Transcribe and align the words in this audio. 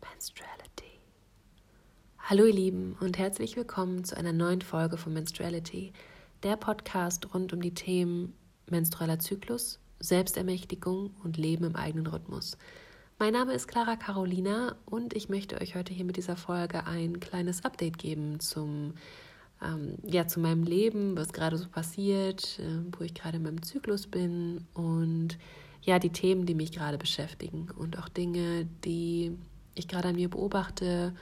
Menstruality. 0.00 1.00
Hallo 2.18 2.44
ihr 2.44 2.52
Lieben 2.52 2.96
und 3.00 3.18
herzlich 3.18 3.56
willkommen 3.56 4.04
zu 4.04 4.16
einer 4.16 4.32
neuen 4.32 4.60
Folge 4.60 4.96
von 4.96 5.12
Menstruality, 5.12 5.92
der 6.42 6.56
Podcast 6.56 7.32
rund 7.32 7.52
um 7.52 7.60
die 7.60 7.74
Themen 7.74 8.34
menstrueller 8.68 9.18
Zyklus, 9.18 9.78
Selbstermächtigung 10.00 11.14
und 11.22 11.36
Leben 11.36 11.64
im 11.64 11.76
eigenen 11.76 12.06
Rhythmus. 12.06 12.58
Mein 13.18 13.32
Name 13.32 13.54
ist 13.54 13.68
Clara 13.68 13.96
Carolina 13.96 14.76
und 14.84 15.14
ich 15.14 15.28
möchte 15.28 15.60
euch 15.60 15.74
heute 15.74 15.94
hier 15.94 16.04
mit 16.04 16.16
dieser 16.16 16.36
Folge 16.36 16.86
ein 16.86 17.20
kleines 17.20 17.64
Update 17.64 17.98
geben 17.98 18.40
zum 18.40 18.94
ähm, 19.62 19.96
ja, 20.04 20.26
zu 20.26 20.40
meinem 20.40 20.64
Leben, 20.64 21.16
was 21.16 21.32
gerade 21.32 21.56
so 21.56 21.68
passiert, 21.68 22.58
äh, 22.58 22.82
wo 22.98 23.04
ich 23.04 23.14
gerade 23.14 23.38
in 23.38 23.44
meinem 23.44 23.62
Zyklus 23.62 24.06
bin 24.06 24.66
und 24.74 25.38
ja, 25.82 25.98
die 25.98 26.10
Themen, 26.10 26.46
die 26.46 26.54
mich 26.54 26.72
gerade 26.72 26.98
beschäftigen 26.98 27.70
und 27.70 27.98
auch 27.98 28.08
Dinge, 28.08 28.66
die 28.84 29.38
ich 29.76 29.88
gerade 29.88 30.08
an 30.08 30.16
mir 30.16 30.28
beobachte 30.28 31.14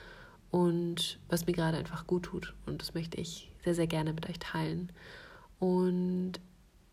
und 0.50 1.18
was 1.28 1.46
mir 1.46 1.52
gerade 1.52 1.76
einfach 1.76 2.06
gut 2.06 2.24
tut. 2.24 2.54
Und 2.64 2.80
das 2.80 2.94
möchte 2.94 3.20
ich 3.20 3.50
sehr, 3.64 3.74
sehr 3.74 3.86
gerne 3.86 4.12
mit 4.12 4.28
euch 4.28 4.38
teilen. 4.38 4.90
Und 5.58 6.34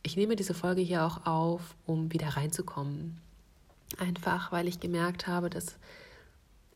ich 0.04 0.18
nehme 0.18 0.36
diese 0.36 0.54
Folge 0.54 0.82
hier 0.82 1.06
auch 1.06 1.26
auf, 1.26 1.76
um 1.86 2.12
wieder 2.12 2.30
reinzukommen. 2.30 3.22
Einfach, 4.00 4.52
weil 4.52 4.68
ich 4.68 4.80
gemerkt 4.80 5.28
habe, 5.28 5.50
dass 5.50 5.78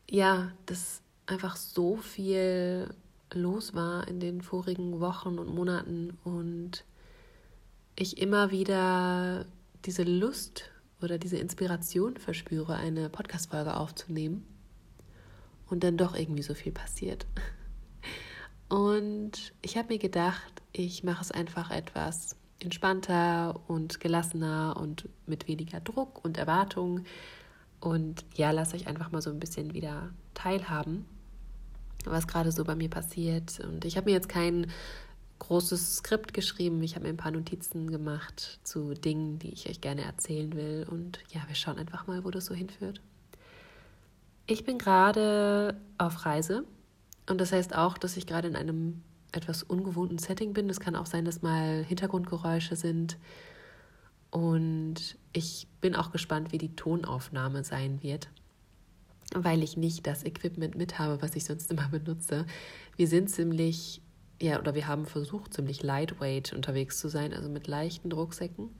ja, 0.08 0.52
dass 0.66 1.02
einfach 1.26 1.56
so 1.56 1.96
viel 1.96 2.94
los 3.34 3.74
war 3.74 4.06
in 4.06 4.20
den 4.20 4.40
vorigen 4.40 5.00
Wochen 5.00 5.40
und 5.40 5.52
Monaten 5.52 6.16
und 6.22 6.84
ich 7.96 8.18
immer 8.18 8.52
wieder 8.52 9.46
diese 9.84 10.04
Lust 10.04 10.70
oder 11.02 11.18
diese 11.18 11.38
Inspiration 11.38 12.16
verspüre, 12.16 12.76
eine 12.76 13.10
Podcast-Folge 13.10 13.76
aufzunehmen 13.76 14.46
und 15.68 15.84
dann 15.84 15.96
doch 15.96 16.16
irgendwie 16.16 16.42
so 16.42 16.54
viel 16.54 16.72
passiert. 16.72 17.26
Und 18.68 19.52
ich 19.62 19.76
habe 19.76 19.88
mir 19.94 19.98
gedacht, 19.98 20.62
ich 20.72 21.04
mache 21.04 21.22
es 21.22 21.30
einfach 21.30 21.70
etwas 21.70 22.36
entspannter 22.58 23.60
und 23.68 24.00
gelassener 24.00 24.76
und 24.80 25.08
mit 25.26 25.46
weniger 25.46 25.80
Druck 25.80 26.24
und 26.24 26.38
Erwartung. 26.38 27.04
Und 27.80 28.24
ja, 28.34 28.50
lasst 28.50 28.74
euch 28.74 28.86
einfach 28.86 29.12
mal 29.12 29.22
so 29.22 29.30
ein 29.30 29.38
bisschen 29.38 29.74
wieder 29.74 30.10
teilhaben 30.34 31.04
was 32.10 32.26
gerade 32.26 32.52
so 32.52 32.64
bei 32.64 32.74
mir 32.74 32.88
passiert. 32.88 33.60
Und 33.60 33.84
ich 33.84 33.96
habe 33.96 34.06
mir 34.06 34.16
jetzt 34.16 34.28
kein 34.28 34.70
großes 35.38 35.96
Skript 35.96 36.32
geschrieben. 36.32 36.82
Ich 36.82 36.94
habe 36.94 37.04
mir 37.04 37.10
ein 37.10 37.18
paar 37.18 37.32
Notizen 37.32 37.90
gemacht 37.90 38.60
zu 38.62 38.94
Dingen, 38.94 39.38
die 39.38 39.52
ich 39.52 39.68
euch 39.68 39.80
gerne 39.80 40.02
erzählen 40.02 40.54
will. 40.54 40.86
Und 40.90 41.18
ja, 41.32 41.42
wir 41.46 41.54
schauen 41.54 41.78
einfach 41.78 42.06
mal, 42.06 42.24
wo 42.24 42.30
das 42.30 42.46
so 42.46 42.54
hinführt. 42.54 43.00
Ich 44.46 44.64
bin 44.64 44.78
gerade 44.78 45.80
auf 45.98 46.24
Reise. 46.24 46.64
Und 47.28 47.40
das 47.40 47.52
heißt 47.52 47.74
auch, 47.74 47.98
dass 47.98 48.16
ich 48.16 48.26
gerade 48.26 48.48
in 48.48 48.56
einem 48.56 49.02
etwas 49.32 49.62
ungewohnten 49.62 50.18
Setting 50.18 50.52
bin. 50.52 50.70
Es 50.70 50.80
kann 50.80 50.96
auch 50.96 51.06
sein, 51.06 51.24
dass 51.24 51.42
mal 51.42 51.84
Hintergrundgeräusche 51.84 52.76
sind. 52.76 53.18
Und 54.30 55.18
ich 55.32 55.66
bin 55.80 55.96
auch 55.96 56.12
gespannt, 56.12 56.52
wie 56.52 56.58
die 56.58 56.76
Tonaufnahme 56.76 57.64
sein 57.64 58.02
wird 58.02 58.28
weil 59.34 59.62
ich 59.62 59.76
nicht 59.76 60.06
das 60.06 60.24
Equipment 60.24 60.76
mit 60.76 60.98
habe, 60.98 61.20
was 61.22 61.36
ich 61.36 61.44
sonst 61.44 61.70
immer 61.70 61.88
benutze. 61.88 62.46
Wir 62.96 63.08
sind 63.08 63.28
ziemlich, 63.30 64.00
ja, 64.40 64.58
oder 64.58 64.74
wir 64.74 64.86
haben 64.86 65.06
versucht, 65.06 65.54
ziemlich 65.54 65.82
lightweight 65.82 66.52
unterwegs 66.52 66.98
zu 66.98 67.08
sein, 67.08 67.32
also 67.32 67.48
mit 67.48 67.66
leichten 67.66 68.12
Rucksäcken 68.12 68.70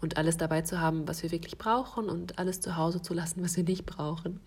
und 0.00 0.16
alles 0.16 0.36
dabei 0.36 0.62
zu 0.62 0.80
haben, 0.80 1.06
was 1.06 1.22
wir 1.22 1.30
wirklich 1.30 1.58
brauchen 1.58 2.08
und 2.08 2.38
alles 2.38 2.60
zu 2.60 2.76
Hause 2.76 3.02
zu 3.02 3.14
lassen, 3.14 3.42
was 3.42 3.56
wir 3.56 3.64
nicht 3.64 3.86
brauchen. 3.86 4.40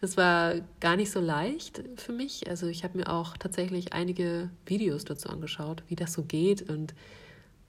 Das 0.00 0.16
war 0.16 0.54
gar 0.80 0.96
nicht 0.96 1.10
so 1.10 1.20
leicht 1.20 1.82
für 1.96 2.12
mich. 2.12 2.48
Also 2.48 2.66
ich 2.66 2.84
habe 2.84 2.98
mir 2.98 3.10
auch 3.10 3.36
tatsächlich 3.36 3.92
einige 3.92 4.50
Videos 4.66 5.04
dazu 5.04 5.30
angeschaut, 5.30 5.82
wie 5.88 5.96
das 5.96 6.12
so 6.12 6.22
geht 6.22 6.68
und 6.68 6.94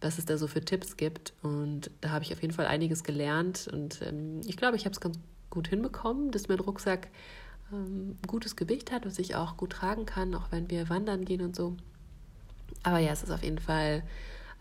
was 0.01 0.17
es 0.17 0.25
da 0.25 0.37
so 0.37 0.47
für 0.47 0.61
Tipps 0.61 0.97
gibt. 0.97 1.33
Und 1.41 1.89
da 2.01 2.09
habe 2.09 2.23
ich 2.23 2.33
auf 2.33 2.41
jeden 2.41 2.53
Fall 2.53 2.67
einiges 2.67 3.03
gelernt. 3.03 3.69
Und 3.71 4.01
ähm, 4.01 4.41
ich 4.45 4.57
glaube, 4.57 4.75
ich 4.75 4.85
habe 4.85 4.93
es 4.93 4.99
ganz 4.99 5.17
gut 5.49 5.69
hinbekommen, 5.69 6.31
dass 6.31 6.49
mein 6.49 6.59
Rucksack 6.59 7.07
ähm, 7.71 8.17
gutes 8.27 8.55
Gewicht 8.55 8.91
hat, 8.91 9.05
was 9.05 9.19
ich 9.19 9.35
auch 9.35 9.57
gut 9.57 9.71
tragen 9.71 10.05
kann, 10.05 10.35
auch 10.35 10.51
wenn 10.51 10.69
wir 10.69 10.89
wandern 10.89 11.25
gehen 11.25 11.41
und 11.41 11.55
so. 11.55 11.75
Aber 12.83 12.99
ja, 12.99 13.11
es 13.11 13.23
ist 13.23 13.31
auf 13.31 13.43
jeden 13.43 13.59
Fall 13.59 14.03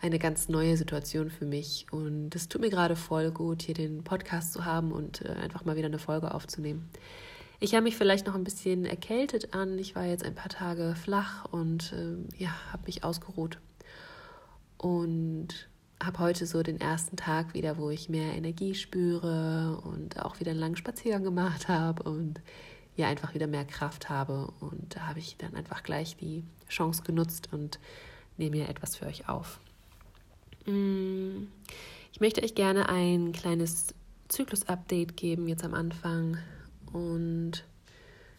eine 0.01 0.19
ganz 0.19 0.49
neue 0.49 0.77
Situation 0.77 1.31
für 1.31 1.47
mich 1.47 1.87
und 1.91 2.35
es 2.35 2.49
tut 2.49 2.61
mir 2.61 2.71
gerade 2.71 2.97
voll 2.97 3.31
gut, 3.31 3.63
hier 3.63 3.75
den 3.75 4.05
Podcast 4.05 4.53
zu 4.53 4.65
haben 4.65 4.93
und 4.93 5.23
äh, 5.23 5.31
einfach 5.31 5.65
mal 5.65 5.77
wieder 5.77 5.87
eine 5.87 5.99
Folge 5.99 6.35
aufzunehmen. 6.35 6.89
Ich 7.59 7.75
habe 7.75 7.85
mich 7.85 7.97
vielleicht 7.97 8.27
noch 8.27 8.35
ein 8.35 8.45
bisschen 8.45 8.85
erkältet 8.85 9.55
an. 9.55 9.79
Ich 9.79 9.95
war 9.95 10.05
jetzt 10.05 10.25
ein 10.25 10.35
paar 10.35 10.51
Tage 10.51 10.95
flach 10.95 11.47
und 11.47 11.93
äh, 11.93 12.17
ja, 12.37 12.51
habe 12.73 12.85
mich 12.87 13.03
ausgeruht. 13.03 13.59
Und 14.77 15.69
habe 16.03 16.19
heute 16.19 16.47
so 16.47 16.63
den 16.63 16.81
ersten 16.81 17.17
Tag 17.17 17.55
wieder, 17.55 17.79
wo 17.79 17.89
ich 17.89 18.11
mehr 18.11 18.35
Energie 18.35 18.75
spüre 18.75 19.81
und 19.85 20.23
auch 20.23 20.39
wieder 20.41 20.51
einen 20.51 20.61
langen 20.61 20.77
Spaziergang 20.77 21.25
gemacht 21.25 21.69
habe 21.69 22.03
und 22.03 22.41
ja 22.97 23.09
einfach 23.09 23.35
wieder 23.35 23.47
mehr 23.47 23.65
Kraft 23.65 24.11
habe. 24.11 24.53
Und 24.61 24.97
da 24.97 25.07
habe 25.07 25.19
ich 25.19 25.37
dann 25.39 25.55
einfach 25.55 25.83
gleich 25.83 26.17
die 26.17 26.45
Chance 26.69 27.03
genutzt 27.03 27.49
und 27.53 27.79
nehme 28.37 28.57
mir 28.57 28.69
etwas 28.69 28.97
für 28.97 29.07
euch 29.07 29.29
auf. 29.31 29.61
Mm, 30.67 31.47
ich 32.13 32.21
möchte 32.21 32.43
euch 32.43 32.55
gerne 32.55 32.91
ein 32.91 33.33
kleines 33.33 33.95
Zyklus-Update 34.29 35.17
geben 35.17 35.49
jetzt 35.49 35.65
am 35.65 35.73
Anfang. 35.73 36.39
Und 36.93 37.65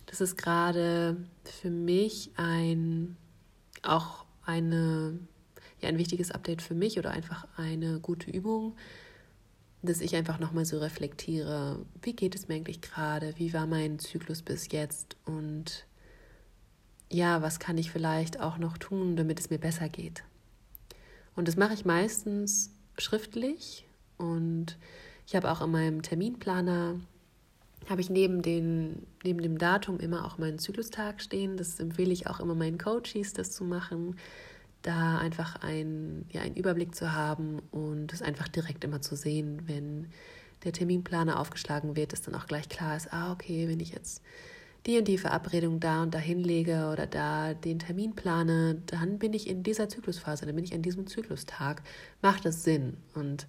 das 0.05 0.21
ist 0.21 0.37
gerade 0.37 1.17
für 1.43 1.69
mich 1.69 2.31
ein 2.37 3.17
auch 3.83 4.25
eine 4.43 5.19
ja 5.81 5.89
ein 5.89 5.97
wichtiges 5.97 6.31
Update 6.31 6.61
für 6.61 6.73
mich 6.73 6.97
oder 6.97 7.11
einfach 7.11 7.47
eine 7.55 7.99
gute 7.99 8.31
Übung, 8.31 8.75
dass 9.81 10.01
ich 10.01 10.15
einfach 10.15 10.39
nochmal 10.39 10.65
so 10.65 10.79
reflektiere, 10.79 11.85
wie 12.01 12.13
geht 12.13 12.35
es 12.35 12.47
mir 12.47 12.55
eigentlich 12.55 12.81
gerade, 12.81 13.33
wie 13.37 13.53
war 13.53 13.67
mein 13.67 13.99
Zyklus 13.99 14.41
bis 14.41 14.71
jetzt 14.71 15.15
und 15.25 15.85
ja, 17.09 17.41
was 17.41 17.59
kann 17.59 17.77
ich 17.77 17.91
vielleicht 17.91 18.39
auch 18.39 18.57
noch 18.57 18.77
tun, 18.77 19.15
damit 19.15 19.39
es 19.39 19.49
mir 19.49 19.59
besser 19.59 19.87
geht. 19.87 20.23
Und 21.35 21.47
das 21.47 21.55
mache 21.55 21.73
ich 21.73 21.85
meistens 21.85 22.71
schriftlich 22.97 23.85
und 24.17 24.77
ich 25.25 25.35
habe 25.35 25.51
auch 25.51 25.61
in 25.61 25.71
meinem 25.71 26.01
Terminplaner 26.01 26.99
habe 27.89 28.01
ich 28.01 28.09
neben, 28.09 28.41
den, 28.41 29.07
neben 29.23 29.41
dem 29.41 29.57
Datum 29.57 29.99
immer 29.99 30.25
auch 30.25 30.37
meinen 30.37 30.59
Zyklustag 30.59 31.21
stehen. 31.21 31.57
Das 31.57 31.79
empfehle 31.79 32.11
ich 32.11 32.27
auch 32.27 32.39
immer 32.39 32.55
meinen 32.55 32.77
Coaches, 32.77 33.33
das 33.33 33.51
zu 33.51 33.63
machen, 33.63 34.15
da 34.81 35.17
einfach 35.17 35.61
ein, 35.61 36.25
ja, 36.29 36.41
einen 36.41 36.55
Überblick 36.55 36.95
zu 36.95 37.13
haben 37.13 37.59
und 37.71 38.13
es 38.13 38.21
einfach 38.21 38.47
direkt 38.47 38.83
immer 38.83 39.01
zu 39.01 39.15
sehen, 39.15 39.63
wenn 39.65 40.07
der 40.63 40.73
Terminplaner 40.73 41.39
aufgeschlagen 41.39 41.95
wird, 41.95 42.13
dass 42.13 42.21
dann 42.21 42.35
auch 42.35 42.47
gleich 42.47 42.69
klar 42.69 42.95
ist, 42.95 43.13
ah, 43.13 43.31
okay, 43.31 43.67
wenn 43.67 43.79
ich 43.79 43.91
jetzt 43.91 44.21
die 44.85 44.97
und 44.97 45.07
die 45.07 45.17
Verabredung 45.17 45.79
da 45.79 46.03
und 46.03 46.13
da 46.13 46.19
hinlege 46.19 46.89
oder 46.91 47.05
da 47.05 47.53
den 47.53 47.79
Termin 47.79 48.15
plane, 48.15 48.81
dann 48.85 49.19
bin 49.19 49.33
ich 49.33 49.49
in 49.49 49.61
dieser 49.61 49.89
Zyklusphase, 49.89 50.45
dann 50.45 50.55
bin 50.55 50.63
ich 50.63 50.73
an 50.73 50.81
diesem 50.81 51.07
Zyklustag. 51.07 51.83
Macht 52.21 52.45
das 52.45 52.63
Sinn? 52.63 52.97
Und 53.13 53.47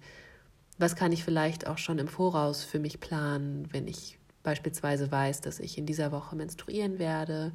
was 0.77 0.95
kann 0.95 1.11
ich 1.11 1.23
vielleicht 1.23 1.65
auch 1.67 1.77
schon 1.77 1.97
im 1.97 2.07
Voraus 2.07 2.63
für 2.63 2.79
mich 2.79 2.99
planen, 2.99 3.67
wenn 3.71 3.87
ich 3.87 4.18
beispielsweise 4.43 5.11
weiß, 5.11 5.41
dass 5.41 5.59
ich 5.59 5.77
in 5.77 5.85
dieser 5.85 6.11
Woche 6.11 6.35
menstruieren 6.35 6.99
werde? 6.99 7.51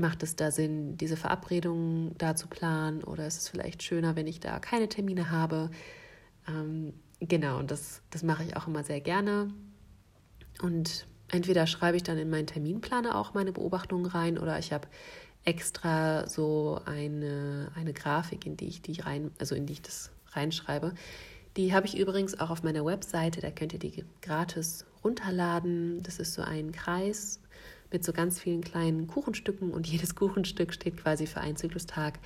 macht 0.00 0.22
es 0.22 0.36
da 0.36 0.50
Sinn, 0.50 0.96
diese 0.96 1.16
Verabredungen 1.16 2.14
da 2.18 2.34
zu 2.34 2.48
planen 2.48 3.04
oder 3.04 3.26
ist 3.26 3.38
es 3.38 3.48
vielleicht 3.48 3.82
schöner, 3.82 4.16
wenn 4.16 4.26
ich 4.26 4.40
da 4.40 4.58
keine 4.58 4.88
Termine 4.88 5.30
habe? 5.30 5.70
Ähm, 6.48 6.94
genau, 7.20 7.58
und 7.58 7.70
das, 7.70 8.02
das 8.10 8.22
mache 8.22 8.44
ich 8.44 8.56
auch 8.56 8.66
immer 8.66 8.82
sehr 8.82 9.00
gerne. 9.00 9.52
Und 10.62 11.06
entweder 11.28 11.66
schreibe 11.66 11.96
ich 11.96 12.02
dann 12.02 12.18
in 12.18 12.30
meinen 12.30 12.46
Terminplaner 12.46 13.16
auch 13.16 13.34
meine 13.34 13.52
Beobachtungen 13.52 14.06
rein 14.06 14.38
oder 14.38 14.58
ich 14.58 14.72
habe 14.72 14.88
extra 15.44 16.28
so 16.28 16.80
eine, 16.84 17.70
eine 17.74 17.92
Grafik, 17.92 18.44
in 18.46 18.56
die 18.56 18.66
ich 18.66 18.82
die 18.82 19.00
rein, 19.00 19.30
also 19.38 19.54
in 19.54 19.66
die 19.66 19.74
ich 19.74 19.82
das 19.82 20.10
reinschreibe. 20.32 20.94
Die 21.56 21.74
habe 21.74 21.86
ich 21.86 21.98
übrigens 21.98 22.38
auch 22.38 22.50
auf 22.50 22.62
meiner 22.62 22.84
Webseite, 22.84 23.40
da 23.40 23.50
könnt 23.50 23.72
ihr 23.72 23.78
die 23.78 24.04
gratis 24.22 24.84
runterladen. 25.04 26.02
Das 26.02 26.18
ist 26.18 26.34
so 26.34 26.42
ein 26.42 26.72
Kreis 26.72 27.40
mit 27.92 28.04
so 28.04 28.12
ganz 28.12 28.38
vielen 28.38 28.62
kleinen 28.62 29.06
Kuchenstücken 29.06 29.72
und 29.72 29.86
jedes 29.86 30.14
Kuchenstück 30.16 30.72
steht 30.72 30.96
quasi 30.96 31.26
für 31.26 31.40
einen 31.40 31.56
Zyklustag. 31.56 32.18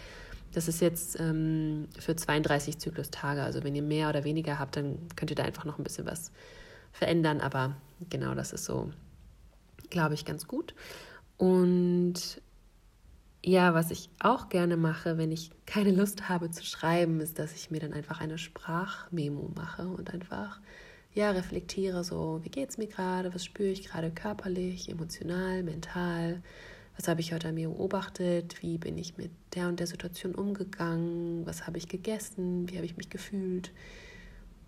Das 0.53 0.69
ist 0.69 0.81
jetzt 0.81 1.19
ähm, 1.19 1.89
für 1.99 2.15
32 2.15 2.79
Zyklustage. 2.79 3.43
Also 3.43 3.65
wenn 3.65 3.75
ihr 3.75 3.83
mehr 3.83 4.09
oder 4.09 4.25
weniger 4.25 4.59
habt, 4.59 4.77
dann 4.77 4.99
könnt 5.17 5.31
ihr 5.31 5.37
da 5.37 5.43
einfach 5.43 5.65
noch 5.65 5.79
ein 5.79 5.85
bisschen 5.85 6.07
was 6.07 6.31
verändern. 6.93 7.41
Aber 7.41 7.75
genau 8.09 8.35
das 8.35 8.53
ist 8.53 8.65
so, 8.65 8.91
glaube 9.91 10.15
ich, 10.15 10.25
ganz 10.25 10.47
gut. 10.47 10.75
Und 11.39 12.41
ja, 13.45 13.75
was 13.75 13.91
ich 13.91 14.09
auch 14.21 14.49
gerne 14.49 14.77
mache, 14.77 15.19
wenn 15.19 15.33
ich 15.33 15.51
keine 15.67 15.91
Lust 15.91 16.29
habe 16.29 16.51
zu 16.51 16.65
schreiben, 16.65 17.21
ist, 17.21 17.39
dass 17.39 17.55
ich 17.55 17.71
mir 17.71 17.81
dann 17.81 17.93
einfach 17.93 18.21
eine 18.21 18.39
Sprachmemo 18.39 19.53
mache 19.55 19.87
und 19.89 20.15
einfach 20.15 20.61
ja, 21.15 21.31
reflektiere 21.31 22.03
so, 22.03 22.41
wie 22.43 22.51
geht 22.51 22.71
es 22.71 22.79
mir 22.79 22.89
gerade, 22.89 23.33
was 23.35 23.45
spüre 23.45 23.71
ich 23.71 23.85
gerade 23.85 24.11
körperlich, 24.11 24.89
emotional, 24.89 25.63
mental, 25.63 26.43
was 26.97 27.09
habe 27.09 27.21
ich 27.21 27.33
heute 27.33 27.49
an 27.49 27.55
mir 27.55 27.69
beobachtet, 27.69 28.61
wie 28.63 28.79
bin 28.79 28.99
ich 28.99 29.17
mit 29.17 29.31
der 29.55 29.69
und 29.69 29.79
der 29.79 29.87
Situation 29.87 30.35
umgegangen, 30.35 31.47
was 31.47 31.67
habe 31.67 31.79
ich 31.79 31.89
gegessen, 31.89 32.69
wie 32.69 32.77
habe 32.77 32.87
ich 32.87 32.97
mich 32.97 33.11
gefühlt, 33.11 33.73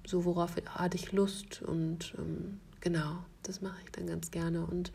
so 0.06 0.24
worauf 0.24 0.54
hatte 0.66 0.96
ich 0.96 1.12
Lust? 1.12 1.62
Und 1.62 2.14
ähm, 2.18 2.60
genau, 2.80 3.18
das 3.42 3.60
mache 3.60 3.80
ich 3.84 3.90
dann 3.90 4.06
ganz 4.06 4.30
gerne. 4.30 4.64
Und 4.66 4.92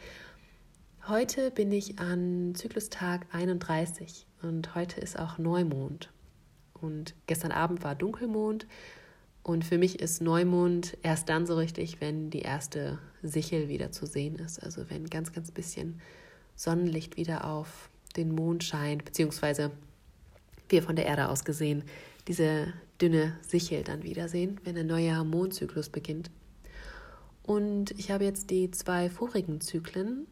heute 1.07 1.51
bin 1.51 1.71
ich 1.71 2.00
an 2.00 2.53
Zyklustag 2.56 3.25
31 3.33 4.25
und 4.42 4.74
heute 4.74 5.01
ist 5.01 5.19
auch 5.19 5.38
Neumond. 5.38 6.09
Und 6.74 7.13
gestern 7.27 7.51
Abend 7.51 7.83
war 7.83 7.95
Dunkelmond 7.95 8.68
und 9.43 9.65
für 9.65 9.77
mich 9.77 9.99
ist 9.99 10.21
Neumond 10.21 10.97
erst 11.01 11.29
dann 11.29 11.47
so 11.47 11.55
richtig, 11.55 11.99
wenn 11.99 12.29
die 12.29 12.41
erste 12.41 12.99
Sichel 13.23 13.69
wieder 13.69 13.91
zu 13.91 14.05
sehen 14.05 14.35
ist. 14.35 14.61
Also 14.61 14.89
wenn 14.89 15.07
ganz, 15.07 15.31
ganz 15.33 15.51
bisschen 15.51 15.99
Sonnenlicht 16.55 17.17
wieder 17.17 17.45
auf 17.45 17.89
den 18.15 18.33
Mond 18.35 18.63
scheint, 18.63 19.03
beziehungsweise 19.03 19.71
wir 20.69 20.83
von 20.83 20.95
der 20.95 21.05
Erde 21.05 21.29
aus 21.29 21.43
gesehen 21.43 21.83
diese 22.27 22.73
dünne 23.01 23.35
Sichel 23.41 23.83
dann 23.83 24.03
wiedersehen, 24.03 24.59
wenn 24.63 24.77
ein 24.77 24.88
neuer 24.88 25.23
Mondzyklus 25.23 25.89
beginnt. 25.89 26.29
Und 27.41 27.91
ich 27.99 28.11
habe 28.11 28.25
jetzt 28.25 28.51
die 28.51 28.69
zwei 28.69 29.09
vorigen 29.09 29.59
Zyklen 29.59 30.27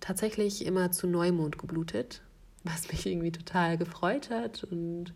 tatsächlich 0.00 0.66
immer 0.66 0.92
zu 0.92 1.06
Neumond 1.06 1.56
geblutet, 1.56 2.20
was 2.64 2.92
mich 2.92 3.06
irgendwie 3.06 3.32
total 3.32 3.78
gefreut 3.78 4.28
hat 4.28 4.64
und 4.64 5.14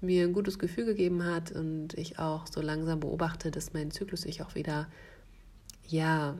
mir 0.00 0.24
ein 0.24 0.32
gutes 0.32 0.58
Gefühl 0.58 0.84
gegeben 0.84 1.24
hat 1.24 1.52
und 1.52 1.94
ich 1.94 2.18
auch 2.18 2.46
so 2.46 2.60
langsam 2.60 3.00
beobachte, 3.00 3.50
dass 3.50 3.72
mein 3.72 3.90
Zyklus 3.90 4.22
sich 4.22 4.42
auch 4.42 4.54
wieder, 4.54 4.88
ja, 5.86 6.36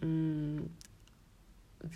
mh, 0.00 0.06
mm, 0.06 0.70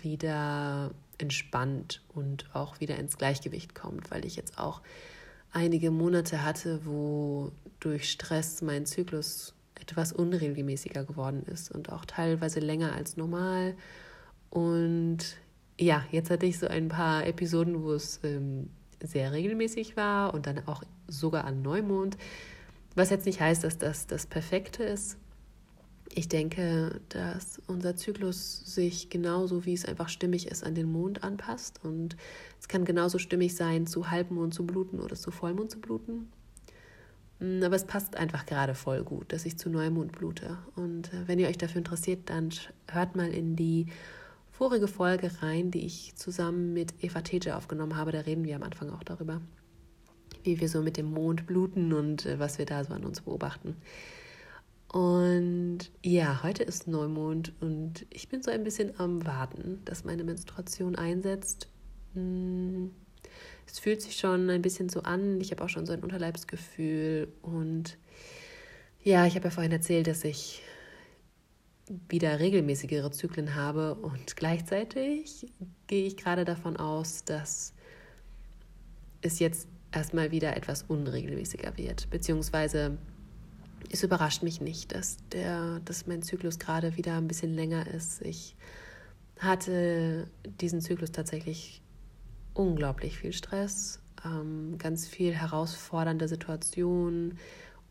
wieder 0.01 0.91
entspannt 1.17 2.01
und 2.13 2.53
auch 2.53 2.79
wieder 2.79 2.97
ins 2.97 3.17
Gleichgewicht 3.17 3.75
kommt, 3.75 4.11
weil 4.11 4.25
ich 4.25 4.35
jetzt 4.35 4.57
auch 4.57 4.81
einige 5.51 5.91
Monate 5.91 6.43
hatte, 6.43 6.85
wo 6.85 7.51
durch 7.79 8.11
Stress 8.11 8.61
mein 8.61 8.85
Zyklus 8.85 9.53
etwas 9.79 10.13
unregelmäßiger 10.13 11.05
geworden 11.05 11.43
ist 11.43 11.71
und 11.71 11.91
auch 11.91 12.05
teilweise 12.05 12.59
länger 12.59 12.93
als 12.93 13.17
normal. 13.17 13.75
Und 14.49 15.37
ja, 15.79 16.05
jetzt 16.11 16.29
hatte 16.29 16.45
ich 16.45 16.59
so 16.59 16.67
ein 16.67 16.89
paar 16.89 17.25
Episoden, 17.25 17.83
wo 17.83 17.93
es 17.93 18.19
ähm, 18.23 18.69
sehr 19.01 19.31
regelmäßig 19.31 19.95
war 19.95 20.33
und 20.33 20.45
dann 20.45 20.67
auch 20.67 20.83
sogar 21.09 21.45
an 21.45 21.61
Neumond. 21.61 22.17
Was 22.95 23.09
jetzt 23.09 23.25
nicht 23.25 23.39
heißt, 23.39 23.63
dass 23.63 23.77
das 23.77 24.07
das 24.07 24.25
Perfekte 24.25 24.83
ist. 24.83 25.17
Ich 26.13 26.27
denke, 26.27 27.01
dass 27.09 27.61
unser 27.67 27.95
Zyklus 27.95 28.61
sich 28.65 29.09
genauso, 29.09 29.65
wie 29.65 29.73
es 29.73 29.85
einfach 29.85 30.09
stimmig 30.09 30.47
ist, 30.47 30.63
an 30.63 30.73
den 30.73 30.91
Mond 30.91 31.23
anpasst. 31.23 31.79
Und 31.83 32.17
es 32.59 32.67
kann 32.67 32.83
genauso 32.83 33.19
stimmig 33.19 33.55
sein, 33.55 33.85
zu 33.85 34.09
Halbmond 34.09 34.53
zu 34.53 34.65
bluten 34.65 34.99
oder 34.99 35.15
zu 35.15 35.29
Vollmond 35.29 35.69
zu 35.69 35.79
bluten. 35.79 36.29
Mm, 37.39 37.61
aber 37.63 37.75
es 37.75 37.85
passt 37.85 38.17
einfach 38.17 38.45
gerade 38.45 38.73
voll 38.73 39.03
gut, 39.03 39.31
dass 39.31 39.45
ich 39.45 39.57
zu 39.57 39.69
Neumond 39.69 40.11
blute. 40.11 40.57
Und 40.75 41.13
äh, 41.13 41.27
wenn 41.27 41.39
ihr 41.39 41.47
euch 41.47 41.57
dafür 41.57 41.77
interessiert, 41.79 42.29
dann 42.29 42.49
hört 42.89 43.15
mal 43.15 43.29
in 43.29 43.55
die 43.55 43.85
vorige 44.51 44.87
Folge 44.87 45.31
rein, 45.41 45.71
die 45.71 45.85
ich 45.85 46.15
zusammen 46.15 46.73
mit 46.73 47.03
Eva 47.03 47.21
Teje 47.21 47.55
aufgenommen 47.55 47.95
habe. 47.95 48.11
Da 48.11 48.21
reden 48.21 48.43
wir 48.43 48.55
am 48.55 48.63
Anfang 48.63 48.89
auch 48.89 49.03
darüber 49.03 49.41
wie 50.43 50.59
wir 50.59 50.69
so 50.69 50.81
mit 50.81 50.97
dem 50.97 51.11
Mond 51.11 51.45
bluten 51.45 51.93
und 51.93 52.25
äh, 52.25 52.39
was 52.39 52.57
wir 52.57 52.65
da 52.65 52.83
so 52.83 52.93
an 52.93 53.05
uns 53.05 53.21
beobachten. 53.21 53.75
Und 54.91 55.91
ja, 56.03 56.41
heute 56.41 56.63
ist 56.63 56.87
Neumond 56.87 57.53
und 57.61 58.07
ich 58.09 58.27
bin 58.27 58.41
so 58.41 58.49
ein 58.49 58.63
bisschen 58.63 58.99
am 58.99 59.25
Warten, 59.25 59.81
dass 59.85 60.03
meine 60.03 60.23
Menstruation 60.23 60.95
einsetzt. 60.95 61.67
Hm, 62.15 62.91
es 63.67 63.77
fühlt 63.77 64.01
sich 64.01 64.15
schon 64.15 64.49
ein 64.49 64.63
bisschen 64.63 64.89
so 64.89 65.01
an. 65.03 65.39
Ich 65.41 65.51
habe 65.51 65.63
auch 65.63 65.69
schon 65.69 65.85
so 65.85 65.93
ein 65.93 66.01
Unterleibsgefühl. 66.01 67.31
Und 67.43 67.97
ja, 69.03 69.27
ich 69.27 69.35
habe 69.35 69.45
ja 69.45 69.51
vorhin 69.51 69.71
erzählt, 69.71 70.07
dass 70.07 70.23
ich 70.23 70.63
wieder 72.07 72.39
regelmäßigere 72.39 73.11
Zyklen 73.11 73.53
habe. 73.53 73.93
Und 73.93 74.35
gleichzeitig 74.35 75.51
gehe 75.85 76.07
ich 76.07 76.17
gerade 76.17 76.45
davon 76.45 76.77
aus, 76.77 77.23
dass 77.23 77.73
es 79.21 79.37
jetzt 79.37 79.67
erstmal 79.91 80.31
wieder 80.31 80.55
etwas 80.55 80.83
unregelmäßiger 80.83 81.77
wird. 81.77 82.09
Beziehungsweise 82.09 82.97
es 83.91 84.03
überrascht 84.03 84.43
mich 84.43 84.61
nicht, 84.61 84.93
dass, 84.93 85.17
der, 85.31 85.79
dass 85.85 86.07
mein 86.07 86.21
Zyklus 86.21 86.59
gerade 86.59 86.97
wieder 86.97 87.15
ein 87.15 87.27
bisschen 87.27 87.53
länger 87.53 87.87
ist. 87.87 88.21
Ich 88.21 88.55
hatte 89.39 90.27
diesen 90.59 90.81
Zyklus 90.81 91.11
tatsächlich 91.11 91.81
unglaublich 92.53 93.17
viel 93.17 93.33
Stress, 93.33 93.99
ähm, 94.25 94.77
ganz 94.77 95.07
viel 95.07 95.33
herausfordernde 95.33 96.27
Situationen, 96.27 97.37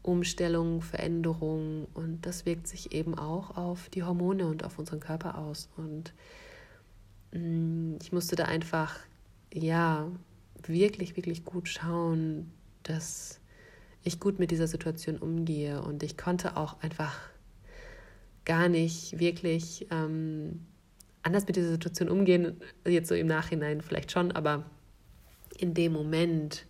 Umstellungen, 0.02 0.82
Veränderungen 0.82 1.86
und 1.94 2.24
das 2.24 2.46
wirkt 2.46 2.68
sich 2.68 2.92
eben 2.92 3.18
auch 3.18 3.56
auf 3.56 3.88
die 3.88 4.04
Hormone 4.04 4.46
und 4.46 4.64
auf 4.64 4.78
unseren 4.78 5.00
Körper 5.00 5.38
aus. 5.38 5.68
Und 5.76 6.12
mh, 7.32 7.40
mm, 7.40 7.98
ich 8.02 8.12
musste 8.12 8.36
da 8.36 8.44
einfach, 8.44 8.98
ja, 9.52 10.08
wirklich, 10.66 11.16
wirklich 11.16 11.44
gut 11.44 11.68
schauen, 11.68 12.52
dass 12.82 13.40
ich 14.02 14.20
gut 14.20 14.38
mit 14.38 14.50
dieser 14.50 14.66
Situation 14.66 15.18
umgehe. 15.18 15.82
Und 15.82 16.02
ich 16.02 16.16
konnte 16.16 16.56
auch 16.56 16.80
einfach 16.80 17.18
gar 18.44 18.68
nicht 18.68 19.18
wirklich 19.18 19.86
ähm, 19.90 20.66
anders 21.22 21.46
mit 21.46 21.56
dieser 21.56 21.70
Situation 21.70 22.08
umgehen. 22.08 22.60
Jetzt 22.86 23.08
so 23.08 23.14
im 23.14 23.26
Nachhinein 23.26 23.82
vielleicht 23.82 24.10
schon, 24.10 24.32
aber 24.32 24.64
in 25.58 25.74
dem 25.74 25.92
Moment 25.92 26.66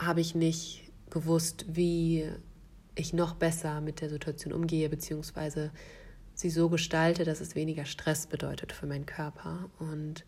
habe 0.00 0.20
ich 0.20 0.34
nicht 0.34 0.90
gewusst, 1.10 1.66
wie 1.68 2.28
ich 2.94 3.12
noch 3.12 3.34
besser 3.34 3.80
mit 3.80 4.00
der 4.00 4.08
Situation 4.08 4.52
umgehe, 4.52 4.88
beziehungsweise 4.88 5.72
sie 6.34 6.50
so 6.50 6.68
gestalte, 6.68 7.24
dass 7.24 7.40
es 7.40 7.54
weniger 7.54 7.84
Stress 7.84 8.26
bedeutet 8.26 8.72
für 8.72 8.86
meinen 8.86 9.06
Körper. 9.06 9.70
Und 9.78 10.24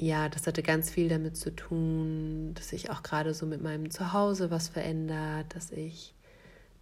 ja, 0.00 0.30
das 0.30 0.46
hatte 0.46 0.62
ganz 0.62 0.90
viel 0.90 1.08
damit 1.08 1.36
zu 1.36 1.54
tun, 1.54 2.52
dass 2.54 2.70
sich 2.70 2.90
auch 2.90 3.02
gerade 3.02 3.34
so 3.34 3.44
mit 3.44 3.62
meinem 3.62 3.90
Zuhause 3.90 4.50
was 4.50 4.68
verändert, 4.68 5.54
dass 5.54 5.70
ich 5.72 6.14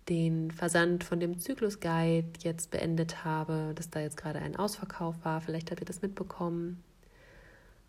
den 0.08 0.52
Versand 0.52 1.02
von 1.02 1.18
dem 1.18 1.38
Zyklus-Guide 1.38 2.28
jetzt 2.42 2.70
beendet 2.70 3.24
habe, 3.24 3.72
dass 3.74 3.90
da 3.90 4.00
jetzt 4.00 4.16
gerade 4.16 4.38
ein 4.38 4.56
Ausverkauf 4.56 5.16
war. 5.24 5.40
Vielleicht 5.40 5.70
habt 5.70 5.82
ihr 5.82 5.86
das 5.86 6.00
mitbekommen. 6.00 6.82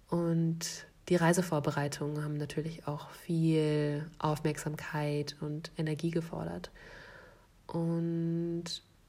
Und 0.10 0.88
die 1.10 1.16
Reisevorbereitungen 1.16 2.24
haben 2.24 2.38
natürlich 2.38 2.88
auch 2.88 3.12
viel 3.12 4.06
Aufmerksamkeit 4.18 5.36
und 5.42 5.72
Energie 5.78 6.12
gefordert. 6.12 6.72
Und 7.68 8.64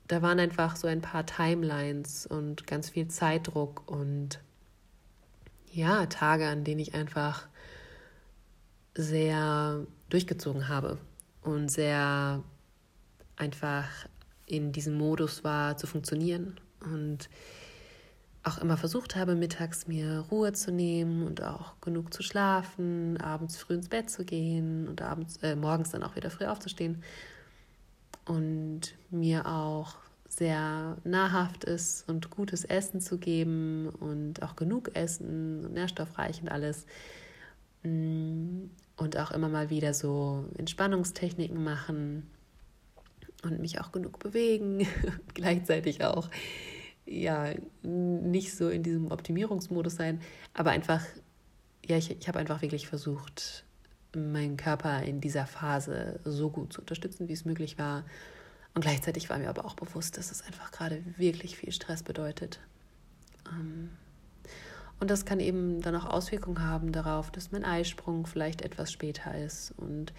da 0.06 0.20
waren 0.20 0.38
einfach 0.38 0.76
so 0.76 0.86
ein 0.86 1.00
paar 1.00 1.24
Timelines 1.24 2.26
und 2.26 2.66
ganz 2.66 2.90
viel 2.90 3.08
Zeitdruck 3.08 3.90
und 3.90 4.40
ja, 5.72 6.06
Tage, 6.06 6.48
an 6.48 6.64
denen 6.64 6.80
ich 6.80 6.94
einfach 6.94 7.46
sehr 8.94 9.86
durchgezogen 10.08 10.68
habe 10.68 10.98
und 11.42 11.70
sehr 11.70 12.42
einfach 13.36 13.88
in 14.46 14.72
diesem 14.72 14.98
Modus 14.98 15.44
war 15.44 15.76
zu 15.76 15.86
funktionieren 15.86 16.58
und 16.80 17.28
auch 18.42 18.58
immer 18.58 18.76
versucht 18.76 19.16
habe, 19.16 19.34
mittags 19.34 19.86
mir 19.86 20.24
Ruhe 20.30 20.52
zu 20.52 20.72
nehmen 20.72 21.26
und 21.26 21.42
auch 21.42 21.74
genug 21.80 22.12
zu 22.12 22.22
schlafen, 22.22 23.18
abends 23.18 23.56
früh 23.56 23.74
ins 23.74 23.88
Bett 23.88 24.10
zu 24.10 24.24
gehen 24.24 24.88
und 24.88 25.02
abends, 25.02 25.36
äh, 25.42 25.56
morgens 25.56 25.90
dann 25.90 26.02
auch 26.02 26.16
wieder 26.16 26.30
früh 26.30 26.46
aufzustehen 26.46 27.02
und 28.24 28.94
mir 29.10 29.46
auch 29.46 29.96
sehr 30.40 30.96
nahrhaft 31.04 31.64
ist 31.64 32.08
und 32.08 32.30
gutes 32.30 32.64
Essen 32.64 33.02
zu 33.02 33.18
geben 33.18 33.90
und 33.90 34.42
auch 34.42 34.56
genug 34.56 34.96
Essen 34.96 35.66
und 35.66 35.74
nährstoffreich 35.74 36.40
und 36.40 36.48
alles. 36.48 36.86
Mm, 37.82 38.70
und 38.96 39.18
auch 39.18 39.32
immer 39.32 39.50
mal 39.50 39.68
wieder 39.68 39.92
so 39.92 40.46
Entspannungstechniken 40.56 41.62
machen 41.62 42.26
und 43.42 43.60
mich 43.60 43.80
auch 43.82 43.92
genug 43.92 44.18
bewegen. 44.18 44.86
Gleichzeitig 45.34 46.04
auch 46.04 46.30
ja 47.04 47.52
nicht 47.82 48.56
so 48.56 48.70
in 48.70 48.82
diesem 48.82 49.10
Optimierungsmodus 49.10 49.96
sein, 49.96 50.22
aber 50.54 50.70
einfach, 50.70 51.04
ja, 51.84 51.98
ich, 51.98 52.10
ich 52.18 52.28
habe 52.28 52.38
einfach 52.38 52.62
wirklich 52.62 52.88
versucht, 52.88 53.66
meinen 54.16 54.56
Körper 54.56 55.02
in 55.02 55.20
dieser 55.20 55.46
Phase 55.46 56.18
so 56.24 56.48
gut 56.48 56.72
zu 56.72 56.80
unterstützen, 56.80 57.28
wie 57.28 57.34
es 57.34 57.44
möglich 57.44 57.78
war 57.78 58.04
und 58.74 58.82
gleichzeitig 58.82 59.28
war 59.30 59.38
mir 59.38 59.48
aber 59.48 59.64
auch 59.64 59.74
bewusst, 59.74 60.16
dass 60.16 60.30
es 60.30 60.42
einfach 60.42 60.70
gerade 60.70 61.02
wirklich 61.16 61.56
viel 61.56 61.72
Stress 61.72 62.02
bedeutet. 62.02 62.60
Ähm, 63.48 63.90
und 65.00 65.10
das 65.10 65.24
kann 65.24 65.40
eben 65.40 65.80
dann 65.80 65.96
auch 65.96 66.04
Auswirkungen 66.04 66.62
haben 66.62 66.92
darauf, 66.92 67.30
dass 67.30 67.52
mein 67.52 67.64
Eisprung 67.64 68.26
vielleicht 68.26 68.62
etwas 68.62 68.92
später 68.92 69.36
ist. 69.36 69.72
Und 69.78 70.12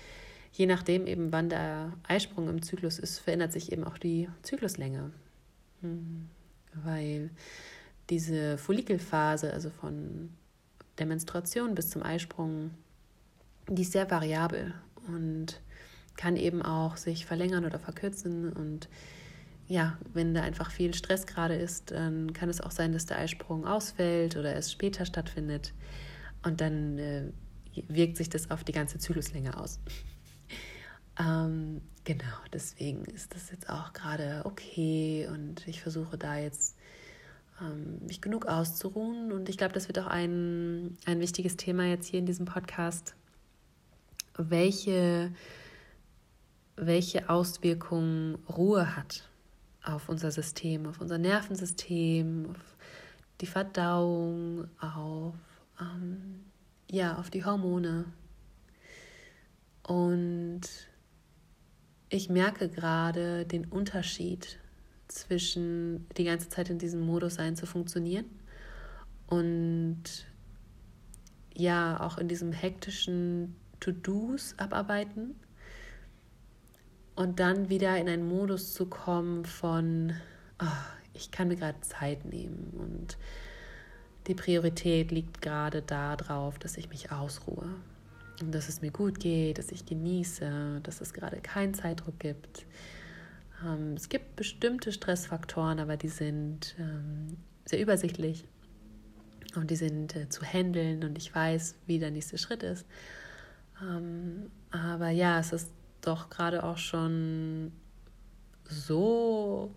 je 0.52 0.66
nachdem 0.66 1.06
eben, 1.06 1.32
wann 1.32 1.50
der 1.50 1.94
Eisprung 2.04 2.50
im 2.50 2.64
Zyklus 2.64 2.98
ist, 2.98 3.20
verändert 3.20 3.54
sich 3.54 3.72
eben 3.72 3.84
auch 3.84 3.98
die 3.98 4.28
Zykluslänge. 4.42 5.12
Hm. 5.82 6.30
Weil 6.74 7.30
diese 8.10 8.58
Follikelphase, 8.58 9.54
also 9.54 9.70
von 9.70 10.32
der 10.98 11.06
Menstruation 11.06 11.76
bis 11.76 11.90
zum 11.90 12.04
Eisprung, 12.04 12.72
die 13.68 13.84
ist 13.84 13.92
sehr 13.92 14.10
variabel 14.10 14.74
und 15.08 15.62
kann 16.18 16.36
eben 16.36 16.62
auch 16.62 16.98
sich 16.98 17.26
verlängern 17.26 17.66
oder 17.66 17.80
verkürzen. 17.80 18.52
Und 18.52 18.90
ja, 19.68 19.98
wenn 20.14 20.34
da 20.34 20.42
einfach 20.42 20.72
viel 20.72 20.94
Stress 20.94 21.26
gerade 21.26 21.56
ist, 21.56 21.92
dann 21.92 22.34
kann 22.34 22.50
es 22.50 22.62
auch 22.62 22.72
sein, 22.72 22.92
dass 22.94 23.06
der 23.06 23.18
Eisprung 23.18 23.66
ausfällt 23.66 24.36
oder 24.36 24.54
erst 24.54 24.72
später 24.72 25.06
stattfindet. 25.06 25.74
Und 26.44 26.62
dann 26.62 26.98
äh, 26.98 27.32
wirkt 27.88 28.18
sich 28.18 28.30
das 28.30 28.52
auf 28.52 28.64
die 28.64 28.74
ganze 28.74 29.00
Zykluslänge 29.00 29.58
aus. 29.58 29.80
ähm, 31.20 31.82
genau, 32.04 32.38
deswegen 32.52 33.06
ist 33.06 33.34
das 33.36 33.52
jetzt 33.52 33.70
auch 33.70 33.94
gerade 33.94 34.42
okay 34.46 35.28
und 35.32 35.68
ich 35.68 35.82
versuche 35.82 36.18
da 36.18 36.38
jetzt 36.38 36.76
ähm, 37.62 38.00
mich 38.06 38.22
genug 38.22 38.46
auszuruhen. 38.48 39.32
Und 39.32 39.50
ich 39.50 39.58
glaube, 39.58 39.74
das 39.74 39.88
wird 39.88 40.00
auch 40.00 40.08
ein, 40.08 40.98
ein 41.06 41.20
wichtiges 41.20 41.58
Thema 41.58 41.86
jetzt 41.86 42.08
hier 42.08 42.20
in 42.20 42.26
diesem 42.26 42.46
Podcast. 42.46 43.16
Welche, 44.38 45.32
welche 46.76 47.30
Auswirkungen 47.30 48.36
Ruhe 48.50 48.96
hat 48.96 49.30
auf 49.84 50.10
unser 50.10 50.32
System, 50.32 50.88
auf 50.88 51.02
unser 51.02 51.18
Nervensystem, 51.18 52.48
auf 52.50 52.78
die 53.42 53.48
Verdauung, 53.48 54.68
auf, 54.80 55.36
ähm, 55.80 56.46
ja, 56.90 57.18
auf 57.18 57.30
die 57.30 57.44
Hormone. 57.44 58.06
Und 59.84 60.62
ich 62.10 62.30
merke 62.30 62.70
gerade 62.70 63.46
den 63.46 63.66
Unterschied 63.66 64.60
zwischen 65.08 66.08
die 66.18 66.24
ganze 66.24 66.50
Zeit 66.50 66.70
in 66.70 66.78
diesem 66.78 67.02
Modus 67.02 67.36
sein 67.36 67.56
zu 67.56 67.66
funktionieren 67.66 68.26
und 69.28 70.04
ja, 71.54 72.00
auch 72.00 72.18
in 72.18 72.28
diesem 72.28 72.52
hektischen 72.52 73.56
To-Dos 73.80 74.56
abarbeiten 74.58 75.36
und 77.16 77.40
dann 77.40 77.70
wieder 77.70 77.98
in 77.98 78.10
einen 78.10 78.28
Modus 78.28 78.74
zu 78.74 78.86
kommen 78.86 79.46
von, 79.46 80.14
oh, 80.62 80.66
ich 81.14 81.32
kann 81.32 81.50
mir 81.50 81.56
gerade 81.56 81.80
Zeit 81.82 82.26
nehmen 82.26 82.74
und 82.78 83.18
die 84.28 84.36
Priorität 84.36 85.12
liegt 85.12 85.42
gerade 85.42 85.82
darauf, 85.82 86.60
dass 86.60 86.78
ich 86.78 86.90
mich 86.90 87.12
ausruhe 87.12 87.68
und 88.40 88.54
dass 88.54 88.70
es 88.70 88.82
mir 88.82 88.92
gut 88.92 89.20
geht, 89.20 89.58
dass 89.58 89.72
ich 89.72 89.86
genieße, 89.86 90.80
dass 90.84 91.02
es 91.02 91.14
gerade 91.14 91.42
keinen 91.42 91.74
Zeitdruck 91.74 92.20
gibt 92.20 92.66
ähm, 93.64 93.94
es 93.96 94.10
gibt 94.10 94.36
bestimmte 94.36 94.92
Stressfaktoren, 94.92 95.80
aber 95.80 95.98
die 95.98 96.10
sind 96.10 96.76
ähm, 96.80 97.38
sehr 97.66 97.82
übersichtlich 97.82 98.46
und 99.56 99.70
die 99.72 99.76
sind 99.76 100.16
äh, 100.16 100.30
zu 100.30 100.44
handeln 100.44 101.04
und 101.04 101.18
ich 101.18 101.34
weiß, 101.34 101.76
wie 101.86 102.00
der 102.00 102.12
nächste 102.12 102.38
Schritt 102.38 102.64
ist. 102.64 102.86
Ähm, 103.82 104.52
aber 104.72 105.10
ja, 105.10 105.40
es 105.40 105.54
ist 105.54 105.72
doch 106.02 106.30
gerade 106.30 106.64
auch 106.64 106.78
schon 106.78 107.72
so 108.66 109.74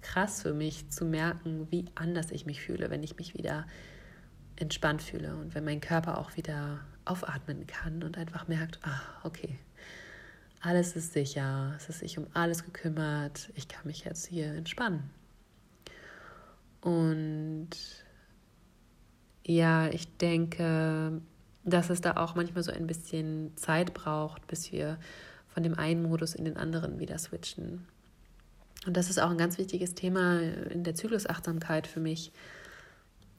krass 0.00 0.42
für 0.42 0.54
mich 0.54 0.88
zu 0.90 1.04
merken, 1.04 1.66
wie 1.70 1.86
anders 1.94 2.30
ich 2.30 2.46
mich 2.46 2.60
fühle, 2.60 2.90
wenn 2.90 3.02
ich 3.02 3.16
mich 3.16 3.34
wieder 3.34 3.66
entspannt 4.56 5.02
fühle 5.02 5.36
und 5.36 5.54
wenn 5.54 5.64
mein 5.64 5.80
Körper 5.80 6.18
auch 6.18 6.36
wieder 6.36 6.80
aufatmen 7.04 7.66
kann 7.66 8.02
und 8.02 8.16
einfach 8.16 8.48
merkt, 8.48 8.78
ah, 8.82 9.00
okay, 9.24 9.58
alles 10.60 10.96
ist 10.96 11.12
sicher, 11.12 11.74
es 11.76 11.88
ist 11.88 12.00
sich 12.00 12.18
um 12.18 12.26
alles 12.34 12.64
gekümmert, 12.64 13.50
ich 13.54 13.68
kann 13.68 13.86
mich 13.86 14.04
jetzt 14.04 14.26
hier 14.26 14.54
entspannen. 14.54 15.10
Und 16.80 17.70
ja, 19.44 19.88
ich 19.88 20.16
denke, 20.16 21.20
dass 21.64 21.90
es 21.90 22.00
da 22.00 22.16
auch 22.16 22.34
manchmal 22.34 22.62
so 22.62 22.72
ein 22.72 22.86
bisschen 22.86 23.56
Zeit 23.56 23.92
braucht, 23.92 24.46
bis 24.46 24.72
wir 24.72 24.98
von 25.56 25.62
dem 25.62 25.78
einen 25.78 26.02
Modus 26.02 26.34
in 26.34 26.44
den 26.44 26.58
anderen 26.58 26.98
wieder 26.98 27.16
switchen. 27.16 27.86
Und 28.86 28.94
das 28.94 29.08
ist 29.08 29.18
auch 29.18 29.30
ein 29.30 29.38
ganz 29.38 29.56
wichtiges 29.56 29.94
Thema 29.94 30.38
in 30.38 30.84
der 30.84 30.94
Zyklusachtsamkeit 30.94 31.86
für 31.86 31.98
mich, 31.98 32.30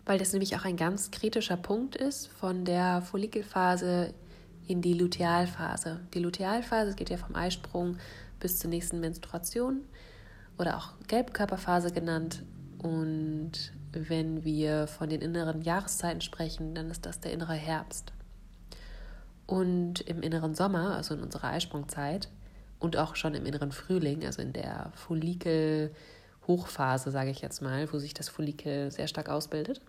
weil 0.04 0.18
das 0.18 0.34
nämlich 0.34 0.56
auch 0.56 0.66
ein 0.66 0.78
ganz 0.78 1.12
kritischer 1.12 1.58
Punkt 1.58 1.96
ist 1.96 2.26
von 2.26 2.66
der 2.66 3.04
Follikelphase 3.04 4.16
in 4.66 4.82
die 4.82 4.96
Lutealphase. 4.96 6.00
Die 6.16 6.20
Lutealphase 6.20 6.96
geht 6.96 7.12
ja 7.12 7.18
vom 7.18 7.36
Eisprung 7.36 7.98
bis 8.40 8.58
zur 8.58 8.72
nächsten 8.72 9.00
Menstruation 9.00 9.82
oder 10.58 10.78
auch 10.78 10.94
Gelbkörperphase 11.08 11.92
genannt. 11.92 12.42
Und 12.80 13.52
wenn 13.92 14.44
wir 14.44 14.88
von 14.88 15.08
den 15.08 15.22
inneren 15.22 15.62
Jahreszeiten 15.62 16.22
sprechen, 16.22 16.74
dann 16.74 16.90
ist 16.90 17.06
das 17.06 17.20
der 17.20 17.32
innere 17.32 17.54
Herbst. 17.54 18.12
Und 19.48 20.02
im 20.02 20.22
inneren 20.22 20.54
Sommer, 20.54 20.96
also 20.96 21.16
in 21.16 21.22
unserer 21.22 21.48
Eisprungzeit 21.48 22.30
und 22.80 22.98
auch 22.98 23.16
schon 23.16 23.34
im 23.34 23.46
inneren 23.46 23.72
Frühling, 23.72 24.26
also 24.26 24.42
in 24.42 24.52
der 24.54 24.92
Follikel-Hochphase, 24.94 27.12
sage 27.12 27.32
ich 27.32 27.42
jetzt 27.42 27.62
mal, 27.62 27.92
wo 27.92 27.98
sich 27.98 28.14
das 28.14 28.30
Follikel 28.30 28.92
sehr 28.92 29.08
stark 29.08 29.30
ausbildet, 29.30 29.82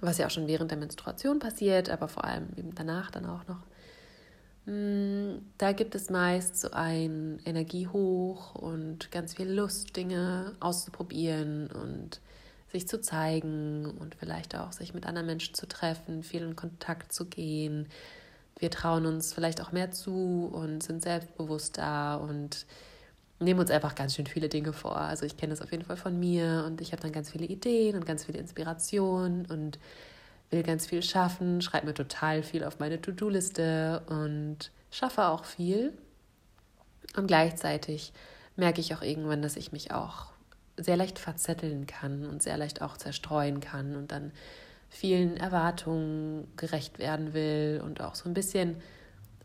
was 0.00 0.18
ja 0.18 0.26
auch 0.26 0.30
schon 0.30 0.46
während 0.46 0.70
der 0.70 0.78
Menstruation 0.78 1.38
passiert, 1.38 1.88
aber 1.88 2.08
vor 2.08 2.24
allem 2.24 2.48
eben 2.56 2.74
danach 2.74 3.10
dann 3.10 3.24
auch 3.24 3.48
noch. 3.48 3.64
Mm, 4.66 5.38
da 5.56 5.72
gibt 5.72 5.94
es 5.94 6.10
meist 6.10 6.60
so 6.60 6.72
ein 6.72 7.40
Energiehoch 7.46 8.54
und 8.54 9.10
ganz 9.10 9.32
viel 9.34 9.50
Lust, 9.50 9.96
Dinge 9.96 10.54
auszuprobieren 10.60 11.70
und 11.70 12.20
sich 12.70 12.86
zu 12.86 13.00
zeigen 13.00 13.86
und 13.98 14.14
vielleicht 14.14 14.56
auch 14.56 14.72
sich 14.72 14.94
mit 14.94 15.06
anderen 15.06 15.26
Menschen 15.26 15.54
zu 15.54 15.66
treffen, 15.66 16.22
viel 16.22 16.42
in 16.42 16.56
Kontakt 16.56 17.12
zu 17.12 17.26
gehen. 17.26 17.88
Wir 18.58 18.70
trauen 18.70 19.06
uns 19.06 19.32
vielleicht 19.32 19.60
auch 19.60 19.72
mehr 19.72 19.90
zu 19.90 20.50
und 20.52 20.82
sind 20.82 21.02
selbstbewusster 21.02 22.20
und 22.20 22.66
nehmen 23.40 23.60
uns 23.60 23.70
einfach 23.70 23.94
ganz 23.94 24.14
schön 24.14 24.26
viele 24.26 24.48
Dinge 24.48 24.72
vor. 24.72 24.96
Also 24.96 25.24
ich 25.24 25.36
kenne 25.36 25.50
das 25.50 25.62
auf 25.62 25.72
jeden 25.72 25.84
Fall 25.84 25.96
von 25.96 26.18
mir 26.18 26.64
und 26.66 26.80
ich 26.80 26.92
habe 26.92 27.02
dann 27.02 27.12
ganz 27.12 27.30
viele 27.30 27.46
Ideen 27.46 27.96
und 27.96 28.06
ganz 28.06 28.24
viele 28.24 28.38
Inspirationen 28.38 29.46
und 29.46 29.78
will 30.50 30.62
ganz 30.62 30.86
viel 30.86 31.02
schaffen, 31.02 31.62
schreibe 31.62 31.86
mir 31.86 31.94
total 31.94 32.42
viel 32.42 32.64
auf 32.64 32.78
meine 32.78 33.00
To-Do-Liste 33.00 34.02
und 34.08 34.70
schaffe 34.90 35.26
auch 35.26 35.44
viel. 35.44 35.92
Und 37.16 37.26
gleichzeitig 37.26 38.12
merke 38.56 38.80
ich 38.80 38.94
auch 38.94 39.02
irgendwann, 39.02 39.42
dass 39.42 39.56
ich 39.56 39.72
mich 39.72 39.92
auch 39.92 40.29
sehr 40.84 40.96
leicht 40.96 41.18
verzetteln 41.18 41.86
kann 41.86 42.26
und 42.26 42.42
sehr 42.42 42.56
leicht 42.56 42.82
auch 42.82 42.96
zerstreuen 42.96 43.60
kann 43.60 43.96
und 43.96 44.12
dann 44.12 44.32
vielen 44.88 45.36
Erwartungen 45.36 46.48
gerecht 46.56 46.98
werden 46.98 47.32
will 47.32 47.80
und 47.84 48.00
auch 48.00 48.14
so 48.14 48.28
ein 48.28 48.34
bisschen 48.34 48.76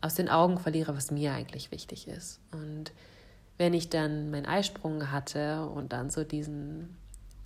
aus 0.00 0.14
den 0.14 0.28
Augen 0.28 0.58
verliere, 0.58 0.96
was 0.96 1.10
mir 1.10 1.32
eigentlich 1.32 1.70
wichtig 1.70 2.08
ist. 2.08 2.40
Und 2.52 2.92
wenn 3.58 3.72
ich 3.72 3.88
dann 3.88 4.30
meinen 4.30 4.46
Eisprung 4.46 5.10
hatte 5.10 5.66
und 5.66 5.92
dann 5.92 6.10
so 6.10 6.24
diesen, 6.24 6.96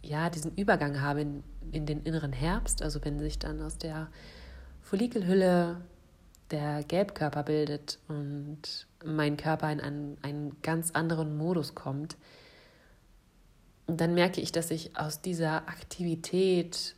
ja, 0.02 0.30
diesen 0.30 0.54
Übergang 0.56 1.00
habe 1.00 1.20
in, 1.20 1.44
in 1.70 1.87
den 1.87 2.02
inneren 2.02 2.32
Herbst, 2.32 2.82
also 2.82 3.04
wenn 3.04 3.18
sich 3.20 3.38
dann 3.38 3.62
aus 3.62 3.78
der 3.78 4.09
Follikelhülle 4.82 5.76
der 6.50 6.82
Gelbkörper 6.82 7.44
bildet 7.44 7.99
und 8.09 8.87
mein 9.04 9.37
Körper 9.37 9.70
in 9.70 9.80
einen, 9.80 10.16
einen 10.23 10.56
ganz 10.62 10.90
anderen 10.92 11.37
Modus 11.37 11.75
kommt, 11.75 12.16
dann 13.97 14.14
merke 14.14 14.40
ich, 14.40 14.52
dass 14.52 14.70
ich 14.70 14.97
aus 14.97 15.23
dieser 15.23 15.68
Aktivität 15.68 16.94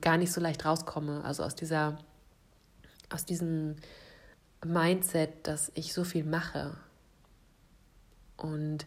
gar 0.00 0.16
nicht 0.16 0.32
so 0.32 0.40
leicht 0.40 0.64
rauskomme. 0.64 1.24
Also 1.24 1.42
aus 1.44 1.54
dieser, 1.54 1.98
aus 3.10 3.24
diesem 3.24 3.76
Mindset, 4.64 5.46
dass 5.46 5.70
ich 5.74 5.92
so 5.92 6.04
viel 6.04 6.24
mache. 6.24 6.76
Und 8.36 8.86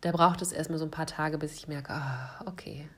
da 0.00 0.12
braucht 0.12 0.42
es 0.42 0.52
erstmal 0.52 0.78
so 0.78 0.84
ein 0.84 0.90
paar 0.90 1.06
Tage, 1.06 1.38
bis 1.38 1.54
ich 1.54 1.68
merke, 1.68 1.92
ah, 1.92 2.42
okay, 2.46 2.88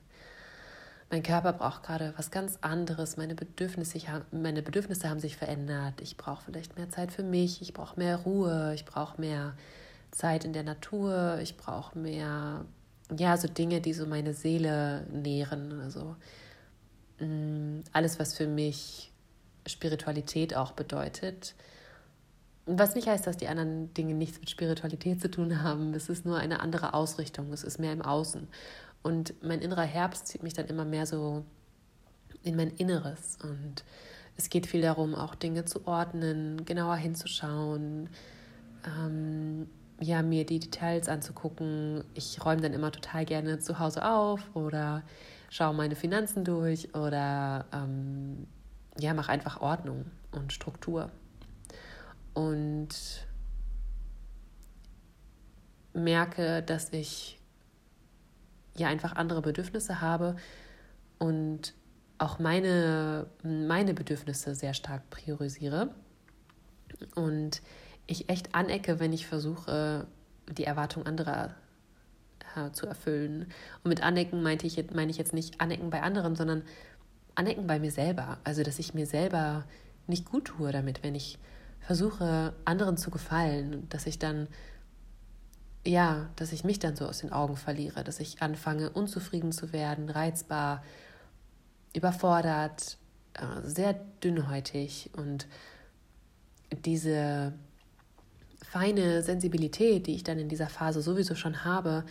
mein 1.09 1.21
Körper 1.21 1.53
braucht 1.53 1.83
gerade 1.83 2.13
was 2.17 2.31
ganz 2.31 2.57
anderes, 2.61 3.17
meine 3.17 3.35
Bedürfnisse, 3.35 3.99
meine 4.31 4.63
Bedürfnisse 4.63 5.09
haben 5.09 5.19
sich 5.19 5.37
verändert, 5.37 6.01
ich 6.01 6.17
brauche 6.17 6.45
vielleicht 6.45 6.75
mehr 6.75 6.89
Zeit 6.89 7.11
für 7.11 7.21
mich, 7.21 7.61
ich 7.61 7.73
brauche 7.73 7.99
mehr 7.99 8.17
Ruhe, 8.17 8.73
ich 8.73 8.85
brauche 8.85 9.21
mehr 9.21 9.53
Zeit 10.13 10.45
in 10.45 10.53
der 10.53 10.63
Natur, 10.63 11.39
ich 11.41 11.57
brauche 11.57 11.97
mehr, 11.97 12.65
ja, 13.17 13.37
so 13.37 13.47
Dinge, 13.47 13.81
die 13.81 13.93
so 13.93 14.05
meine 14.05 14.33
Seele 14.33 15.05
nähren, 15.11 15.81
also 15.81 16.15
mm, 17.19 17.81
alles, 17.91 18.19
was 18.19 18.35
für 18.35 18.47
mich 18.47 19.11
Spiritualität 19.65 20.55
auch 20.55 20.73
bedeutet, 20.73 21.55
was 22.65 22.95
nicht 22.95 23.07
heißt, 23.07 23.27
dass 23.27 23.37
die 23.37 23.47
anderen 23.47 23.93
Dinge 23.93 24.13
nichts 24.13 24.39
mit 24.39 24.49
Spiritualität 24.49 25.19
zu 25.19 25.29
tun 25.29 25.63
haben. 25.63 25.93
Es 25.93 26.07
ist 26.07 26.25
nur 26.25 26.37
eine 26.37 26.61
andere 26.61 26.93
Ausrichtung. 26.93 27.51
Es 27.51 27.63
ist 27.63 27.77
mehr 27.77 27.91
im 27.91 28.01
Außen. 28.01 28.47
Und 29.01 29.33
mein 29.43 29.59
innerer 29.59 29.83
Herbst 29.83 30.27
zieht 30.27 30.43
mich 30.43 30.53
dann 30.53 30.67
immer 30.67 30.85
mehr 30.85 31.05
so 31.05 31.43
in 32.41 32.55
mein 32.55 32.69
Inneres. 32.69 33.37
Und 33.43 33.83
es 34.37 34.49
geht 34.49 34.65
viel 34.65 34.81
darum, 34.81 35.13
auch 35.13 35.35
Dinge 35.35 35.65
zu 35.65 35.85
ordnen, 35.85 36.63
genauer 36.63 36.95
hinzuschauen, 36.95 38.09
ähm, 38.85 39.67
ja, 39.99 40.21
mir 40.21 40.45
die 40.45 40.59
Details 40.59 41.07
anzugucken. 41.07 42.03
Ich 42.13 42.43
räume 42.43 42.61
dann 42.61 42.73
immer 42.73 42.91
total 42.91 43.25
gerne 43.25 43.59
zu 43.59 43.79
Hause 43.79 44.05
auf 44.05 44.55
oder 44.55 45.03
schaue 45.49 45.73
meine 45.73 45.95
Finanzen 45.95 46.43
durch 46.43 46.93
oder 46.95 47.65
ähm, 47.73 48.47
ja, 48.99 49.13
mache 49.13 49.31
einfach 49.31 49.61
Ordnung 49.61 50.05
und 50.31 50.53
Struktur. 50.53 51.11
Und 52.33 52.89
merke, 55.93 56.63
dass 56.63 56.91
ich 56.91 57.39
ja 58.75 58.87
einfach 58.87 59.15
andere 59.15 59.41
Bedürfnisse 59.41 60.01
habe 60.01 60.35
und 61.19 61.73
auch 62.17 62.39
meine, 62.39 63.27
meine 63.43 63.93
Bedürfnisse 63.93 64.55
sehr 64.55 64.73
stark 64.73 65.09
priorisiere. 65.09 65.93
Und 67.15 67.61
ich 68.07 68.29
echt 68.29 68.53
anecke, 68.53 68.99
wenn 68.99 69.13
ich 69.13 69.27
versuche, 69.27 70.07
die 70.49 70.65
Erwartung 70.65 71.05
anderer 71.05 71.55
äh, 72.55 72.71
zu 72.71 72.85
erfüllen. 72.85 73.47
Und 73.83 73.89
mit 73.89 74.03
anecken 74.03 74.43
meinte 74.43 74.67
ich, 74.67 74.83
meine 74.93 75.11
ich 75.11 75.17
jetzt 75.17 75.33
nicht 75.33 75.61
anecken 75.61 75.89
bei 75.89 76.01
anderen, 76.01 76.35
sondern 76.35 76.63
anecken 77.35 77.67
bei 77.67 77.79
mir 77.79 77.91
selber. 77.91 78.37
Also, 78.43 78.63
dass 78.63 78.79
ich 78.79 78.93
mir 78.93 79.05
selber 79.05 79.63
nicht 80.07 80.25
gut 80.25 80.45
tue 80.45 80.71
damit, 80.71 81.03
wenn 81.03 81.15
ich 81.15 81.39
versuche, 81.79 82.53
anderen 82.65 82.97
zu 82.97 83.11
gefallen, 83.11 83.87
dass 83.89 84.05
ich 84.05 84.19
dann, 84.19 84.47
ja, 85.85 86.29
dass 86.35 86.53
ich 86.53 86.63
mich 86.63 86.79
dann 86.79 86.95
so 86.95 87.07
aus 87.07 87.19
den 87.19 87.31
Augen 87.31 87.57
verliere, 87.57 88.03
dass 88.03 88.19
ich 88.19 88.41
anfange, 88.41 88.89
unzufrieden 88.89 89.51
zu 89.51 89.73
werden, 89.73 90.09
reizbar, 90.09 90.83
überfordert, 91.93 92.97
äh, 93.33 93.61
sehr 93.63 93.93
dünnhäutig 94.23 95.09
und 95.15 95.47
diese 96.85 97.53
feine 98.63 99.21
Sensibilität, 99.21 100.07
die 100.07 100.15
ich 100.15 100.23
dann 100.23 100.39
in 100.39 100.49
dieser 100.49 100.67
Phase 100.67 101.01
sowieso 101.01 101.35
schon 101.35 101.63
habe, 101.63 102.05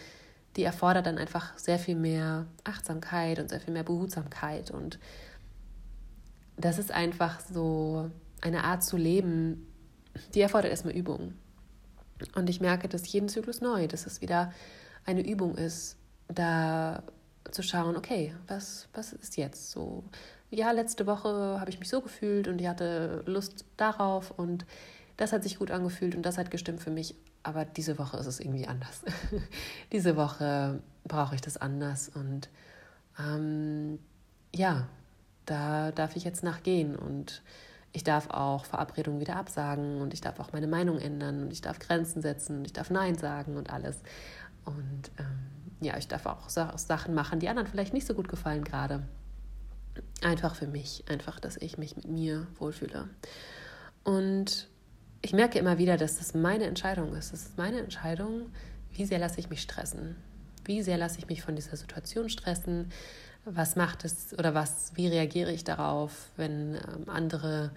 die 0.57 0.65
erfordert 0.65 1.07
dann 1.07 1.19
einfach 1.19 1.57
sehr 1.59 1.79
viel 1.79 1.97
mehr 1.97 2.47
Achtsamkeit 2.65 3.39
und 3.39 3.49
sehr 3.49 3.61
viel 3.61 3.73
mehr 3.73 3.85
Behutsamkeit. 3.85 4.71
Und 4.71 4.99
das 6.57 6.79
ist 6.79 6.93
einfach 6.93 7.41
so 7.41 8.11
eine 8.41 8.65
Art 8.65 8.83
zu 8.83 8.97
leben, 8.97 9.67
die 10.35 10.41
erfordert 10.41 10.71
erstmal 10.71 10.95
Übung. 10.95 11.35
Und 12.35 12.51
ich 12.51 12.61
merke 12.61 12.89
das 12.89 13.11
jeden 13.11 13.29
Zyklus 13.29 13.61
neu, 13.61 13.89
dass 13.89 14.07
es 14.07 14.21
wieder 14.21 14.53
eine 15.05 15.27
Übung 15.27 15.57
ist, 15.57 15.97
da 16.29 17.03
zu 17.51 17.63
schauen, 17.63 17.97
okay, 17.97 18.35
was, 18.47 18.89
was 18.93 19.13
ist 19.13 19.37
jetzt 19.37 19.71
so? 19.71 20.05
Ja, 20.51 20.71
letzte 20.71 21.07
Woche 21.07 21.59
habe 21.59 21.71
ich 21.71 21.81
mich 21.81 21.89
so 21.89 22.01
gefühlt 22.01 22.47
und 22.47 22.61
ich 22.61 22.69
hatte 22.69 23.23
Lust 23.27 23.65
darauf 23.77 24.31
und 24.31 24.67
das 25.17 25.33
hat 25.33 25.43
sich 25.43 25.59
gut 25.59 25.71
angefühlt 25.71 26.15
und 26.15 26.23
das 26.23 26.39
hat 26.39 26.51
gestimmt 26.51 26.81
für 26.81 26.91
mich. 26.91 27.15
Aber 27.43 27.65
diese 27.65 27.99
Woche 27.99 28.17
ist 28.19 28.27
es 28.27 28.41
irgendwie 28.41 28.67
anders. 28.67 29.03
diese 29.93 30.17
Woche 30.17 30.81
brauche 31.05 31.35
ich 31.35 31.41
das 31.41 31.57
anders. 31.57 32.09
Und 32.09 32.49
ähm, 33.19 33.99
ja, 34.55 34.89
da 35.47 35.93
darf 35.93 36.17
ich 36.17 36.25
jetzt 36.25 36.43
nachgehen. 36.43 36.95
Und 36.97 37.43
ich 37.93 38.05
darf 38.05 38.31
auch 38.31 38.65
Verabredungen 38.65 39.21
wieder 39.21 39.37
absagen 39.37 40.01
und 40.01 40.15
ich 40.15 40.21
darf 40.21 40.41
auch 40.41 40.53
meine 40.53 40.67
Meinung 40.67 40.99
ändern 40.99 41.43
und 41.43 41.53
ich 41.53 41.61
darf 41.61 41.79
Grenzen 41.79 42.23
setzen 42.23 42.59
und 42.59 42.65
ich 42.65 42.73
darf 42.73 42.91
Nein 42.91 43.19
sagen 43.19 43.57
und 43.57 43.71
alles. 43.71 44.01
Und 44.65 45.11
ähm, 45.19 45.39
ja, 45.81 45.97
ich 45.99 46.09
darf 46.09 46.27
auch 46.27 46.49
Sachen 46.49 47.15
machen, 47.15 47.41
die 47.41 47.49
anderen 47.49 47.69
vielleicht 47.69 47.93
nicht 47.93 48.07
so 48.07 48.15
gut 48.15 48.29
gefallen 48.29 48.65
gerade. 48.65 49.03
Einfach 50.23 50.55
für 50.55 50.67
mich, 50.67 51.05
einfach, 51.09 51.39
dass 51.39 51.57
ich 51.59 51.77
mich 51.77 51.97
mit 51.97 52.09
mir 52.09 52.47
wohlfühle. 52.59 53.11
Und 54.05 54.69
ich 55.23 55.33
merke 55.33 55.59
immer 55.59 55.79
wieder, 55.79 55.97
dass 55.97 56.19
das 56.19 56.35
meine 56.35 56.65
Entscheidung 56.65 57.15
ist. 57.15 57.33
Das 57.33 57.43
ist 57.43 57.57
meine 57.57 57.79
Entscheidung, 57.79 58.51
wie 58.93 59.05
sehr 59.05 59.19
lasse 59.19 59.41
ich 59.41 59.49
mich 59.49 59.63
stressen. 59.63 60.17
Wie 60.65 60.83
sehr 60.83 60.99
lasse 60.99 61.19
ich 61.19 61.29
mich 61.29 61.43
von 61.43 61.57
dieser 61.57 61.77
Situation 61.77 62.29
stressen? 62.29 62.91
Was 63.45 63.77
macht 63.77 64.05
es 64.05 64.37
oder 64.39 64.55
was, 64.55 64.93
wie 64.97 65.09
reagiere 65.09 65.53
ich 65.53 65.65
darauf, 65.65 66.31
wenn 66.37 66.75
ähm, 66.75 67.09
andere 67.09 67.71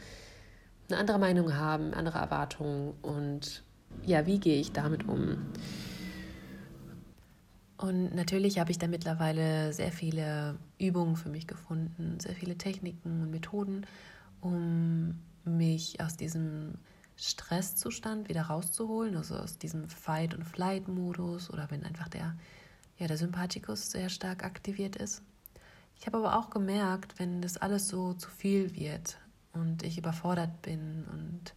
eine 0.89 0.99
andere 0.99 1.19
Meinung 1.19 1.55
haben, 1.55 1.93
andere 1.93 2.19
Erwartungen 2.19 2.93
und 3.01 3.63
ja, 4.05 4.25
wie 4.25 4.39
gehe 4.39 4.59
ich 4.59 4.71
damit 4.71 5.07
um? 5.07 5.37
Und 7.77 8.15
natürlich 8.15 8.59
habe 8.59 8.71
ich 8.71 8.77
da 8.77 8.87
mittlerweile 8.87 9.73
sehr 9.73 9.91
viele 9.91 10.57
Übungen 10.79 11.15
für 11.15 11.29
mich 11.29 11.47
gefunden, 11.47 12.19
sehr 12.19 12.35
viele 12.35 12.57
Techniken 12.57 13.23
und 13.23 13.31
Methoden, 13.31 13.85
um 14.41 15.19
mich 15.43 15.99
aus 15.99 16.15
diesem 16.15 16.75
Stresszustand 17.17 18.29
wieder 18.29 18.43
rauszuholen, 18.43 19.15
also 19.15 19.35
aus 19.35 19.57
diesem 19.57 19.89
Fight- 19.89 20.33
und 20.33 20.43
Flight-Modus 20.43 21.49
oder 21.49 21.69
wenn 21.71 21.83
einfach 21.83 22.09
der, 22.09 22.35
ja, 22.97 23.07
der 23.07 23.17
Sympathikus 23.17 23.91
sehr 23.91 24.09
stark 24.09 24.43
aktiviert 24.43 24.95
ist. 24.95 25.23
Ich 25.97 26.05
habe 26.07 26.17
aber 26.17 26.37
auch 26.37 26.49
gemerkt, 26.49 27.17
wenn 27.19 27.41
das 27.41 27.57
alles 27.57 27.87
so 27.87 28.13
zu 28.13 28.29
viel 28.29 28.75
wird 28.75 29.17
und 29.53 29.83
ich 29.83 29.97
überfordert 29.97 30.61
bin 30.61 31.05
und 31.11 31.53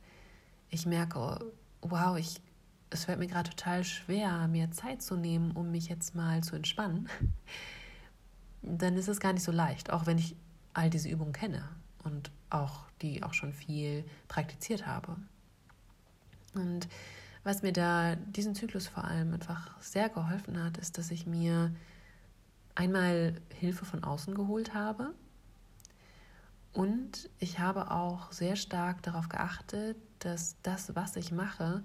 ich 0.71 0.87
merke, 0.87 1.44
wow, 1.81 2.16
ich, 2.16 2.40
es 2.90 3.05
fällt 3.05 3.18
mir 3.18 3.27
gerade 3.27 3.51
total 3.51 3.85
schwer, 3.85 4.47
mir 4.49 4.71
Zeit 4.71 5.03
zu 5.03 5.16
nehmen, 5.16 5.51
um 5.53 5.71
mich 5.71 5.88
jetzt 5.88 6.14
mal 6.14 6.42
zu 6.42 6.55
entspannen, 6.55 7.09
dann 8.62 8.97
ist 8.97 9.09
es 9.09 9.21
gar 9.21 9.33
nicht 9.33 9.44
so 9.44 9.53
leicht, 9.53 9.90
auch 9.90 10.07
wenn 10.07 10.18
ich 10.18 10.37
all 10.73 10.90
diese 10.90 11.09
Übungen 11.09 11.33
kenne 11.33 11.68
und 12.05 12.31
auch 12.51 12.87
die 13.03 13.23
auch 13.23 13.35
schon 13.35 13.53
viel 13.53 14.05
praktiziert 14.29 14.87
habe. 14.87 15.16
Und 16.59 16.88
was 17.44 17.62
mir 17.62 17.73
da 17.73 18.16
diesen 18.16 18.55
Zyklus 18.55 18.88
vor 18.88 19.05
allem 19.05 19.33
einfach 19.35 19.71
sehr 19.81 20.09
geholfen 20.09 20.62
hat, 20.62 20.79
ist, 20.79 20.99
dass 20.99 21.11
ich 21.11 21.27
mir 21.27 21.73
einmal 22.75 23.35
Hilfe 23.55 23.85
von 23.85 24.05
außen 24.05 24.35
geholt 24.35 24.75
habe 24.75 25.14
und 26.79 27.29
ich 27.40 27.59
habe 27.59 27.90
auch 27.90 28.31
sehr 28.31 28.55
stark 28.55 29.03
darauf 29.03 29.29
geachtet, 29.29 29.97
dass 30.21 30.55
das, 30.62 30.94
was 30.94 31.16
ich 31.16 31.33
mache, 31.33 31.83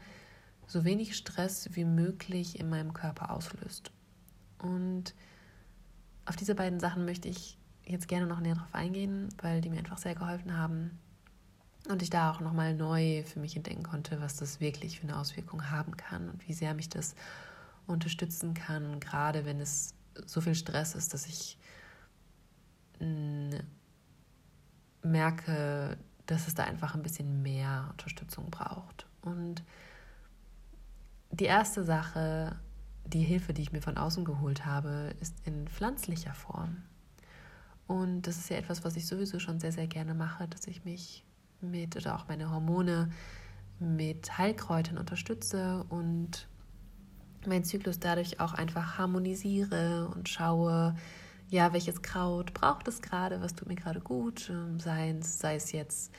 so 0.68 0.86
wenig 0.86 1.16
Stress 1.16 1.70
wie 1.74 1.84
möglich 1.84 2.60
in 2.60 2.70
meinem 2.70 2.94
Körper 2.94 3.32
auslöst. 3.32 3.92
Und 4.60 5.16
auf 6.26 6.36
diese 6.36 6.56
beiden 6.56 6.80
Sachen 6.80 7.06
möchte 7.06 7.28
ich 7.28 7.58
jetzt 7.86 8.08
gerne 8.08 8.28
noch 8.28 8.40
näher 8.40 8.54
drauf 8.54 8.74
eingehen, 8.74 9.30
weil 9.42 9.62
die 9.62 9.70
mir 9.70 9.80
einfach 9.80 9.98
sehr 9.98 10.14
geholfen 10.14 10.56
haben, 10.56 11.00
und 11.90 12.02
ich 12.02 12.10
da 12.10 12.32
auch 12.32 12.40
nochmal 12.40 12.74
neu 12.74 13.24
für 13.24 13.40
mich 13.40 13.56
entdecken 13.56 13.84
konnte, 13.84 14.22
was 14.22 14.38
das 14.38 14.60
wirklich 14.60 15.00
für 15.00 15.08
eine 15.08 15.18
Auswirkung 15.18 15.70
haben 15.70 15.98
kann 15.98 16.30
und 16.30 16.48
wie 16.48 16.54
sehr 16.54 16.74
mich 16.74 16.90
das 16.90 17.16
unterstützen 17.88 18.54
kann, 18.54 19.00
gerade 19.00 19.46
wenn 19.46 19.60
es 19.60 19.94
so 20.26 20.42
viel 20.42 20.56
Stress 20.56 20.96
ist, 20.96 21.14
dass 21.14 21.26
ich 21.26 21.58
mm, 23.00 23.56
merke, 25.02 25.98
dass 26.26 26.48
es 26.48 26.56
da 26.56 26.64
einfach 26.64 26.96
ein 26.96 27.04
bisschen 27.04 27.42
mehr 27.42 27.88
Unterstützung 27.92 28.50
braucht. 28.50 29.06
Und 29.22 29.64
die 31.32 31.46
erste 31.46 31.84
Sache, 31.84 32.58
die 33.06 33.24
Hilfe, 33.24 33.54
die 33.54 33.64
ich 33.64 33.74
mir 33.74 33.82
von 33.82 33.98
außen 33.98 34.24
geholt 34.24 34.66
habe, 34.66 35.14
ist 35.20 35.36
in 35.46 35.68
pflanzlicher 35.68 36.34
Form. 36.34 36.84
Und 37.88 38.22
das 38.24 38.38
ist 38.38 38.50
ja 38.50 38.58
etwas, 38.58 38.86
was 38.86 38.96
ich 38.96 39.06
sowieso 39.06 39.40
schon 39.40 39.60
sehr, 39.60 39.74
sehr 39.74 39.88
gerne 39.88 40.14
mache, 40.14 40.48
dass 40.48 40.68
ich 40.68 40.86
mich 40.86 41.26
mit 41.64 41.96
oder 41.96 42.16
auch 42.16 42.28
meine 42.28 42.52
Hormone 42.52 43.10
mit 43.80 44.38
Heilkräutern 44.38 44.98
unterstütze 44.98 45.86
und 45.90 46.48
meinen 47.46 47.64
Zyklus 47.64 48.00
dadurch 48.00 48.40
auch 48.40 48.54
einfach 48.54 48.98
harmonisiere 48.98 50.10
und 50.14 50.30
schaue, 50.30 50.96
ja, 51.50 51.74
welches 51.74 52.02
Kraut 52.02 52.54
braucht 52.54 52.88
es 52.88 53.02
gerade, 53.02 53.42
was 53.42 53.56
tut 53.56 53.68
mir 53.68 53.76
gerade 53.76 54.00
gut, 54.00 54.50
ähm, 54.50 54.80
sei 54.80 55.12
es, 55.12 55.40
sei 55.40 55.56
es 55.56 55.72
jetzt 55.72 56.12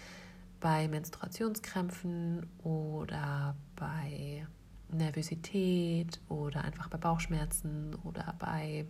bei 0.61 0.89
Menstruationskrämpfen 0.89 2.47
oder 2.63 3.57
bei 3.77 4.47
Nervosität 4.91 6.21
oder 6.29 6.65
einfach 6.65 6.89
bei 6.89 6.99
Bauchschmerzen 6.99 7.95
oder 8.05 8.35
bei, 8.39 8.87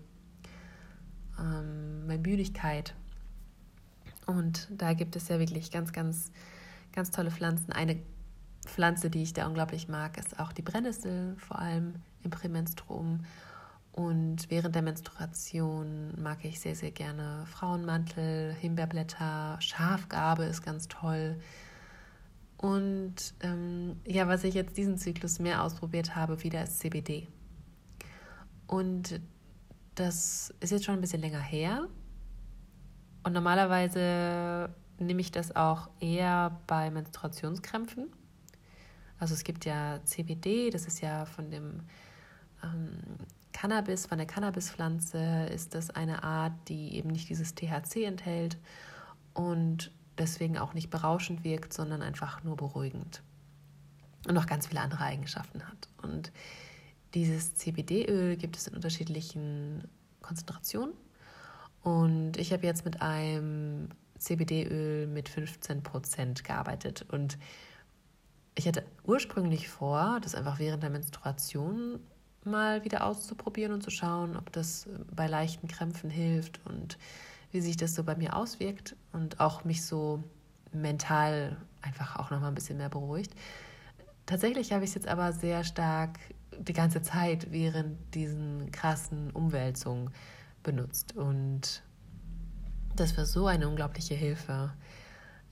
ähm, 1.38 2.04
bei 2.06 2.18
Müdigkeit. 2.18 2.94
Und 4.26 4.68
da 4.70 4.94
gibt 4.94 5.16
es 5.16 5.28
ja 5.28 5.38
wirklich 5.38 5.70
ganz, 5.70 5.92
ganz, 5.92 6.30
ganz 6.92 7.10
tolle 7.10 7.30
Pflanzen. 7.30 7.72
Eine 7.72 8.00
Pflanze, 8.64 9.10
die 9.10 9.22
ich 9.22 9.32
da 9.32 9.46
unglaublich 9.46 9.88
mag, 9.88 10.18
ist 10.18 10.38
auch 10.38 10.52
die 10.52 10.62
Brennnessel, 10.62 11.36
vor 11.38 11.58
allem 11.58 11.96
im 12.22 12.30
Prämenstrum. 12.30 13.20
Und 13.92 14.50
während 14.50 14.74
der 14.74 14.82
Menstruation 14.82 16.20
mag 16.20 16.44
ich 16.44 16.58
sehr, 16.58 16.74
sehr 16.74 16.90
gerne 16.90 17.44
Frauenmantel, 17.46 18.52
Himbeerblätter, 18.54 19.56
Schafgarbe 19.60 20.44
ist 20.44 20.62
ganz 20.62 20.88
toll. 20.88 21.36
Und 22.56 23.34
ähm, 23.40 24.00
ja, 24.04 24.26
was 24.26 24.42
ich 24.42 24.54
jetzt 24.54 24.76
diesen 24.76 24.98
Zyklus 24.98 25.38
mehr 25.38 25.62
ausprobiert 25.62 26.16
habe, 26.16 26.42
wieder 26.42 26.64
ist 26.64 26.80
CBD. 26.80 27.28
Und 28.66 29.20
das 29.94 30.52
ist 30.60 30.72
jetzt 30.72 30.84
schon 30.84 30.94
ein 30.94 31.00
bisschen 31.00 31.20
länger 31.20 31.40
her, 31.40 31.86
und 33.24 33.32
normalerweise 33.32 34.70
nehme 34.98 35.20
ich 35.20 35.32
das 35.32 35.56
auch 35.56 35.88
eher 36.00 36.60
bei 36.66 36.90
Menstruationskrämpfen. 36.90 38.12
Also 39.18 39.34
es 39.34 39.44
gibt 39.44 39.64
ja 39.64 40.00
CBD, 40.04 40.70
das 40.70 40.86
ist 40.86 41.00
ja 41.00 41.24
von 41.24 41.50
dem 41.50 41.80
ähm, 42.62 42.98
Cannabis, 43.52 44.06
von 44.06 44.18
der 44.18 44.26
Cannabispflanze 44.26 45.46
ist 45.46 45.74
das 45.74 45.90
eine 45.90 46.22
Art, 46.22 46.52
die 46.68 46.96
eben 46.96 47.08
nicht 47.10 47.28
dieses 47.28 47.54
THC 47.54 48.04
enthält 48.04 48.58
und 49.32 49.90
deswegen 50.18 50.58
auch 50.58 50.74
nicht 50.74 50.90
berauschend 50.90 51.44
wirkt, 51.44 51.72
sondern 51.72 52.02
einfach 52.02 52.44
nur 52.44 52.56
beruhigend 52.56 53.22
und 54.26 54.34
noch 54.34 54.46
ganz 54.46 54.66
viele 54.66 54.80
andere 54.80 55.04
Eigenschaften 55.04 55.62
hat. 55.62 55.88
Und 56.02 56.32
dieses 57.14 57.54
CBD-Öl 57.54 58.36
gibt 58.36 58.56
es 58.56 58.66
in 58.66 58.74
unterschiedlichen 58.74 59.88
Konzentrationen. 60.20 60.94
Und 61.84 62.38
ich 62.38 62.52
habe 62.52 62.66
jetzt 62.66 62.84
mit 62.84 63.02
einem 63.02 63.90
CBD-Öl 64.18 65.06
mit 65.06 65.28
15% 65.28 66.42
gearbeitet. 66.42 67.06
Und 67.10 67.38
ich 68.54 68.66
hatte 68.66 68.84
ursprünglich 69.04 69.68
vor, 69.68 70.18
das 70.22 70.34
einfach 70.34 70.58
während 70.58 70.82
der 70.82 70.90
Menstruation 70.90 72.00
mal 72.42 72.84
wieder 72.84 73.06
auszuprobieren 73.06 73.72
und 73.72 73.82
zu 73.82 73.90
schauen, 73.90 74.36
ob 74.36 74.50
das 74.52 74.88
bei 75.14 75.26
leichten 75.26 75.68
Krämpfen 75.68 76.10
hilft 76.10 76.60
und 76.66 76.98
wie 77.50 77.60
sich 77.60 77.76
das 77.76 77.94
so 77.94 78.02
bei 78.02 78.16
mir 78.16 78.34
auswirkt 78.34 78.96
und 79.12 79.40
auch 79.40 79.64
mich 79.64 79.84
so 79.84 80.22
mental 80.72 81.56
einfach 81.82 82.16
auch 82.16 82.30
noch 82.30 82.40
mal 82.40 82.48
ein 82.48 82.54
bisschen 82.54 82.78
mehr 82.78 82.88
beruhigt. 82.88 83.34
Tatsächlich 84.26 84.72
habe 84.72 84.84
ich 84.84 84.90
es 84.90 84.94
jetzt 84.94 85.08
aber 85.08 85.32
sehr 85.32 85.64
stark 85.64 86.18
die 86.58 86.72
ganze 86.72 87.02
Zeit 87.02 87.50
während 87.50 88.14
diesen 88.14 88.70
krassen 88.72 89.30
Umwälzungen 89.30 90.10
benutzt 90.64 91.14
und 91.14 91.82
das 92.96 93.16
war 93.16 93.26
so 93.26 93.46
eine 93.46 93.68
unglaubliche 93.68 94.14
Hilfe. 94.14 94.72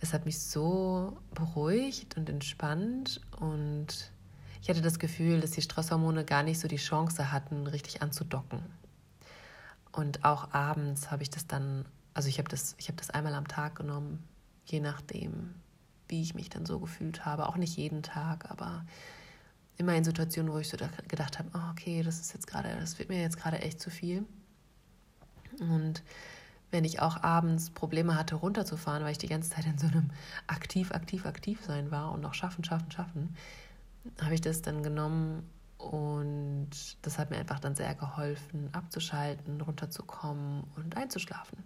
Es 0.00 0.12
hat 0.12 0.26
mich 0.26 0.40
so 0.40 1.16
beruhigt 1.34 2.16
und 2.16 2.28
entspannt 2.28 3.20
und 3.38 4.12
ich 4.60 4.68
hatte 4.68 4.80
das 4.80 4.98
Gefühl, 4.98 5.40
dass 5.40 5.52
die 5.52 5.62
Stresshormone 5.62 6.24
gar 6.24 6.42
nicht 6.42 6.58
so 6.58 6.68
die 6.68 6.76
Chance 6.76 7.32
hatten, 7.32 7.66
richtig 7.66 8.02
anzudocken. 8.02 8.60
Und 9.92 10.24
auch 10.24 10.52
abends 10.52 11.10
habe 11.10 11.22
ich 11.22 11.30
das 11.30 11.46
dann, 11.46 11.84
also 12.14 12.28
ich 12.28 12.38
habe 12.38 12.48
das, 12.48 12.74
ich 12.78 12.88
habe 12.88 12.96
das 12.96 13.10
einmal 13.10 13.34
am 13.34 13.46
Tag 13.46 13.76
genommen, 13.76 14.24
je 14.64 14.80
nachdem, 14.80 15.54
wie 16.08 16.22
ich 16.22 16.34
mich 16.34 16.48
dann 16.48 16.66
so 16.66 16.78
gefühlt 16.78 17.24
habe. 17.24 17.48
Auch 17.48 17.56
nicht 17.56 17.76
jeden 17.76 18.02
Tag, 18.02 18.50
aber 18.50 18.84
immer 19.76 19.94
in 19.94 20.04
Situationen, 20.04 20.52
wo 20.52 20.58
ich 20.58 20.68
so 20.68 20.76
gedacht 21.08 21.38
habe, 21.38 21.50
oh, 21.54 21.70
okay, 21.70 22.02
das 22.02 22.20
ist 22.20 22.32
jetzt 22.32 22.46
gerade, 22.46 22.74
das 22.80 22.98
wird 22.98 23.08
mir 23.08 23.20
jetzt 23.20 23.38
gerade 23.38 23.58
echt 23.60 23.80
zu 23.80 23.90
viel. 23.90 24.24
Und 25.60 26.02
wenn 26.70 26.84
ich 26.84 27.00
auch 27.00 27.22
abends 27.22 27.70
Probleme 27.70 28.16
hatte, 28.16 28.36
runterzufahren, 28.36 29.04
weil 29.04 29.12
ich 29.12 29.18
die 29.18 29.28
ganze 29.28 29.50
Zeit 29.50 29.66
in 29.66 29.78
so 29.78 29.86
einem 29.86 30.10
aktiv, 30.46 30.92
aktiv, 30.92 31.26
aktiv 31.26 31.62
sein 31.64 31.90
war 31.90 32.12
und 32.12 32.22
noch 32.22 32.34
schaffen, 32.34 32.64
schaffen, 32.64 32.90
schaffen, 32.90 33.36
habe 34.20 34.34
ich 34.34 34.40
das 34.40 34.62
dann 34.62 34.82
genommen 34.82 35.48
und 35.78 36.70
das 37.02 37.18
hat 37.18 37.30
mir 37.30 37.38
einfach 37.38 37.60
dann 37.60 37.74
sehr 37.74 37.94
geholfen, 37.94 38.68
abzuschalten, 38.72 39.60
runterzukommen 39.60 40.64
und 40.76 40.96
einzuschlafen. 40.96 41.58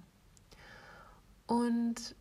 Und 1.46 2.14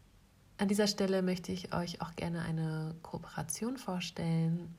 an 0.57 0.67
dieser 0.67 0.87
Stelle 0.87 1.21
möchte 1.21 1.51
ich 1.51 1.73
euch 1.73 2.01
auch 2.01 2.15
gerne 2.15 2.41
eine 2.43 2.95
Kooperation 3.01 3.77
vorstellen, 3.77 4.75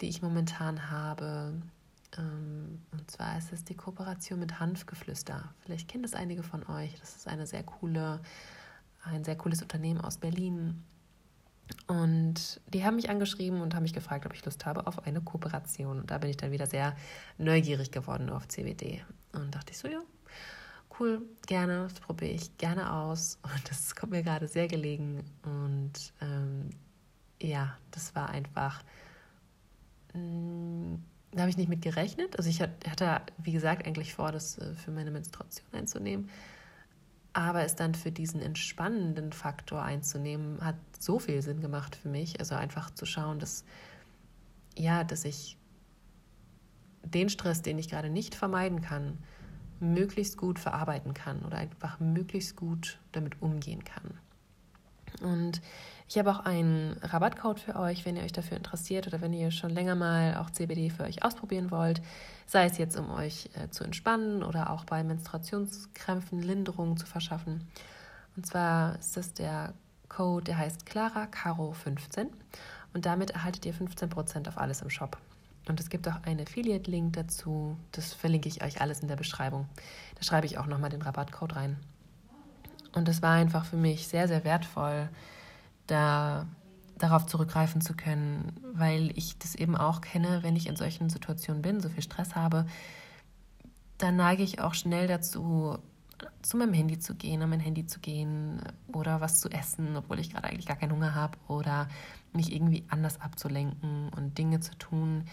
die 0.00 0.08
ich 0.08 0.22
momentan 0.22 0.90
habe. 0.90 1.54
Ähm, 2.18 2.82
und 2.92 3.10
zwar 3.10 3.38
ist 3.38 3.52
es 3.52 3.64
die 3.64 3.74
Kooperation 3.74 4.40
mit 4.40 4.60
Hanfgeflüster. 4.60 5.52
Vielleicht 5.60 5.88
kennen 5.88 6.02
das 6.02 6.14
einige 6.14 6.42
von 6.42 6.66
euch. 6.68 6.98
Das 7.00 7.16
ist 7.16 7.28
eine 7.28 7.46
sehr 7.46 7.62
coole, 7.62 8.20
ein 9.04 9.24
sehr 9.24 9.36
cooles 9.36 9.62
Unternehmen 9.62 10.00
aus 10.00 10.18
Berlin, 10.18 10.82
und 11.86 12.60
die 12.68 12.84
haben 12.84 12.96
mich 12.96 13.10
angeschrieben 13.10 13.60
und 13.60 13.74
haben 13.74 13.82
mich 13.82 13.92
gefragt, 13.92 14.26
ob 14.26 14.34
ich 14.34 14.44
Lust 14.44 14.64
habe 14.66 14.86
auf 14.86 15.06
eine 15.06 15.20
Kooperation. 15.20 16.00
Und 16.00 16.10
da 16.10 16.18
bin 16.18 16.30
ich 16.30 16.36
dann 16.36 16.50
wieder 16.50 16.66
sehr 16.66 16.96
neugierig 17.38 17.90
geworden 17.90 18.30
auf 18.30 18.48
CBD. 18.48 19.02
Und 19.32 19.54
dachte 19.54 19.72
ich 19.72 19.78
so, 19.78 19.88
ja, 19.88 20.00
cool, 20.98 21.22
gerne, 21.46 21.84
das 21.84 22.00
probiere 22.00 22.32
ich 22.32 22.56
gerne 22.58 22.92
aus. 22.92 23.38
Und 23.42 23.62
das 23.70 23.94
kommt 23.94 24.12
mir 24.12 24.22
gerade 24.22 24.48
sehr 24.48 24.68
gelegen. 24.68 25.24
Und 25.42 26.12
ähm, 26.20 26.70
ja, 27.40 27.76
das 27.90 28.14
war 28.14 28.30
einfach, 28.30 28.82
mh, 30.14 30.20
mm, 30.20 31.04
da 31.34 31.40
habe 31.40 31.50
ich 31.50 31.56
nicht 31.56 31.68
mit 31.68 31.82
gerechnet. 31.82 32.36
Also 32.36 32.48
ich 32.48 32.60
hatte, 32.60 33.20
wie 33.38 33.52
gesagt, 33.52 33.86
eigentlich 33.86 34.14
vor, 34.14 34.32
das 34.32 34.58
äh, 34.58 34.74
für 34.74 34.90
meine 34.90 35.10
Menstruation 35.10 35.66
einzunehmen. 35.72 36.30
Aber 37.32 37.64
es 37.64 37.74
dann 37.74 37.94
für 37.94 38.12
diesen 38.12 38.40
entspannenden 38.40 39.32
Faktor 39.32 39.82
einzunehmen, 39.82 40.64
hat 40.64 40.76
so 40.98 41.18
viel 41.18 41.42
Sinn 41.42 41.60
gemacht 41.60 41.96
für 41.96 42.08
mich. 42.08 42.38
Also 42.38 42.54
einfach 42.54 42.90
zu 42.90 43.06
schauen, 43.06 43.40
dass, 43.40 43.64
ja, 44.76 45.02
dass 45.02 45.24
ich 45.24 45.58
den 47.02 47.28
Stress, 47.28 47.62
den 47.62 47.78
ich 47.78 47.88
gerade 47.88 48.08
nicht 48.08 48.36
vermeiden 48.36 48.80
kann, 48.80 49.18
möglichst 49.80 50.36
gut 50.36 50.60
verarbeiten 50.60 51.12
kann 51.12 51.44
oder 51.44 51.58
einfach 51.58 51.98
möglichst 51.98 52.56
gut 52.56 52.98
damit 53.10 53.42
umgehen 53.42 53.82
kann. 53.82 54.18
Und 55.20 55.60
ich 56.08 56.18
habe 56.18 56.30
auch 56.30 56.40
einen 56.40 56.96
Rabattcode 57.02 57.60
für 57.60 57.76
euch, 57.76 58.04
wenn 58.04 58.16
ihr 58.16 58.24
euch 58.24 58.32
dafür 58.32 58.56
interessiert 58.56 59.06
oder 59.06 59.20
wenn 59.20 59.32
ihr 59.32 59.50
schon 59.50 59.70
länger 59.70 59.94
mal 59.94 60.36
auch 60.36 60.50
CBD 60.50 60.90
für 60.90 61.04
euch 61.04 61.24
ausprobieren 61.24 61.70
wollt, 61.70 62.02
sei 62.46 62.66
es 62.66 62.76
jetzt 62.76 62.98
um 62.98 63.10
euch 63.10 63.48
äh, 63.54 63.70
zu 63.70 63.84
entspannen 63.84 64.42
oder 64.42 64.70
auch 64.70 64.84
bei 64.84 65.02
Menstruationskrämpfen 65.02 66.42
Linderung 66.42 66.96
zu 66.96 67.06
verschaffen. 67.06 67.66
Und 68.36 68.46
zwar 68.46 68.98
ist 68.98 69.16
das 69.16 69.32
der 69.32 69.72
Code, 70.08 70.44
der 70.44 70.58
heißt 70.58 70.84
Clara 70.86 71.26
Caro 71.26 71.72
15 71.72 72.28
und 72.92 73.06
damit 73.06 73.30
erhaltet 73.30 73.64
ihr 73.64 73.74
15% 73.74 74.46
auf 74.48 74.58
alles 74.58 74.82
im 74.82 74.90
Shop. 74.90 75.16
Und 75.66 75.80
es 75.80 75.88
gibt 75.88 76.06
auch 76.06 76.22
einen 76.24 76.40
Affiliate-Link 76.40 77.14
dazu, 77.14 77.78
das 77.92 78.12
verlinke 78.12 78.48
ich 78.48 78.62
euch 78.62 78.82
alles 78.82 79.00
in 79.00 79.08
der 79.08 79.16
Beschreibung. 79.16 79.66
Da 80.16 80.22
schreibe 80.22 80.46
ich 80.46 80.58
auch 80.58 80.66
nochmal 80.66 80.90
den 80.90 81.00
Rabattcode 81.00 81.56
rein. 81.56 81.78
Und 82.92 83.08
es 83.08 83.22
war 83.22 83.32
einfach 83.32 83.64
für 83.64 83.76
mich 83.76 84.06
sehr, 84.06 84.28
sehr 84.28 84.44
wertvoll, 84.44 85.08
da 85.86 86.46
darauf 86.98 87.26
zurückgreifen 87.26 87.80
zu 87.80 87.94
können, 87.94 88.52
weil 88.72 89.16
ich 89.16 89.36
das 89.38 89.54
eben 89.54 89.76
auch 89.76 90.00
kenne, 90.00 90.42
wenn 90.42 90.56
ich 90.56 90.68
in 90.68 90.76
solchen 90.76 91.10
Situationen 91.10 91.62
bin, 91.62 91.80
so 91.80 91.88
viel 91.88 92.02
Stress 92.02 92.34
habe, 92.34 92.66
dann 93.98 94.16
neige 94.16 94.42
ich 94.42 94.60
auch 94.60 94.74
schnell 94.74 95.08
dazu, 95.08 95.78
zu 96.42 96.56
meinem 96.56 96.72
Handy 96.72 96.98
zu 96.98 97.14
gehen, 97.14 97.42
an 97.42 97.50
mein 97.50 97.60
Handy 97.60 97.86
zu 97.86 98.00
gehen 98.00 98.62
oder 98.92 99.20
was 99.20 99.40
zu 99.40 99.50
essen, 99.50 99.96
obwohl 99.96 100.20
ich 100.20 100.30
gerade 100.30 100.48
eigentlich 100.48 100.66
gar 100.66 100.76
keinen 100.76 100.92
Hunger 100.92 101.14
habe 101.14 101.36
oder 101.48 101.88
mich 102.32 102.52
irgendwie 102.52 102.84
anders 102.88 103.20
abzulenken 103.20 104.10
und 104.10 104.38
Dinge 104.38 104.60
zu 104.60 104.76
tun, 104.78 105.24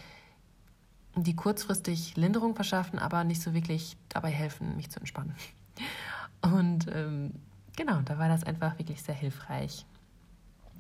die 1.16 1.36
kurzfristig 1.36 2.16
Linderung 2.16 2.56
verschaffen, 2.56 2.98
aber 2.98 3.24
nicht 3.24 3.42
so 3.42 3.54
wirklich 3.54 3.98
dabei 4.10 4.32
helfen, 4.32 4.76
mich 4.78 4.90
zu 4.90 5.00
entspannen. 5.00 5.36
Und 6.42 6.88
ähm, 6.92 7.34
genau, 7.76 8.02
da 8.02 8.18
war 8.18 8.28
das 8.28 8.44
einfach 8.44 8.80
wirklich 8.80 9.04
sehr 9.04 9.14
hilfreich. 9.14 9.86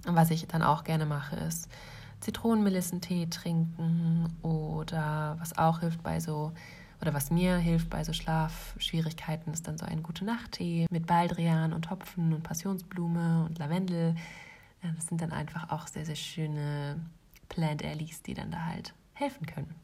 Und 0.08 0.16
was 0.16 0.32
ich 0.32 0.48
dann 0.48 0.64
auch 0.64 0.84
gerne 0.84 1.06
mache, 1.06 1.36
ist 1.36 1.70
Zitronenmelissentee 2.22 3.28
trinken 3.28 4.28
oder 4.42 5.36
was 5.40 5.58
auch 5.58 5.80
hilft 5.80 6.04
bei 6.04 6.20
so, 6.20 6.54
oder 7.02 7.14
was 7.14 7.32
mir 7.32 7.58
hilft 7.58 7.90
bei 7.90 8.04
so 8.04 8.14
Schlafschwierigkeiten, 8.14 9.54
ist 9.54 9.68
dann 9.68 9.78
so 9.78 9.86
ein 9.86 10.04
gute 10.04 10.24
Nacht-Tee 10.24 10.88
mit 10.90 11.08
Baldrian 11.08 11.74
und 11.74 11.90
Hopfen 11.90 12.34
und 12.34 12.44
Passionsblume 12.44 13.46
und 13.46 13.58
Lavendel. 13.58 14.16
Das 14.96 15.08
sind 15.08 15.22
dann 15.22 15.32
einfach 15.32 15.70
auch 15.70 15.88
sehr, 15.88 16.06
sehr 16.06 16.16
schöne 16.16 17.00
Plant 17.50 17.84
Allies, 17.84 18.22
die 18.22 18.34
dann 18.34 18.52
da 18.52 18.66
halt 18.66 18.94
helfen 19.14 19.46
können. 19.46 19.76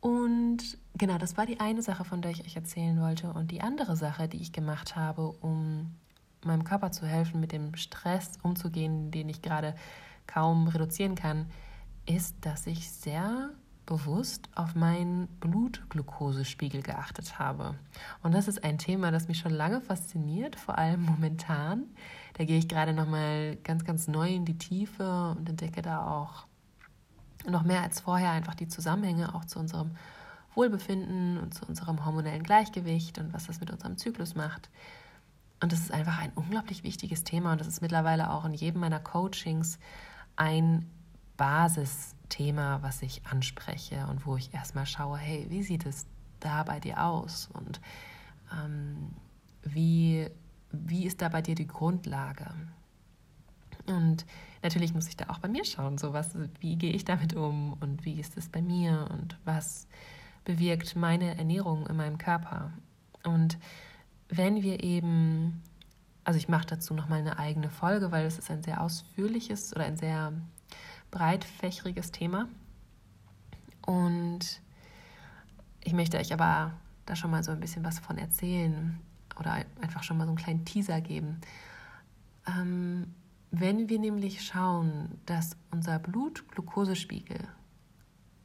Und 0.00 0.78
genau, 0.96 1.18
das 1.18 1.36
war 1.36 1.46
die 1.46 1.60
eine 1.60 1.82
Sache, 1.82 2.04
von 2.04 2.22
der 2.22 2.30
ich 2.30 2.44
euch 2.44 2.56
erzählen 2.56 3.00
wollte. 3.00 3.32
Und 3.32 3.50
die 3.50 3.60
andere 3.60 3.96
Sache, 3.96 4.28
die 4.28 4.38
ich 4.38 4.52
gemacht 4.52 4.96
habe, 4.96 5.28
um 5.28 5.94
meinem 6.44 6.64
Körper 6.64 6.92
zu 6.92 7.06
helfen, 7.06 7.40
mit 7.40 7.52
dem 7.52 7.74
Stress 7.74 8.32
umzugehen, 8.42 9.10
den 9.10 9.28
ich 9.28 9.42
gerade 9.42 9.74
kaum 10.26 10.68
reduzieren 10.68 11.14
kann, 11.14 11.46
ist, 12.06 12.36
dass 12.42 12.66
ich 12.66 12.90
sehr 12.90 13.50
bewusst 13.88 14.50
auf 14.54 14.74
meinen 14.74 15.28
Blutglukosespiegel 15.40 16.82
geachtet 16.82 17.38
habe. 17.38 17.74
Und 18.22 18.34
das 18.34 18.46
ist 18.46 18.62
ein 18.62 18.76
Thema, 18.76 19.10
das 19.10 19.28
mich 19.28 19.38
schon 19.38 19.52
lange 19.52 19.80
fasziniert, 19.80 20.56
vor 20.56 20.76
allem 20.76 21.02
momentan. 21.02 21.84
Da 22.34 22.44
gehe 22.44 22.58
ich 22.58 22.68
gerade 22.68 22.92
noch 22.92 23.08
mal 23.08 23.56
ganz 23.64 23.84
ganz 23.84 24.06
neu 24.06 24.28
in 24.28 24.44
die 24.44 24.58
Tiefe 24.58 25.34
und 25.38 25.48
entdecke 25.48 25.80
da 25.80 26.06
auch 26.06 26.46
noch 27.46 27.62
mehr 27.62 27.82
als 27.82 28.00
vorher 28.00 28.30
einfach 28.32 28.54
die 28.54 28.68
Zusammenhänge 28.68 29.34
auch 29.34 29.46
zu 29.46 29.58
unserem 29.58 29.92
Wohlbefinden 30.54 31.38
und 31.38 31.54
zu 31.54 31.64
unserem 31.64 32.04
hormonellen 32.04 32.42
Gleichgewicht 32.42 33.18
und 33.18 33.32
was 33.32 33.46
das 33.46 33.60
mit 33.60 33.70
unserem 33.70 33.96
Zyklus 33.96 34.34
macht. 34.34 34.68
Und 35.60 35.72
das 35.72 35.80
ist 35.80 35.92
einfach 35.92 36.18
ein 36.18 36.32
unglaublich 36.34 36.84
wichtiges 36.84 37.24
Thema 37.24 37.52
und 37.52 37.60
das 37.60 37.66
ist 37.66 37.80
mittlerweile 37.80 38.30
auch 38.30 38.44
in 38.44 38.54
jedem 38.54 38.80
meiner 38.80 39.00
Coachings 39.00 39.78
ein 40.36 40.88
Basisthema, 41.36 42.82
was 42.82 43.02
ich 43.02 43.26
anspreche 43.26 44.06
und 44.06 44.24
wo 44.24 44.36
ich 44.36 44.54
erstmal 44.54 44.86
schaue, 44.86 45.18
hey, 45.18 45.46
wie 45.48 45.62
sieht 45.62 45.84
es 45.84 46.06
da 46.40 46.62
bei 46.62 46.78
dir 46.78 47.04
aus 47.04 47.48
und 47.52 47.80
ähm, 48.52 49.10
wie, 49.62 50.30
wie 50.70 51.06
ist 51.06 51.22
da 51.22 51.28
bei 51.28 51.42
dir 51.42 51.54
die 51.54 51.66
Grundlage? 51.66 52.46
Und 53.86 54.26
natürlich 54.62 54.94
muss 54.94 55.08
ich 55.08 55.16
da 55.16 55.28
auch 55.28 55.38
bei 55.38 55.48
mir 55.48 55.64
schauen, 55.64 55.98
so 55.98 56.12
was, 56.12 56.36
wie 56.60 56.76
gehe 56.76 56.92
ich 56.92 57.04
damit 57.04 57.34
um 57.34 57.72
und 57.80 58.04
wie 58.04 58.20
ist 58.20 58.36
es 58.36 58.48
bei 58.48 58.62
mir 58.62 59.08
und 59.10 59.38
was 59.44 59.88
bewirkt 60.44 60.94
meine 60.96 61.36
Ernährung 61.36 61.86
in 61.86 61.96
meinem 61.96 62.18
Körper. 62.18 62.72
Und 63.24 63.58
wenn 64.28 64.62
wir 64.62 64.82
eben, 64.82 65.62
also 66.24 66.38
ich 66.38 66.48
mache 66.48 66.66
dazu 66.66 66.94
nochmal 66.94 67.20
eine 67.20 67.38
eigene 67.38 67.70
Folge, 67.70 68.12
weil 68.12 68.26
es 68.26 68.38
ist 68.38 68.50
ein 68.50 68.62
sehr 68.62 68.82
ausführliches 68.82 69.74
oder 69.74 69.84
ein 69.84 69.96
sehr 69.96 70.32
breitfächriges 71.10 72.12
Thema. 72.12 72.48
Und 73.86 74.60
ich 75.82 75.92
möchte 75.94 76.18
euch 76.18 76.32
aber 76.32 76.74
da 77.06 77.16
schon 77.16 77.30
mal 77.30 77.42
so 77.42 77.52
ein 77.52 77.60
bisschen 77.60 77.84
was 77.84 77.98
von 77.98 78.18
erzählen 78.18 79.00
oder 79.38 79.64
einfach 79.80 80.02
schon 80.02 80.18
mal 80.18 80.24
so 80.24 80.30
einen 80.30 80.38
kleinen 80.38 80.64
Teaser 80.64 81.00
geben. 81.00 81.40
Ähm, 82.46 83.14
wenn 83.50 83.88
wir 83.88 83.98
nämlich 83.98 84.44
schauen, 84.44 85.18
dass 85.24 85.56
unser 85.70 85.98
Blutglukosespiegel 85.98 87.48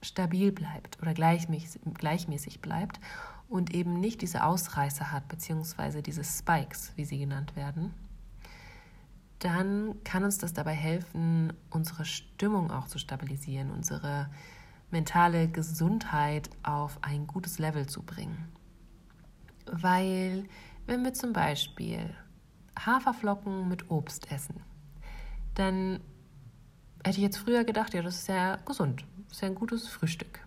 stabil 0.01 0.51
bleibt 0.51 1.01
oder 1.01 1.13
gleichmäßig, 1.13 1.81
gleichmäßig 1.93 2.61
bleibt 2.61 2.99
und 3.47 3.73
eben 3.73 3.99
nicht 3.99 4.21
diese 4.21 4.43
Ausreißer 4.43 5.11
hat, 5.11 5.27
beziehungsweise 5.27 6.01
diese 6.01 6.23
Spikes, 6.23 6.93
wie 6.95 7.05
sie 7.05 7.19
genannt 7.19 7.55
werden, 7.55 7.93
dann 9.39 10.01
kann 10.03 10.23
uns 10.23 10.37
das 10.37 10.53
dabei 10.53 10.73
helfen, 10.73 11.53
unsere 11.69 12.05
Stimmung 12.05 12.71
auch 12.71 12.87
zu 12.87 12.97
stabilisieren, 12.97 13.71
unsere 13.71 14.29
mentale 14.89 15.49
Gesundheit 15.49 16.49
auf 16.63 16.97
ein 17.01 17.27
gutes 17.27 17.59
Level 17.59 17.87
zu 17.87 18.03
bringen. 18.03 18.51
Weil 19.65 20.45
wenn 20.85 21.03
wir 21.03 21.13
zum 21.13 21.33
Beispiel 21.33 22.15
Haferflocken 22.79 23.67
mit 23.67 23.89
Obst 23.89 24.31
essen, 24.31 24.61
dann 25.55 25.99
hätte 27.03 27.17
ich 27.17 27.23
jetzt 27.23 27.37
früher 27.37 27.63
gedacht, 27.63 27.93
ja, 27.93 28.01
das 28.01 28.15
ist 28.15 28.27
ja 28.27 28.55
gesund, 28.57 29.05
das 29.27 29.37
ist 29.37 29.41
ja 29.41 29.49
ein 29.49 29.55
gutes 29.55 29.87
Frühstück. 29.87 30.39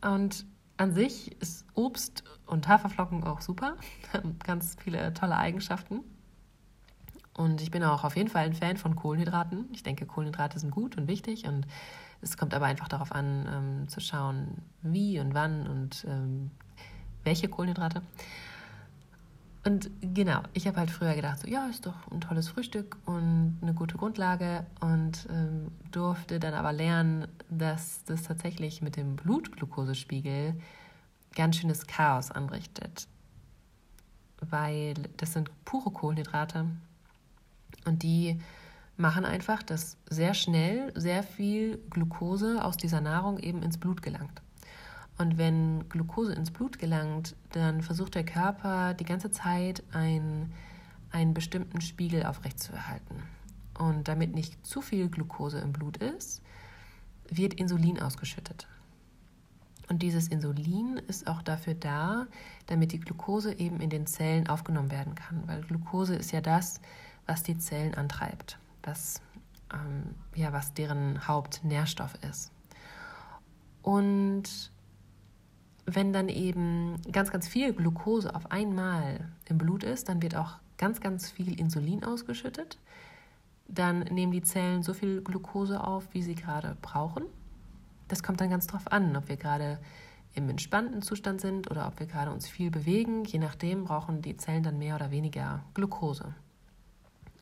Und 0.00 0.44
an 0.76 0.94
sich 0.94 1.32
ist 1.40 1.64
Obst 1.74 2.24
und 2.46 2.68
Haferflocken 2.68 3.24
auch 3.24 3.40
super, 3.40 3.76
haben 4.12 4.38
ganz 4.44 4.76
viele 4.82 5.12
tolle 5.14 5.36
Eigenschaften. 5.36 6.00
Und 7.34 7.62
ich 7.62 7.70
bin 7.70 7.82
auch 7.82 8.04
auf 8.04 8.16
jeden 8.16 8.28
Fall 8.28 8.44
ein 8.44 8.54
Fan 8.54 8.76
von 8.76 8.94
Kohlenhydraten. 8.94 9.68
Ich 9.72 9.82
denke, 9.82 10.04
Kohlenhydrate 10.04 10.58
sind 10.58 10.70
gut 10.70 10.98
und 10.98 11.08
wichtig 11.08 11.46
und 11.46 11.66
es 12.20 12.36
kommt 12.36 12.54
aber 12.54 12.66
einfach 12.66 12.88
darauf 12.88 13.10
an, 13.12 13.48
ähm, 13.50 13.88
zu 13.88 14.00
schauen, 14.00 14.62
wie 14.82 15.18
und 15.18 15.34
wann 15.34 15.66
und 15.66 16.04
ähm, 16.08 16.50
welche 17.24 17.48
Kohlenhydrate. 17.48 18.02
Und 19.64 19.90
genau, 20.00 20.42
ich 20.54 20.66
habe 20.66 20.78
halt 20.78 20.90
früher 20.90 21.14
gedacht, 21.14 21.40
so 21.40 21.46
ja, 21.46 21.66
ist 21.66 21.86
doch 21.86 22.10
ein 22.10 22.20
tolles 22.20 22.48
Frühstück 22.48 22.96
und 23.06 23.58
eine 23.62 23.74
gute 23.74 23.96
Grundlage 23.96 24.66
und 24.80 25.28
ähm, 25.30 25.70
durfte 25.92 26.40
dann 26.40 26.54
aber 26.54 26.72
lernen, 26.72 27.28
dass 27.48 28.02
das 28.04 28.24
tatsächlich 28.24 28.82
mit 28.82 28.96
dem 28.96 29.14
Blutglukosespiegel 29.14 30.60
ganz 31.34 31.56
schönes 31.56 31.86
Chaos 31.86 32.32
anrichtet. 32.32 33.06
Weil 34.40 34.94
das 35.16 35.32
sind 35.32 35.50
pure 35.64 35.92
Kohlenhydrate 35.92 36.66
und 37.84 38.02
die 38.02 38.40
machen 38.96 39.24
einfach, 39.24 39.62
dass 39.62 39.96
sehr 40.10 40.34
schnell 40.34 40.92
sehr 40.96 41.22
viel 41.22 41.78
Glucose 41.90 42.64
aus 42.64 42.76
dieser 42.76 43.00
Nahrung 43.00 43.38
eben 43.38 43.62
ins 43.62 43.78
Blut 43.78 44.02
gelangt. 44.02 44.42
Und 45.22 45.38
wenn 45.38 45.88
Glucose 45.88 46.32
ins 46.32 46.50
Blut 46.50 46.80
gelangt, 46.80 47.36
dann 47.52 47.80
versucht 47.80 48.16
der 48.16 48.24
Körper 48.24 48.92
die 48.92 49.04
ganze 49.04 49.30
Zeit 49.30 49.84
ein, 49.92 50.52
einen 51.12 51.32
bestimmten 51.32 51.80
Spiegel 51.80 52.26
aufrechtzuerhalten. 52.26 53.22
Und 53.78 54.08
damit 54.08 54.34
nicht 54.34 54.66
zu 54.66 54.82
viel 54.82 55.08
Glucose 55.08 55.60
im 55.60 55.72
Blut 55.72 55.98
ist, 55.98 56.42
wird 57.28 57.54
Insulin 57.54 58.02
ausgeschüttet. 58.02 58.66
Und 59.88 60.02
dieses 60.02 60.26
Insulin 60.26 60.96
ist 61.06 61.28
auch 61.28 61.40
dafür 61.40 61.74
da, 61.74 62.26
damit 62.66 62.90
die 62.90 62.98
Glucose 62.98 63.56
eben 63.56 63.80
in 63.80 63.90
den 63.90 64.08
Zellen 64.08 64.48
aufgenommen 64.48 64.90
werden 64.90 65.14
kann, 65.14 65.46
weil 65.46 65.60
Glucose 65.60 66.16
ist 66.16 66.32
ja 66.32 66.40
das, 66.40 66.80
was 67.26 67.44
die 67.44 67.58
Zellen 67.58 67.94
antreibt, 67.94 68.58
das, 68.82 69.22
ähm, 69.72 70.16
ja, 70.34 70.52
was 70.52 70.74
deren 70.74 71.28
Hauptnährstoff 71.28 72.14
ist. 72.28 72.50
Und 73.82 74.72
wenn 75.94 76.12
dann 76.12 76.28
eben 76.28 76.96
ganz, 77.10 77.30
ganz 77.30 77.48
viel 77.48 77.72
Glucose 77.72 78.34
auf 78.34 78.50
einmal 78.50 79.28
im 79.48 79.58
Blut 79.58 79.84
ist, 79.84 80.08
dann 80.08 80.22
wird 80.22 80.36
auch 80.36 80.58
ganz, 80.78 81.00
ganz 81.00 81.30
viel 81.30 81.58
Insulin 81.58 82.04
ausgeschüttet. 82.04 82.78
Dann 83.68 84.00
nehmen 84.00 84.32
die 84.32 84.42
Zellen 84.42 84.82
so 84.82 84.94
viel 84.94 85.22
Glucose 85.22 85.82
auf, 85.82 86.08
wie 86.12 86.22
sie 86.22 86.34
gerade 86.34 86.76
brauchen. 86.82 87.24
Das 88.08 88.22
kommt 88.22 88.40
dann 88.40 88.50
ganz 88.50 88.66
drauf 88.66 88.90
an, 88.90 89.16
ob 89.16 89.28
wir 89.28 89.36
gerade 89.36 89.78
im 90.34 90.48
entspannten 90.48 91.02
Zustand 91.02 91.40
sind 91.40 91.70
oder 91.70 91.86
ob 91.86 91.98
wir 92.00 92.06
gerade 92.06 92.30
uns 92.30 92.48
viel 92.48 92.70
bewegen. 92.70 93.24
Je 93.24 93.38
nachdem 93.38 93.84
brauchen 93.84 94.22
die 94.22 94.36
Zellen 94.36 94.62
dann 94.62 94.78
mehr 94.78 94.96
oder 94.96 95.10
weniger 95.10 95.62
Glucose. 95.74 96.34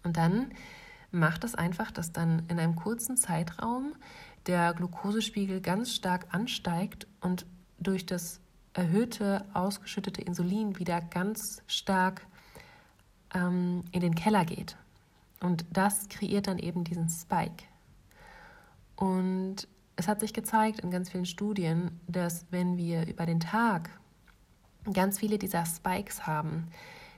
Und 0.02 0.16
dann 0.16 0.52
macht 1.10 1.44
das 1.44 1.54
einfach, 1.54 1.90
dass 1.90 2.12
dann 2.12 2.44
in 2.48 2.58
einem 2.58 2.76
kurzen 2.76 3.16
Zeitraum 3.16 3.94
der 4.46 4.72
Glukosespiegel 4.74 5.60
ganz 5.60 5.92
stark 5.92 6.26
ansteigt 6.30 7.06
und 7.20 7.46
durch 7.80 8.06
das 8.06 8.40
erhöhte 8.74 9.44
ausgeschüttete 9.52 10.22
Insulin 10.22 10.78
wieder 10.78 11.00
ganz 11.00 11.62
stark 11.66 12.26
ähm, 13.34 13.84
in 13.92 14.00
den 14.00 14.14
Keller 14.14 14.44
geht. 14.44 14.76
Und 15.40 15.64
das 15.72 16.08
kreiert 16.08 16.46
dann 16.46 16.58
eben 16.58 16.84
diesen 16.84 17.08
Spike. 17.08 17.64
Und 18.96 19.66
es 19.96 20.08
hat 20.08 20.20
sich 20.20 20.32
gezeigt 20.32 20.80
in 20.80 20.90
ganz 20.90 21.10
vielen 21.10 21.26
Studien, 21.26 21.98
dass 22.06 22.46
wenn 22.50 22.76
wir 22.76 23.06
über 23.06 23.26
den 23.26 23.40
Tag 23.40 23.90
ganz 24.92 25.18
viele 25.18 25.38
dieser 25.38 25.64
Spikes 25.66 26.26
haben, 26.26 26.68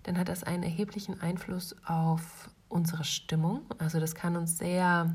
dann 0.05 0.19
hat 0.19 0.29
das 0.29 0.43
einen 0.43 0.63
erheblichen 0.63 1.21
Einfluss 1.21 1.77
auf 1.85 2.51
unsere 2.69 3.05
Stimmung. 3.05 3.63
Also 3.79 4.01
das 4.01 4.15
kann 4.15 4.37
uns 4.37 4.59
sehr, 4.59 5.15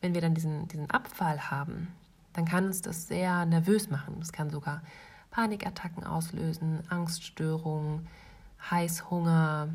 wenn 0.00 0.14
wir 0.14 0.20
dann 0.20 0.34
diesen, 0.34 0.68
diesen 0.68 0.90
Abfall 0.90 1.50
haben, 1.50 1.88
dann 2.32 2.44
kann 2.44 2.66
uns 2.66 2.82
das 2.82 3.08
sehr 3.08 3.46
nervös 3.46 3.90
machen. 3.90 4.16
Das 4.18 4.32
kann 4.32 4.50
sogar 4.50 4.82
Panikattacken 5.30 6.04
auslösen, 6.04 6.82
Angststörungen, 6.88 8.06
Heißhunger, 8.70 9.68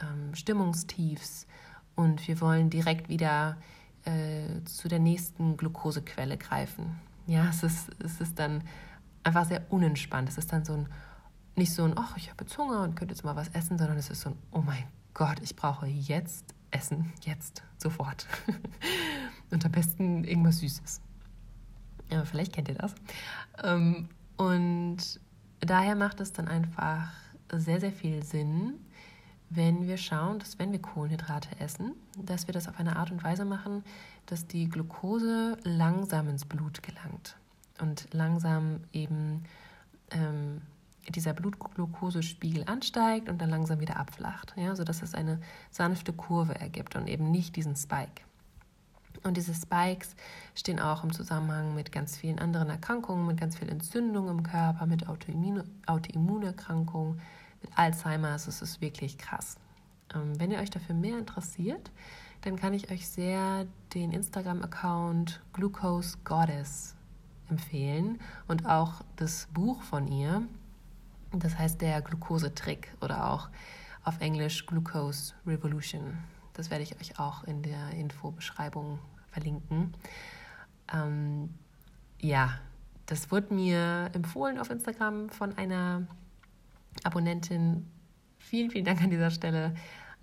ähm, 0.00 0.34
Stimmungstiefs 0.34 1.46
und 1.94 2.26
wir 2.28 2.40
wollen 2.40 2.70
direkt 2.70 3.08
wieder 3.08 3.56
äh, 4.04 4.62
zu 4.64 4.88
der 4.88 4.98
nächsten 4.98 5.56
Glukosequelle 5.56 6.36
greifen. 6.36 6.98
Ja, 7.26 7.48
es 7.48 7.62
ist, 7.62 7.90
es 7.98 8.20
ist 8.20 8.38
dann 8.38 8.62
einfach 9.24 9.44
sehr 9.44 9.62
unentspannt. 9.70 10.28
Es 10.28 10.38
ist 10.38 10.52
dann 10.52 10.64
so 10.64 10.74
ein, 10.74 10.88
nicht 11.56 11.72
so 11.72 11.84
ein, 11.84 11.94
ach, 11.96 12.16
ich 12.16 12.30
habe 12.30 12.44
jetzt 12.44 12.56
Hunger 12.56 12.82
und 12.82 12.94
könnte 12.94 13.14
jetzt 13.14 13.24
mal 13.24 13.36
was 13.36 13.48
essen, 13.48 13.78
sondern 13.78 13.96
es 13.96 14.10
ist 14.10 14.20
so 14.20 14.30
ein, 14.30 14.38
oh 14.52 14.60
mein 14.60 14.84
Gott, 15.14 15.40
ich 15.42 15.56
brauche 15.56 15.86
jetzt 15.86 16.54
Essen, 16.70 17.12
jetzt, 17.22 17.62
sofort. 17.78 18.26
und 19.50 19.64
am 19.64 19.72
besten 19.72 20.24
irgendwas 20.24 20.58
Süßes. 20.58 21.00
Ja, 22.10 22.24
vielleicht 22.24 22.52
kennt 22.52 22.68
ihr 22.68 22.74
das. 22.74 22.94
Ähm, 23.62 24.08
und 24.36 25.20
daher 25.60 25.96
macht 25.96 26.20
es 26.20 26.32
dann 26.32 26.48
einfach 26.48 27.10
sehr, 27.52 27.80
sehr 27.80 27.92
viel 27.92 28.22
Sinn, 28.22 28.74
wenn 29.48 29.86
wir 29.86 29.96
schauen, 29.96 30.38
dass 30.38 30.58
wenn 30.58 30.72
wir 30.72 30.80
Kohlenhydrate 30.80 31.48
essen, 31.60 31.92
dass 32.18 32.46
wir 32.46 32.52
das 32.52 32.68
auf 32.68 32.78
eine 32.78 32.96
Art 32.96 33.10
und 33.10 33.22
Weise 33.22 33.44
machen, 33.44 33.84
dass 34.26 34.46
die 34.46 34.68
Glucose 34.68 35.56
langsam 35.62 36.28
ins 36.28 36.44
Blut 36.44 36.82
gelangt 36.82 37.36
und 37.80 38.12
langsam 38.12 38.80
eben 38.92 39.44
ähm, 40.10 40.62
dieser 41.08 41.32
Blutglukosespiegel 41.32 42.64
ansteigt 42.66 43.28
und 43.28 43.40
dann 43.40 43.50
langsam 43.50 43.78
wieder 43.78 43.96
abflacht, 43.96 44.54
ja, 44.56 44.74
sodass 44.74 45.02
es 45.02 45.14
eine 45.14 45.40
sanfte 45.70 46.12
Kurve 46.12 46.56
ergibt 46.56 46.96
und 46.96 47.06
eben 47.06 47.30
nicht 47.30 47.54
diesen 47.54 47.76
Spike. 47.76 48.22
Und 49.26 49.36
diese 49.36 49.54
Spikes 49.54 50.14
stehen 50.54 50.78
auch 50.78 51.02
im 51.02 51.12
Zusammenhang 51.12 51.74
mit 51.74 51.90
ganz 51.90 52.16
vielen 52.16 52.38
anderen 52.38 52.70
Erkrankungen, 52.70 53.26
mit 53.26 53.40
ganz 53.40 53.58
viel 53.58 53.68
Entzündung 53.68 54.28
im 54.28 54.44
Körper, 54.44 54.86
mit 54.86 55.08
Autoimmun 55.08 55.64
Autoimmunerkrankungen, 55.86 57.20
mit 57.60 57.76
Alzheimer. 57.76 58.28
Also 58.28 58.50
es 58.50 58.62
ist 58.62 58.80
wirklich 58.80 59.18
krass. 59.18 59.56
Ähm, 60.14 60.38
wenn 60.38 60.52
ihr 60.52 60.58
euch 60.60 60.70
dafür 60.70 60.94
mehr 60.94 61.18
interessiert, 61.18 61.90
dann 62.42 62.54
kann 62.54 62.72
ich 62.72 62.88
euch 62.92 63.08
sehr 63.08 63.66
den 63.94 64.12
Instagram-Account 64.12 65.40
Glucose 65.52 66.18
Goddess 66.22 66.94
empfehlen 67.50 68.20
und 68.46 68.66
auch 68.66 69.02
das 69.16 69.48
Buch 69.52 69.82
von 69.82 70.06
ihr. 70.06 70.42
Das 71.32 71.58
heißt 71.58 71.80
der 71.80 72.00
Glucose-Trick 72.00 72.94
oder 73.00 73.28
auch 73.32 73.48
auf 74.04 74.20
Englisch 74.20 74.66
Glucose 74.66 75.34
Revolution. 75.44 76.16
Das 76.52 76.70
werde 76.70 76.84
ich 76.84 77.00
euch 77.00 77.18
auch 77.18 77.42
in 77.42 77.62
der 77.62 77.90
Infobeschreibung 77.90 79.00
verlinken. 79.36 79.92
Ähm, 80.92 81.50
ja, 82.20 82.58
das 83.04 83.30
wurde 83.30 83.54
mir 83.54 84.10
empfohlen 84.14 84.58
auf 84.58 84.70
Instagram 84.70 85.28
von 85.28 85.56
einer 85.58 86.06
Abonnentin. 87.04 87.86
Vielen, 88.38 88.70
vielen 88.70 88.84
Dank 88.84 89.02
an 89.02 89.10
dieser 89.10 89.30
Stelle. 89.30 89.74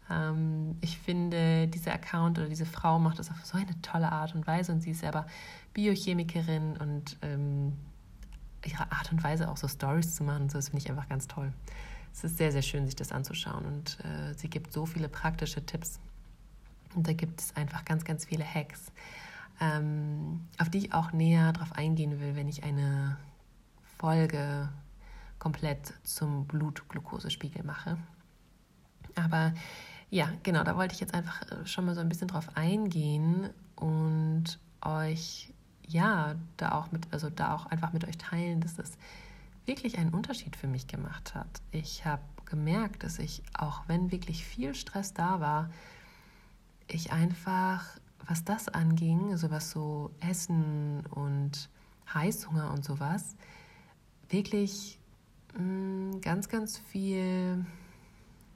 Ähm, 0.09 0.77
ich 0.81 0.97
finde, 0.97 1.67
dieser 1.67 1.93
Account 1.93 2.39
oder 2.39 2.49
diese 2.49 2.65
Frau 2.65 2.97
macht 2.97 3.19
das 3.19 3.29
auf 3.29 3.45
so 3.45 3.57
eine 3.57 3.79
tolle 3.81 4.11
Art 4.11 4.33
und 4.33 4.47
Weise 4.47 4.71
und 4.71 4.81
sie 4.81 4.91
ist 4.91 5.01
selber 5.01 5.27
Biochemikerin 5.73 6.77
und 6.77 7.17
ähm, 7.21 7.73
ihre 8.65 8.91
Art 8.91 9.11
und 9.11 9.23
Weise 9.23 9.49
auch 9.49 9.57
so 9.57 9.67
Stories 9.67 10.15
zu 10.15 10.23
machen, 10.23 10.49
so, 10.49 10.57
das 10.57 10.69
finde 10.69 10.83
ich 10.83 10.89
einfach 10.89 11.09
ganz 11.09 11.27
toll. 11.27 11.53
Es 12.13 12.23
ist 12.23 12.37
sehr, 12.37 12.51
sehr 12.51 12.61
schön, 12.61 12.85
sich 12.85 12.95
das 12.95 13.11
anzuschauen 13.11 13.65
und 13.65 13.99
äh, 14.03 14.33
sie 14.35 14.49
gibt 14.49 14.71
so 14.71 14.85
viele 14.85 15.09
praktische 15.09 15.65
Tipps. 15.65 15.99
Und 16.95 17.07
da 17.07 17.13
gibt 17.13 17.41
es 17.41 17.55
einfach 17.55 17.85
ganz, 17.85 18.05
ganz 18.05 18.25
viele 18.25 18.45
Hacks, 18.45 18.91
ähm, 19.59 20.47
auf 20.59 20.69
die 20.69 20.79
ich 20.79 20.93
auch 20.93 21.11
näher 21.11 21.53
drauf 21.53 21.71
eingehen 21.73 22.19
will, 22.19 22.35
wenn 22.35 22.47
ich 22.47 22.63
eine 22.63 23.17
Folge 23.97 24.69
komplett 25.39 25.93
zum 26.03 26.45
Blutglukosespiegel 26.47 27.63
mache. 27.63 27.97
Aber 29.15 29.53
ja, 30.09 30.29
genau, 30.43 30.63
da 30.63 30.77
wollte 30.77 30.93
ich 30.93 30.99
jetzt 30.99 31.13
einfach 31.13 31.41
äh, 31.51 31.65
schon 31.65 31.85
mal 31.85 31.95
so 31.95 32.01
ein 32.01 32.09
bisschen 32.09 32.27
drauf 32.27 32.55
eingehen 32.55 33.49
und 33.75 34.59
euch 34.81 35.53
ja 35.87 36.35
da 36.57 36.73
auch 36.73 36.91
mit, 36.91 37.07
also 37.11 37.29
da 37.29 37.53
auch 37.53 37.65
einfach 37.67 37.93
mit 37.93 38.07
euch 38.07 38.17
teilen, 38.17 38.61
dass 38.61 38.75
das 38.75 38.91
wirklich 39.65 39.97
einen 39.97 40.13
Unterschied 40.13 40.55
für 40.55 40.67
mich 40.67 40.87
gemacht 40.87 41.35
hat. 41.35 41.61
Ich 41.71 42.05
habe 42.05 42.21
gemerkt, 42.45 43.03
dass 43.03 43.19
ich, 43.19 43.41
auch 43.53 43.83
wenn 43.87 44.11
wirklich 44.11 44.45
viel 44.45 44.75
Stress 44.75 45.13
da 45.13 45.39
war, 45.39 45.69
ich 46.87 47.11
einfach, 47.11 47.85
was 48.27 48.43
das 48.43 48.69
anging, 48.69 49.31
also 49.31 49.51
was 49.51 49.71
so 49.71 50.11
Essen 50.19 51.05
und 51.07 51.69
Heißhunger 52.13 52.71
und 52.71 52.83
sowas, 52.83 53.35
wirklich 54.29 54.99
mh, 55.57 55.61
mm, 55.61 56.21
ganz, 56.21 56.49
ganz 56.49 56.77
viel 56.77 57.65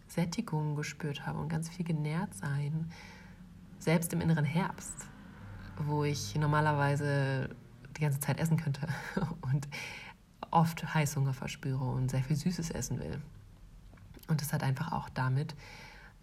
Sättigung 0.07 0.75
gespürt 0.75 1.25
habe 1.25 1.39
und 1.39 1.49
ganz 1.49 1.69
viel 1.69 1.85
genährt 1.85 2.33
sein. 2.33 2.91
Selbst 3.79 4.13
im 4.13 4.21
inneren 4.21 4.45
Herbst, 4.45 4.95
wo 5.77 6.03
ich 6.03 6.35
normalerweise 6.35 7.49
die 7.97 8.01
ganze 8.01 8.19
Zeit 8.19 8.39
essen 8.39 8.57
könnte 8.57 8.87
und 9.41 9.67
oft 10.51 10.93
Heißhunger 10.93 11.33
verspüre 11.33 11.83
und 11.83 12.09
sehr 12.09 12.23
viel 12.23 12.35
Süßes 12.35 12.71
essen 12.71 12.99
will. 12.99 13.21
Und 14.27 14.41
das 14.41 14.53
hat 14.53 14.63
einfach 14.63 14.91
auch 14.91 15.09
damit, 15.09 15.55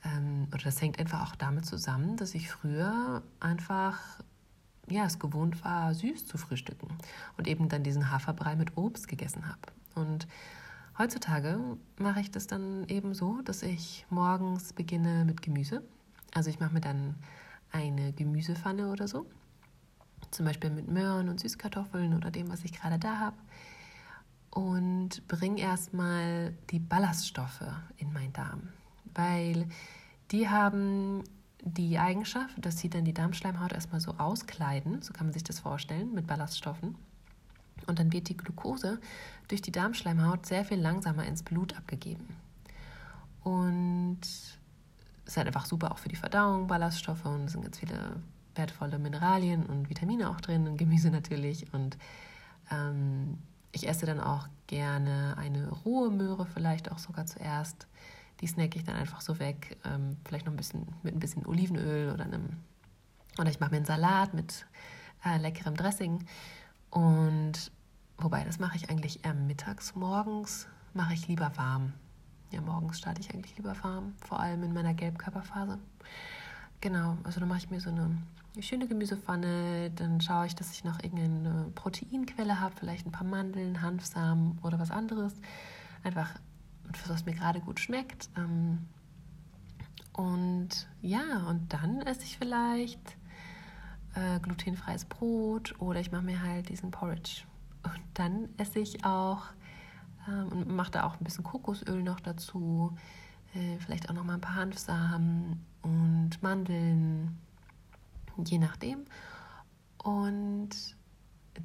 ähm, 0.04 0.48
oder 0.52 0.64
das 0.64 0.80
hängt 0.80 0.98
einfach 0.98 1.28
auch 1.30 1.36
damit 1.36 1.66
zusammen, 1.66 2.16
dass 2.16 2.34
ich 2.34 2.50
früher 2.50 3.22
einfach 3.40 3.98
ja, 4.88 5.04
es 5.06 5.18
gewohnt 5.18 5.64
war, 5.64 5.94
süß 5.94 6.26
zu 6.26 6.36
frühstücken 6.36 6.88
und 7.38 7.48
eben 7.48 7.68
dann 7.68 7.82
diesen 7.82 8.10
Haferbrei 8.10 8.54
mit 8.56 8.76
Obst 8.76 9.08
gegessen 9.08 9.48
habe. 9.48 9.60
Und 9.94 10.26
heutzutage 10.98 11.58
mache 11.98 12.20
ich 12.20 12.30
das 12.30 12.46
dann 12.46 12.86
eben 12.88 13.14
so, 13.14 13.40
dass 13.42 13.62
ich 13.62 14.04
morgens 14.10 14.72
beginne 14.72 15.24
mit 15.24 15.40
Gemüse. 15.40 15.82
Also 16.34 16.50
ich 16.50 16.60
mache 16.60 16.74
mir 16.74 16.80
dann 16.80 17.14
eine 17.72 18.12
Gemüsepfanne 18.12 18.90
oder 18.90 19.08
so, 19.08 19.26
zum 20.30 20.44
Beispiel 20.46 20.70
mit 20.70 20.88
Möhren 20.88 21.28
und 21.28 21.40
Süßkartoffeln 21.40 22.14
oder 22.14 22.30
dem, 22.30 22.50
was 22.50 22.64
ich 22.64 22.72
gerade 22.72 22.98
da 22.98 23.18
habe 23.18 23.36
und 24.50 25.26
bringe 25.26 25.60
erstmal 25.60 26.54
die 26.70 26.78
Ballaststoffe 26.78 27.64
in 27.96 28.12
meinen 28.12 28.32
Darm, 28.32 28.68
weil 29.14 29.66
die 30.30 30.48
haben 30.48 31.22
die 31.60 31.98
Eigenschaft, 31.98 32.54
dass 32.64 32.78
sie 32.78 32.90
dann 32.90 33.04
die 33.04 33.14
Darmschleimhaut 33.14 33.72
erstmal 33.72 34.00
so 34.00 34.12
auskleiden, 34.12 35.02
so 35.02 35.12
kann 35.12 35.26
man 35.26 35.32
sich 35.32 35.44
das 35.44 35.60
vorstellen, 35.60 36.12
mit 36.14 36.26
Ballaststoffen. 36.26 36.94
Und 37.86 37.98
dann 37.98 38.12
wird 38.12 38.28
die 38.28 38.36
Glucose 38.36 39.00
durch 39.48 39.62
die 39.62 39.72
Darmschleimhaut 39.72 40.46
sehr 40.46 40.64
viel 40.64 40.78
langsamer 40.78 41.24
ins 41.24 41.42
Blut 41.42 41.76
abgegeben. 41.76 42.36
Und 43.42 44.20
es 44.22 44.58
ist 45.26 45.36
halt 45.36 45.46
einfach 45.46 45.66
super 45.66 45.92
auch 45.92 45.98
für 45.98 46.08
die 46.08 46.16
Verdauung, 46.16 46.66
Ballaststoffe 46.66 47.24
und 47.24 47.44
es 47.44 47.52
sind 47.52 47.62
ganz 47.62 47.78
viele 47.78 48.16
wertvolle 48.54 48.98
Mineralien 48.98 49.64
und 49.66 49.88
Vitamine 49.88 50.30
auch 50.30 50.40
drin, 50.40 50.68
und 50.68 50.76
Gemüse 50.76 51.10
natürlich. 51.10 51.72
Und 51.72 51.96
ähm, 52.70 53.38
ich 53.72 53.88
esse 53.88 54.06
dann 54.06 54.20
auch 54.20 54.48
gerne 54.66 55.34
eine 55.36 55.68
rohe 55.68 56.10
Möhre, 56.10 56.46
vielleicht 56.46 56.90
auch 56.90 56.98
sogar 56.98 57.26
zuerst. 57.26 57.86
Die 58.40 58.46
snacke 58.46 58.78
ich 58.78 58.84
dann 58.84 58.96
einfach 58.96 59.20
so 59.20 59.38
weg. 59.38 59.76
Ähm, 59.84 60.16
vielleicht 60.24 60.46
noch 60.46 60.52
ein 60.52 60.56
bisschen 60.56 60.86
mit 61.02 61.14
ein 61.14 61.20
bisschen 61.20 61.46
Olivenöl 61.46 62.12
oder 62.12 62.24
einem. 62.24 62.58
Oder 63.38 63.50
ich 63.50 63.60
mache 63.60 63.70
mir 63.70 63.78
einen 63.78 63.86
Salat 63.86 64.34
mit 64.34 64.66
äh, 65.24 65.38
leckerem 65.38 65.76
Dressing. 65.76 66.26
Und 66.90 67.72
wobei, 68.18 68.44
das 68.44 68.58
mache 68.58 68.76
ich 68.76 68.90
eigentlich 68.90 69.24
eher 69.24 69.34
mittags. 69.34 69.94
Morgens 69.94 70.68
mache 70.92 71.14
ich 71.14 71.26
lieber 71.28 71.50
warm. 71.56 71.92
Ja, 72.50 72.60
morgens 72.60 72.98
starte 72.98 73.20
ich 73.20 73.34
eigentlich 73.34 73.56
lieber 73.56 73.74
warm, 73.82 74.14
vor 74.24 74.38
allem 74.38 74.62
in 74.62 74.72
meiner 74.72 74.94
Gelbkörperphase. 74.94 75.78
Genau, 76.80 77.16
also 77.24 77.40
dann 77.40 77.48
mache 77.48 77.58
ich 77.58 77.70
mir 77.70 77.80
so 77.80 77.90
eine 77.90 78.16
schöne 78.60 78.86
Gemüsepfanne, 78.86 79.90
dann 79.90 80.20
schaue 80.20 80.46
ich, 80.46 80.54
dass 80.54 80.70
ich 80.70 80.84
noch 80.84 81.02
irgendeine 81.02 81.72
Proteinquelle 81.74 82.60
habe, 82.60 82.74
vielleicht 82.78 83.06
ein 83.06 83.10
paar 83.12 83.26
Mandeln, 83.26 83.82
Hanfsamen 83.82 84.58
oder 84.62 84.78
was 84.78 84.92
anderes. 84.92 85.34
Einfach, 86.04 86.30
was 87.06 87.24
mir 87.24 87.34
gerade 87.34 87.60
gut 87.60 87.80
schmeckt. 87.80 88.28
Ähm, 88.36 88.86
und 90.12 90.88
ja, 91.02 91.46
und 91.48 91.72
dann 91.72 92.00
esse 92.02 92.22
ich 92.22 92.38
vielleicht 92.38 93.16
äh, 94.14 94.38
glutenfreies 94.40 95.06
Brot 95.06 95.74
oder 95.80 96.00
ich 96.00 96.12
mache 96.12 96.22
mir 96.22 96.42
halt 96.42 96.68
diesen 96.68 96.90
Porridge. 96.90 97.42
Und 97.82 98.02
dann 98.14 98.48
esse 98.56 98.78
ich 98.78 99.04
auch 99.04 99.42
ähm, 100.28 100.48
und 100.48 100.68
mache 100.68 100.92
da 100.92 101.04
auch 101.04 101.18
ein 101.20 101.24
bisschen 101.24 101.44
Kokosöl 101.44 102.02
noch 102.02 102.20
dazu, 102.20 102.96
äh, 103.54 103.78
vielleicht 103.78 104.08
auch 104.08 104.14
noch 104.14 104.24
mal 104.24 104.34
ein 104.34 104.40
paar 104.40 104.54
Hanfsamen 104.54 105.64
und 105.82 106.42
Mandeln 106.42 107.38
je 108.42 108.58
nachdem. 108.58 109.04
Und 110.02 110.96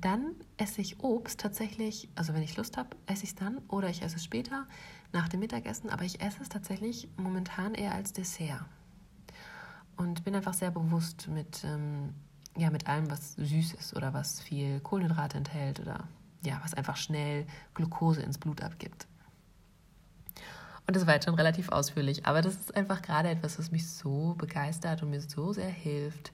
dann 0.02 0.36
esse 0.58 0.82
ich 0.82 1.00
Obst 1.04 1.40
tatsächlich, 1.40 2.10
also 2.16 2.34
wenn 2.34 2.44
ich 2.44 2.58
Lust 2.58 2.78
habe, 2.78 2.96
esse 3.08 3.24
ich 3.24 3.30
es 3.30 3.36
dann 3.36 3.58
oder 3.68 3.90
ich 3.90 4.02
esse 4.02 4.18
es 4.18 4.24
später 4.24 4.68
nach 5.12 5.28
dem 5.28 5.40
Mittagessen, 5.40 5.90
aber 5.90 6.04
ich 6.04 6.22
esse 6.22 6.42
es 6.42 6.50
tatsächlich 6.50 7.10
momentan 7.18 7.74
eher 7.74 7.94
als 7.94 8.14
Dessert. 8.14 8.66
Und 9.98 10.24
bin 10.24 10.36
einfach 10.36 10.54
sehr 10.54 10.72
bewusst 10.72 11.28
mit, 11.28 11.64
ähm, 11.64 12.14
ja, 12.58 12.70
mit 12.70 12.88
allem, 12.88 13.10
was 13.10 13.34
süß 13.34 13.74
ist 13.74 13.96
oder 13.96 14.14
was 14.14 14.42
viel 14.42 14.80
Kohlenhydrate 14.80 15.38
enthält 15.38 15.80
oder 15.80 16.08
ja, 16.44 16.60
was 16.64 16.74
einfach 16.74 16.96
schnell 16.96 17.46
Glucose 17.74 18.22
ins 18.22 18.38
Blut 18.38 18.62
abgibt. 18.62 19.08
Und 20.88 20.96
das 20.96 21.06
war 21.06 21.14
jetzt 21.14 21.26
schon 21.26 21.36
relativ 21.36 21.70
ausführlich, 21.70 22.26
aber 22.26 22.42
das 22.42 22.56
ist 22.56 22.76
einfach 22.76 23.02
gerade 23.02 23.30
etwas, 23.30 23.60
was 23.60 23.72
mich 23.72 23.88
so 23.88 24.34
begeistert 24.38 25.04
und 25.04 25.12
mir 25.12 25.22
so 25.22 25.54
sehr 25.54 25.70
hilft, 25.70 26.32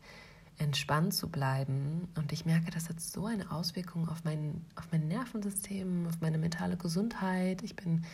entspannt 0.58 1.14
zu 1.14 1.30
bleiben. 1.30 2.08
Und 2.16 2.32
ich 2.32 2.46
merke, 2.46 2.72
das 2.72 2.88
hat 2.88 3.02
so 3.02 3.26
eine 3.26 3.52
Auswirkung 3.52 4.08
auf 4.08 4.24
mein, 4.24 4.66
auf 4.76 4.88
mein 4.92 5.08
Nervensystem, 5.08 6.08
auf 6.08 6.22
meine 6.22 6.38
mentale 6.38 6.78
Gesundheit. 6.78 7.64
Ich 7.64 7.76
bin 7.76 8.06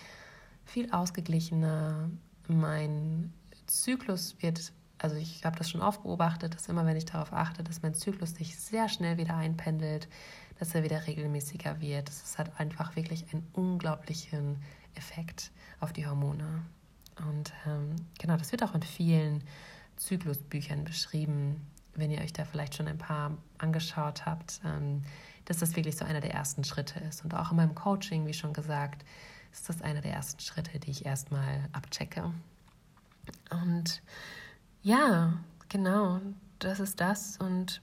viel 0.72 0.92
ausgeglichener. 0.92 2.10
Mein 2.48 3.34
Zyklus 3.68 4.36
wird, 4.40 4.72
also 4.98 5.18
ich 5.18 5.44
habe 5.44 5.58
das 5.58 5.70
schon 5.70 5.82
oft 5.82 6.04
beobachtet, 6.04 6.56
dass 6.56 6.70
immer 6.70 6.86
wenn 6.86 6.96
ich 6.96 7.06
darauf 7.06 7.34
achte, 7.34 7.64
dass 7.64 7.82
mein 7.82 7.94
Zyklus 7.94 8.36
sich 8.36 8.58
sehr 8.58 8.88
schnell 8.88 9.18
wieder 9.18 9.36
einpendelt, 9.36 10.08
dass 10.60 10.74
er 10.74 10.84
wieder 10.84 11.08
regelmäßiger 11.08 11.82
wird. 11.82 12.08
Das 12.08 12.38
hat 12.38 12.58
einfach 12.60 12.96
wirklich 12.96 13.26
einen 13.34 13.46
unglaublichen 13.54 14.58
Effekt 14.96 15.52
auf 15.80 15.92
die 15.92 16.08
Hormone. 16.08 16.64
Und 17.28 17.52
ähm, 17.68 17.96
genau, 18.20 18.38
das 18.38 18.52
wird 18.52 18.64
auch 18.64 18.74
in 18.74 18.84
vielen 18.84 19.44
Zyklusbüchern 19.98 20.86
beschrieben, 20.86 21.62
wenn 21.96 22.12
ihr 22.12 22.22
euch 22.22 22.32
da 22.32 22.46
vielleicht 22.46 22.76
schon 22.76 22.88
ein 22.88 22.98
paar 22.98 23.38
angeschaut 23.58 24.26
habt, 24.26 24.62
ähm, 24.66 25.02
dass 25.46 25.58
das 25.58 25.76
wirklich 25.76 25.98
so 25.98 26.06
einer 26.06 26.22
der 26.22 26.34
ersten 26.34 26.64
Schritte 26.64 27.00
ist. 27.00 27.26
Und 27.26 27.34
auch 27.36 27.52
in 27.52 27.58
meinem 27.58 27.76
Coaching, 27.76 28.26
wie 28.26 28.34
schon 28.34 28.54
gesagt, 28.54 29.04
ist 29.52 29.70
das 29.70 29.82
einer 29.82 30.02
der 30.02 30.14
ersten 30.14 30.40
Schritte, 30.40 30.80
die 30.80 30.92
ich 30.92 31.06
erstmal 31.06 31.70
abchecke. 31.72 32.32
Und 33.50 34.02
ja, 34.82 35.34
genau, 35.70 36.20
das 36.60 36.80
ist 36.80 37.00
das. 37.00 37.38
Und 37.38 37.82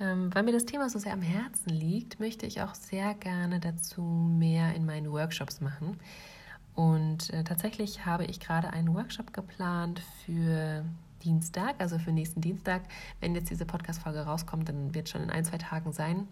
ähm, 0.00 0.34
weil 0.34 0.42
mir 0.42 0.52
das 0.52 0.64
Thema 0.64 0.88
so 0.88 0.98
sehr 0.98 1.12
am 1.12 1.22
Herzen 1.22 1.70
liegt, 1.70 2.20
möchte 2.20 2.46
ich 2.46 2.62
auch 2.62 2.74
sehr 2.74 3.14
gerne 3.14 3.60
dazu 3.60 4.02
mehr 4.02 4.74
in 4.74 4.86
meinen 4.86 5.10
Workshops 5.10 5.60
machen. 5.60 5.98
Und 6.74 7.30
äh, 7.30 7.42
tatsächlich 7.42 8.06
habe 8.06 8.24
ich 8.24 8.38
gerade 8.38 8.70
einen 8.70 8.94
Workshop 8.94 9.32
geplant 9.32 10.00
für 10.24 10.84
Dienstag, 11.24 11.74
also 11.78 11.98
für 11.98 12.12
nächsten 12.12 12.40
Dienstag. 12.40 12.82
Wenn 13.20 13.34
jetzt 13.34 13.50
diese 13.50 13.66
Podcast-Folge 13.66 14.20
rauskommt, 14.20 14.68
dann 14.68 14.94
wird 14.94 15.06
es 15.06 15.10
schon 15.10 15.22
in 15.22 15.30
ein, 15.30 15.44
zwei 15.44 15.58
Tagen 15.58 15.92
sein. 15.92 16.28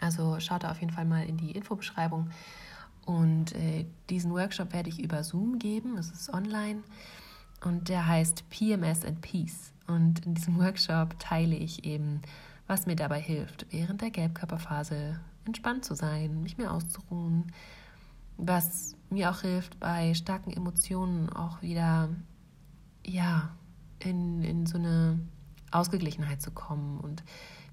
Also 0.00 0.40
schaut 0.40 0.64
da 0.64 0.70
auf 0.72 0.80
jeden 0.80 0.92
Fall 0.92 1.04
mal 1.04 1.24
in 1.24 1.36
die 1.36 1.52
Infobeschreibung. 1.52 2.30
Und 3.08 3.54
äh, 3.54 3.86
diesen 4.10 4.32
Workshop 4.32 4.74
werde 4.74 4.90
ich 4.90 5.02
über 5.02 5.24
Zoom 5.24 5.58
geben. 5.58 5.96
Es 5.96 6.10
ist 6.10 6.30
online 6.30 6.82
und 7.64 7.88
der 7.88 8.06
heißt 8.06 8.50
PMS 8.50 9.02
and 9.02 9.22
Peace. 9.22 9.72
Und 9.86 10.26
in 10.26 10.34
diesem 10.34 10.58
Workshop 10.58 11.18
teile 11.18 11.56
ich 11.56 11.86
eben, 11.86 12.20
was 12.66 12.84
mir 12.84 12.96
dabei 12.96 13.18
hilft, 13.18 13.64
während 13.70 14.02
der 14.02 14.10
Gelbkörperphase 14.10 15.18
entspannt 15.46 15.86
zu 15.86 15.94
sein, 15.94 16.42
mich 16.42 16.58
mehr 16.58 16.70
auszuruhen, 16.70 17.50
was 18.36 18.94
mir 19.08 19.30
auch 19.30 19.40
hilft, 19.40 19.80
bei 19.80 20.12
starken 20.12 20.50
Emotionen 20.50 21.30
auch 21.30 21.62
wieder 21.62 22.10
ja, 23.06 23.56
in, 24.00 24.42
in 24.42 24.66
so 24.66 24.76
eine 24.76 25.18
Ausgeglichenheit 25.70 26.42
zu 26.42 26.50
kommen 26.50 27.00
und 27.00 27.24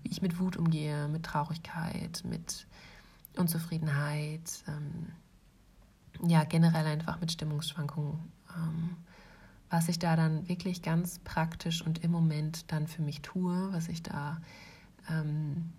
wie 0.01 0.11
ich 0.11 0.21
mit 0.21 0.39
Wut 0.39 0.55
umgehe, 0.55 1.09
mit 1.09 1.23
Traurigkeit, 1.23 2.23
mit 2.23 2.67
Unzufriedenheit, 3.35 4.63
ähm, 4.69 5.07
ja, 6.25 6.43
generell 6.43 6.85
einfach 6.85 7.19
mit 7.19 7.31
Stimmungsschwankungen. 7.31 8.19
Ähm, 8.55 8.97
was 9.69 9.89
ich 9.89 9.99
da 9.99 10.15
dann 10.15 10.47
wirklich 10.47 10.81
ganz 10.81 11.19
praktisch 11.19 11.81
und 11.81 12.03
im 12.03 12.11
Moment 12.11 12.71
dann 12.71 12.87
für 12.87 13.01
mich 13.01 13.21
tue, 13.21 13.73
was 13.73 13.87
ich 13.89 14.03
da 14.03 14.37
ähm, 15.09 15.73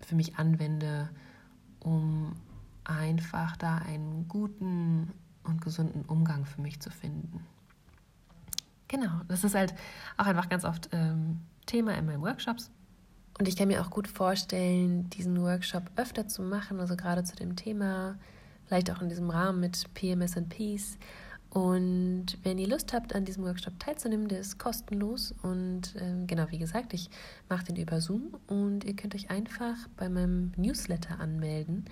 für 0.00 0.14
mich 0.14 0.36
anwende, 0.36 1.08
um 1.80 2.36
einfach 2.84 3.56
da 3.56 3.78
einen 3.78 4.28
guten 4.28 5.12
und 5.44 5.60
gesunden 5.60 6.04
Umgang 6.04 6.44
für 6.44 6.60
mich 6.60 6.80
zu 6.80 6.90
finden. 6.90 7.44
Genau, 8.88 9.22
das 9.28 9.44
ist 9.44 9.54
halt 9.54 9.74
auch 10.16 10.26
einfach 10.26 10.48
ganz 10.48 10.64
oft 10.64 10.90
ähm, 10.92 11.40
Thema 11.66 11.94
in 11.94 12.06
meinen 12.06 12.20
Workshops. 12.20 12.70
Und 13.38 13.48
ich 13.48 13.56
kann 13.56 13.68
mir 13.68 13.80
auch 13.80 13.90
gut 13.90 14.06
vorstellen, 14.06 15.08
diesen 15.10 15.40
Workshop 15.40 15.90
öfter 15.96 16.28
zu 16.28 16.42
machen, 16.42 16.78
also 16.78 16.96
gerade 16.96 17.24
zu 17.24 17.34
dem 17.34 17.56
Thema, 17.56 18.18
vielleicht 18.66 18.90
auch 18.90 19.00
in 19.02 19.08
diesem 19.08 19.30
Rahmen 19.30 19.60
mit 19.60 19.86
PMS 19.94 20.36
and 20.36 20.48
Peace. 20.48 20.98
Und 21.50 22.38
wenn 22.44 22.56
ihr 22.56 22.68
Lust 22.68 22.94
habt, 22.94 23.14
an 23.14 23.26
diesem 23.26 23.44
Workshop 23.44 23.78
teilzunehmen, 23.78 24.26
der 24.26 24.40
ist 24.40 24.58
kostenlos. 24.58 25.34
Und 25.42 25.94
äh, 25.96 26.24
genau, 26.26 26.46
wie 26.48 26.58
gesagt, 26.58 26.94
ich 26.94 27.10
mache 27.50 27.64
den 27.64 27.76
über 27.76 28.00
Zoom 28.00 28.38
und 28.46 28.84
ihr 28.84 28.96
könnt 28.96 29.14
euch 29.14 29.30
einfach 29.30 29.76
bei 29.96 30.08
meinem 30.08 30.52
Newsletter 30.56 31.20
anmelden 31.20 31.84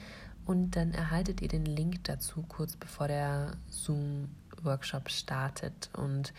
und 0.46 0.76
dann 0.76 0.92
erhaltet 0.92 1.42
ihr 1.42 1.48
den 1.48 1.66
Link 1.66 2.04
dazu 2.04 2.42
kurz 2.48 2.76
bevor 2.76 3.06
der 3.06 3.52
Zoom-Workshop 3.68 5.10
startet. 5.10 5.90
Und 5.92 6.32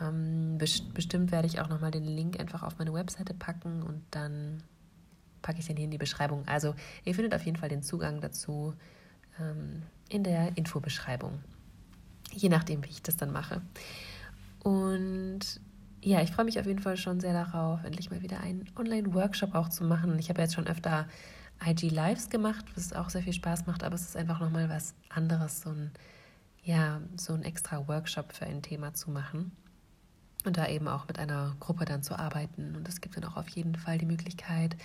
ähm, 0.00 0.56
bestimmt 0.58 1.32
werde 1.32 1.46
ich 1.46 1.60
auch 1.60 1.68
nochmal 1.68 1.90
den 1.90 2.04
Link 2.04 2.38
einfach 2.38 2.62
auf 2.62 2.78
meine 2.78 2.92
Webseite 2.92 3.34
packen 3.34 3.82
und 3.82 4.02
dann 4.10 4.62
packe 5.42 5.58
ich 5.58 5.66
den 5.66 5.76
hier 5.76 5.84
in 5.86 5.90
die 5.90 5.98
Beschreibung. 5.98 6.46
Also 6.46 6.74
ihr 7.04 7.14
findet 7.14 7.34
auf 7.34 7.44
jeden 7.44 7.56
Fall 7.56 7.68
den 7.68 7.82
Zugang 7.82 8.20
dazu 8.20 8.74
ähm, 9.40 9.82
in 10.08 10.24
der 10.24 10.56
Infobeschreibung. 10.56 11.40
Je 12.32 12.48
nachdem, 12.48 12.84
wie 12.84 12.90
ich 12.90 13.02
das 13.02 13.16
dann 13.16 13.32
mache. 13.32 13.62
Und 14.62 15.60
ja, 16.02 16.22
ich 16.22 16.30
freue 16.30 16.44
mich 16.44 16.60
auf 16.60 16.66
jeden 16.66 16.80
Fall 16.80 16.96
schon 16.96 17.20
sehr 17.20 17.32
darauf, 17.32 17.82
endlich 17.84 18.10
mal 18.10 18.22
wieder 18.22 18.40
einen 18.40 18.68
Online-Workshop 18.76 19.54
auch 19.54 19.68
zu 19.68 19.84
machen. 19.84 20.18
Ich 20.18 20.28
habe 20.28 20.42
jetzt 20.42 20.54
schon 20.54 20.66
öfter 20.66 21.08
IG 21.64 21.88
Lives 21.88 22.30
gemacht, 22.30 22.64
was 22.74 22.92
auch 22.92 23.10
sehr 23.10 23.22
viel 23.22 23.32
Spaß 23.32 23.66
macht, 23.66 23.82
aber 23.82 23.94
es 23.94 24.02
ist 24.02 24.16
einfach 24.16 24.40
nochmal 24.40 24.68
was 24.68 24.94
anderes, 25.08 25.62
so 25.62 25.70
ein, 25.70 25.90
ja, 26.62 27.00
so 27.16 27.32
ein 27.32 27.42
extra 27.42 27.88
Workshop 27.88 28.32
für 28.32 28.46
ein 28.46 28.62
Thema 28.62 28.94
zu 28.94 29.10
machen 29.10 29.52
und 30.44 30.56
da 30.58 30.68
eben 30.68 30.86
auch 30.86 31.08
mit 31.08 31.18
einer 31.18 31.56
Gruppe 31.60 31.84
dann 31.84 32.02
zu 32.02 32.18
arbeiten. 32.18 32.76
Und 32.76 32.88
es 32.88 33.00
gibt 33.00 33.16
dann 33.16 33.24
auch 33.24 33.36
auf 33.36 33.48
jeden 33.48 33.74
Fall 33.74 33.98
die 33.98 34.06
Möglichkeit, 34.06 34.76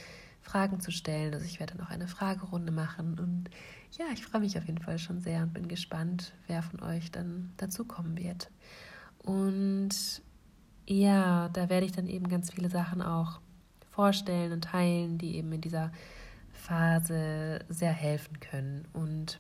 Fragen 0.42 0.80
zu 0.80 0.92
stellen. 0.92 1.34
Also 1.34 1.46
ich 1.46 1.60
werde 1.60 1.76
dann 1.76 1.86
auch 1.86 1.92
eine 1.92 2.08
Fragerunde 2.08 2.72
machen. 2.72 3.20
Und 3.20 3.50
ja, 3.98 4.06
ich 4.14 4.26
freue 4.26 4.42
mich 4.42 4.58
auf 4.58 4.66
jeden 4.66 4.82
Fall 4.82 5.00
schon 5.00 5.20
sehr 5.20 5.44
und 5.44 5.54
bin 5.54 5.68
gespannt, 5.68 6.34
wer 6.48 6.64
von 6.64 6.82
euch 6.82 7.12
dann 7.12 7.54
dazukommen 7.58 8.18
wird. 8.18 8.50
Und 9.20 10.22
ja, 10.88 11.50
da 11.50 11.70
werde 11.70 11.86
ich 11.86 11.92
dann 11.92 12.08
eben 12.08 12.28
ganz 12.28 12.52
viele 12.52 12.70
Sachen 12.70 13.02
auch 13.02 13.40
vorstellen 13.92 14.52
und 14.52 14.64
teilen, 14.64 15.18
die 15.18 15.36
eben 15.36 15.52
in 15.52 15.62
dieser 15.62 15.92
Phase 16.54 17.60
sehr 17.70 17.92
helfen 17.92 18.40
können. 18.40 18.88
Und 18.94 19.40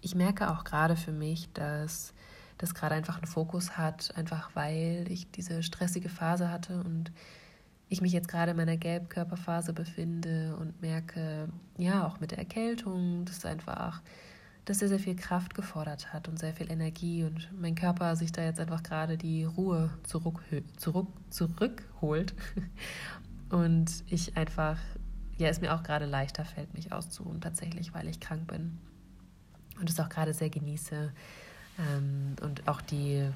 ich 0.00 0.14
merke 0.14 0.50
auch 0.50 0.64
gerade 0.64 0.96
für 0.96 1.12
mich, 1.12 1.52
dass 1.52 2.12
das 2.58 2.74
gerade 2.74 2.94
einfach 2.94 3.16
einen 3.16 3.26
Fokus 3.26 3.78
hat, 3.78 4.12
einfach 4.16 4.50
weil 4.54 5.06
ich 5.08 5.30
diese 5.30 5.62
stressige 5.62 6.08
Phase 6.08 6.50
hatte 6.50 6.80
und 6.80 7.12
ich 7.88 8.00
mich 8.00 8.12
jetzt 8.12 8.28
gerade 8.28 8.50
in 8.50 8.56
meiner 8.56 8.76
Gelbkörperphase 8.76 9.72
befinde 9.72 10.56
und 10.56 10.80
merke, 10.80 11.48
ja, 11.76 12.06
auch 12.06 12.20
mit 12.20 12.32
der 12.32 12.38
Erkältung, 12.38 13.24
dass 13.24 13.44
einfach, 13.44 14.02
dass 14.64 14.82
er 14.82 14.88
sehr 14.88 14.98
viel 14.98 15.16
Kraft 15.16 15.54
gefordert 15.54 16.12
hat 16.12 16.28
und 16.28 16.38
sehr 16.38 16.52
viel 16.52 16.70
Energie 16.70 17.24
und 17.24 17.48
mein 17.58 17.74
Körper 17.74 18.14
sich 18.16 18.32
da 18.32 18.42
jetzt 18.42 18.60
einfach 18.60 18.82
gerade 18.82 19.16
die 19.16 19.44
Ruhe 19.44 19.90
zurück, 20.02 20.42
zurück, 20.76 21.08
zurückholt. 21.30 22.34
Und 23.50 24.04
ich 24.08 24.36
einfach, 24.36 24.76
ja, 25.38 25.48
es 25.48 25.62
mir 25.62 25.74
auch 25.74 25.82
gerade 25.82 26.04
leichter 26.04 26.44
fällt, 26.44 26.74
mich 26.74 26.92
auszuruhen, 26.92 27.40
tatsächlich, 27.40 27.94
weil 27.94 28.06
ich 28.06 28.20
krank 28.20 28.46
bin. 28.46 28.76
Und 29.80 29.88
es 29.88 29.98
auch 29.98 30.10
gerade 30.10 30.34
sehr 30.34 30.50
genieße, 30.50 31.10
ähm, 31.78 32.36
und 32.42 32.66
auch 32.68 32.80
die 32.80 33.28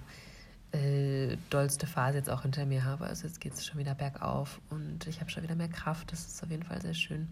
äh, 0.73 1.37
dollste 1.51 1.87
Phase 1.87 2.19
jetzt 2.19 2.31
auch 2.31 2.43
hinter 2.43 2.67
mir 2.67 2.85
habe. 2.85 3.05
Also 3.05 3.27
jetzt 3.27 3.41
geht 3.41 3.55
es 3.55 3.67
schon 3.67 3.79
wieder 3.79 3.95
bergauf 3.95 4.61
und 4.71 5.07
ich 5.07 5.21
habe 5.21 5.31
schon 5.31 5.43
wieder 5.43 5.55
mehr 5.55 5.69
Kraft. 5.69 6.13
Das 6.13 6.27
ist 6.27 6.43
auf 6.43 6.51
jeden 6.51 6.63
Fall 6.63 6.81
sehr 6.81 6.95
schön. 6.95 7.29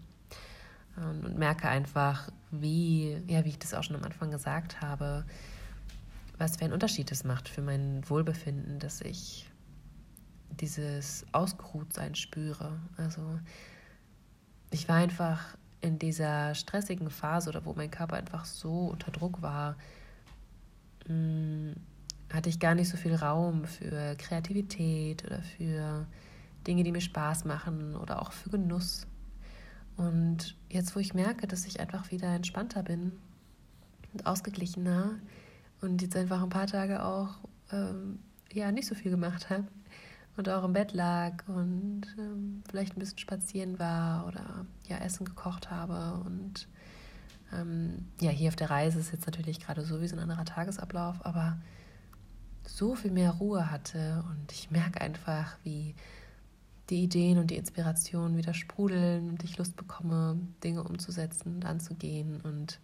Ähm, 0.97 1.25
und 1.25 1.37
merke 1.37 1.67
einfach, 1.67 2.29
wie, 2.51 3.17
ja, 3.27 3.43
wie 3.45 3.49
ich 3.49 3.59
das 3.59 3.73
auch 3.73 3.83
schon 3.83 3.95
am 3.95 4.03
Anfang 4.03 4.31
gesagt 4.31 4.81
habe, 4.81 5.25
was 6.37 6.57
für 6.57 6.65
einen 6.65 6.73
Unterschied 6.73 7.11
es 7.11 7.23
macht 7.23 7.49
für 7.49 7.61
mein 7.61 8.07
Wohlbefinden, 8.09 8.79
dass 8.79 9.01
ich 9.01 9.47
dieses 10.59 11.25
Ausgeruhtsein 11.31 12.15
spüre. 12.15 12.79
Also 12.97 13.39
ich 14.69 14.87
war 14.87 14.97
einfach 14.97 15.55
in 15.81 15.97
dieser 15.97 16.53
stressigen 16.55 17.09
Phase 17.09 17.49
oder 17.49 17.65
wo 17.65 17.73
mein 17.73 17.89
Körper 17.89 18.15
einfach 18.15 18.45
so 18.45 18.87
unter 18.87 19.11
Druck 19.11 19.41
war, 19.41 19.75
hm, 21.07 21.75
hatte 22.33 22.49
ich 22.49 22.59
gar 22.59 22.75
nicht 22.75 22.89
so 22.89 22.97
viel 22.97 23.15
Raum 23.15 23.65
für 23.65 24.15
Kreativität 24.15 25.25
oder 25.25 25.41
für 25.41 26.05
Dinge, 26.67 26.83
die 26.83 26.91
mir 26.91 27.01
Spaß 27.01 27.45
machen 27.45 27.95
oder 27.95 28.21
auch 28.21 28.31
für 28.31 28.49
Genuss. 28.49 29.07
Und 29.97 30.55
jetzt, 30.69 30.95
wo 30.95 30.99
ich 30.99 31.13
merke, 31.13 31.47
dass 31.47 31.65
ich 31.65 31.79
einfach 31.79 32.11
wieder 32.11 32.27
entspannter 32.27 32.83
bin 32.83 33.11
und 34.13 34.25
ausgeglichener 34.25 35.11
und 35.81 36.01
jetzt 36.01 36.15
einfach 36.15 36.41
ein 36.41 36.49
paar 36.49 36.67
Tage 36.67 37.03
auch 37.03 37.39
ähm, 37.71 38.19
ja 38.51 38.71
nicht 38.71 38.87
so 38.87 38.95
viel 38.95 39.11
gemacht 39.11 39.49
habe 39.49 39.67
und 40.37 40.49
auch 40.49 40.63
im 40.63 40.73
Bett 40.73 40.93
lag 40.93 41.47
und 41.47 42.03
ähm, 42.17 42.63
vielleicht 42.69 42.95
ein 42.95 42.99
bisschen 42.99 43.19
spazieren 43.19 43.79
war 43.79 44.27
oder 44.27 44.65
ja 44.87 44.97
Essen 44.97 45.25
gekocht 45.25 45.69
habe 45.69 46.21
und 46.25 46.67
ähm, 47.53 48.05
ja, 48.21 48.29
hier 48.29 48.47
auf 48.49 48.55
der 48.55 48.69
Reise 48.69 48.99
ist 48.99 49.11
jetzt 49.11 49.25
natürlich 49.25 49.59
gerade 49.59 49.83
sowieso 49.83 50.15
ein 50.15 50.21
anderer 50.21 50.45
Tagesablauf, 50.45 51.25
aber 51.25 51.57
so 52.65 52.95
viel 52.95 53.11
mehr 53.11 53.31
Ruhe 53.31 53.71
hatte 53.71 54.23
und 54.29 54.51
ich 54.51 54.71
merke 54.71 55.01
einfach, 55.01 55.57
wie 55.63 55.95
die 56.89 57.03
Ideen 57.03 57.37
und 57.37 57.51
die 57.51 57.55
Inspirationen 57.55 58.37
wieder 58.37 58.53
sprudeln 58.53 59.29
und 59.29 59.43
ich 59.43 59.57
Lust 59.57 59.77
bekomme, 59.77 60.37
Dinge 60.63 60.83
umzusetzen 60.83 61.55
und 61.55 61.65
anzugehen. 61.65 62.41
Und 62.41 62.79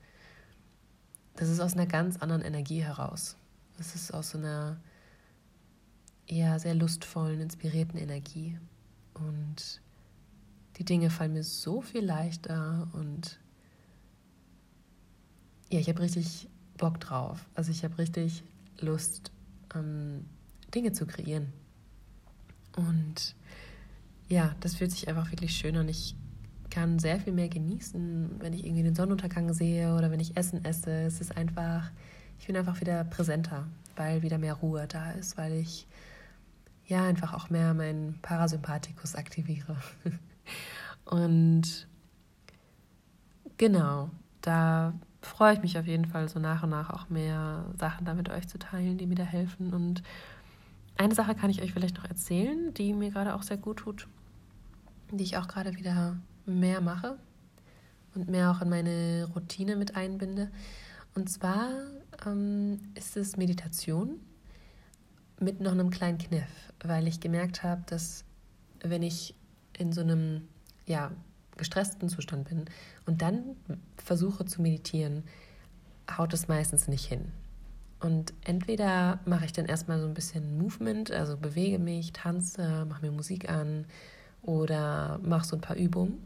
das 1.35 1.49
ist 1.49 1.59
aus 1.59 1.73
einer 1.73 1.85
ganz 1.85 2.17
anderen 2.17 2.41
Energie 2.41 2.81
heraus. 2.81 3.35
Das 3.77 3.95
ist 3.95 4.13
aus 4.13 4.31
so 4.31 4.37
einer 4.37 4.77
eher 6.25 6.57
sehr 6.59 6.73
lustvollen, 6.73 7.41
inspirierten 7.41 7.99
Energie. 7.99 8.57
Und 9.13 9.81
die 10.77 10.85
Dinge 10.85 11.09
fallen 11.09 11.33
mir 11.33 11.43
so 11.43 11.81
viel 11.81 12.05
leichter 12.05 12.87
und 12.93 13.39
ja, 15.69 15.79
ich 15.79 15.89
habe 15.89 16.01
richtig 16.01 16.47
Bock 16.77 16.99
drauf. 16.99 17.45
Also 17.55 17.71
ich 17.71 17.83
habe 17.83 17.97
richtig 17.97 18.43
Lust, 18.79 19.31
ähm, 19.79 20.25
Dinge 20.73 20.91
zu 20.91 21.05
kreieren. 21.05 21.53
Und 22.75 23.35
ja, 24.27 24.55
das 24.59 24.75
fühlt 24.75 24.91
sich 24.91 25.07
einfach 25.07 25.31
wirklich 25.31 25.55
schön 25.55 25.77
an. 25.77 25.87
Ich 25.89 26.15
kann 26.69 26.99
sehr 26.99 27.19
viel 27.19 27.33
mehr 27.33 27.49
genießen, 27.49 28.35
wenn 28.39 28.53
ich 28.53 28.65
irgendwie 28.65 28.83
den 28.83 28.95
Sonnenuntergang 28.95 29.53
sehe 29.53 29.95
oder 29.95 30.11
wenn 30.11 30.19
ich 30.19 30.35
Essen 30.37 30.63
esse. 30.65 30.91
Es 30.91 31.21
ist 31.21 31.35
einfach, 31.35 31.89
ich 32.39 32.47
bin 32.47 32.57
einfach 32.57 32.79
wieder 32.81 33.03
präsenter, 33.05 33.67
weil 33.95 34.21
wieder 34.21 34.37
mehr 34.37 34.53
Ruhe 34.53 34.85
da 34.87 35.11
ist, 35.11 35.37
weil 35.37 35.53
ich 35.53 35.87
ja 36.85 37.03
einfach 37.03 37.33
auch 37.33 37.49
mehr 37.49 37.73
meinen 37.73 38.19
Parasympathikus 38.21 39.15
aktiviere. 39.15 39.77
Und 41.05 41.87
genau, 43.57 44.09
da 44.41 44.93
freue 45.27 45.53
ich 45.53 45.61
mich 45.61 45.77
auf 45.77 45.87
jeden 45.87 46.05
Fall, 46.05 46.29
so 46.29 46.39
nach 46.39 46.63
und 46.63 46.69
nach 46.69 46.89
auch 46.89 47.09
mehr 47.09 47.65
Sachen 47.77 48.05
da 48.05 48.13
mit 48.13 48.29
euch 48.29 48.47
zu 48.47 48.57
teilen, 48.57 48.97
die 48.97 49.05
mir 49.05 49.15
da 49.15 49.23
helfen. 49.23 49.73
Und 49.73 50.03
eine 50.97 51.13
Sache 51.13 51.35
kann 51.35 51.49
ich 51.49 51.61
euch 51.61 51.73
vielleicht 51.73 51.97
noch 51.97 52.05
erzählen, 52.05 52.73
die 52.73 52.93
mir 52.93 53.11
gerade 53.11 53.35
auch 53.35 53.43
sehr 53.43 53.57
gut 53.57 53.77
tut, 53.77 54.07
die 55.11 55.23
ich 55.23 55.37
auch 55.37 55.47
gerade 55.47 55.75
wieder 55.77 56.17
mehr 56.45 56.81
mache 56.81 57.17
und 58.15 58.29
mehr 58.29 58.51
auch 58.51 58.61
in 58.61 58.69
meine 58.69 59.29
Routine 59.35 59.75
mit 59.75 59.95
einbinde. 59.95 60.49
Und 61.13 61.29
zwar 61.29 61.69
ähm, 62.25 62.79
ist 62.95 63.17
es 63.17 63.37
Meditation 63.37 64.19
mit 65.39 65.61
noch 65.61 65.71
einem 65.71 65.89
kleinen 65.89 66.17
Kniff, 66.17 66.71
weil 66.83 67.07
ich 67.07 67.19
gemerkt 67.19 67.63
habe, 67.63 67.83
dass 67.87 68.23
wenn 68.83 69.03
ich 69.03 69.35
in 69.77 69.93
so 69.93 70.01
einem 70.01 70.47
ja, 70.85 71.11
gestressten 71.57 72.09
Zustand 72.09 72.49
bin 72.49 72.65
und 73.07 73.21
dann 73.23 73.55
versuche 73.95 74.45
zu 74.45 74.61
meditieren, 74.61 75.23
haut 76.15 76.33
es 76.33 76.47
meistens 76.47 76.87
nicht 76.87 77.05
hin. 77.05 77.31
Und 77.99 78.33
entweder 78.43 79.19
mache 79.25 79.45
ich 79.45 79.53
dann 79.53 79.65
erstmal 79.65 79.99
so 79.99 80.05
ein 80.05 80.13
bisschen 80.13 80.57
Movement, 80.59 81.09
also 81.09 81.35
bewege 81.35 81.79
mich, 81.79 82.13
tanze, 82.13 82.85
mache 82.85 83.03
mir 83.03 83.11
Musik 83.11 83.49
an 83.49 83.85
oder 84.43 85.19
mache 85.23 85.47
so 85.47 85.55
ein 85.55 85.61
paar 85.61 85.77
Übungen 85.77 86.19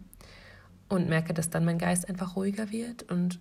und 0.90 1.08
merke, 1.08 1.34
dass 1.34 1.50
dann 1.50 1.64
mein 1.64 1.78
Geist 1.78 2.10
einfach 2.10 2.36
ruhiger 2.36 2.72
wird 2.72 3.10
und 3.10 3.40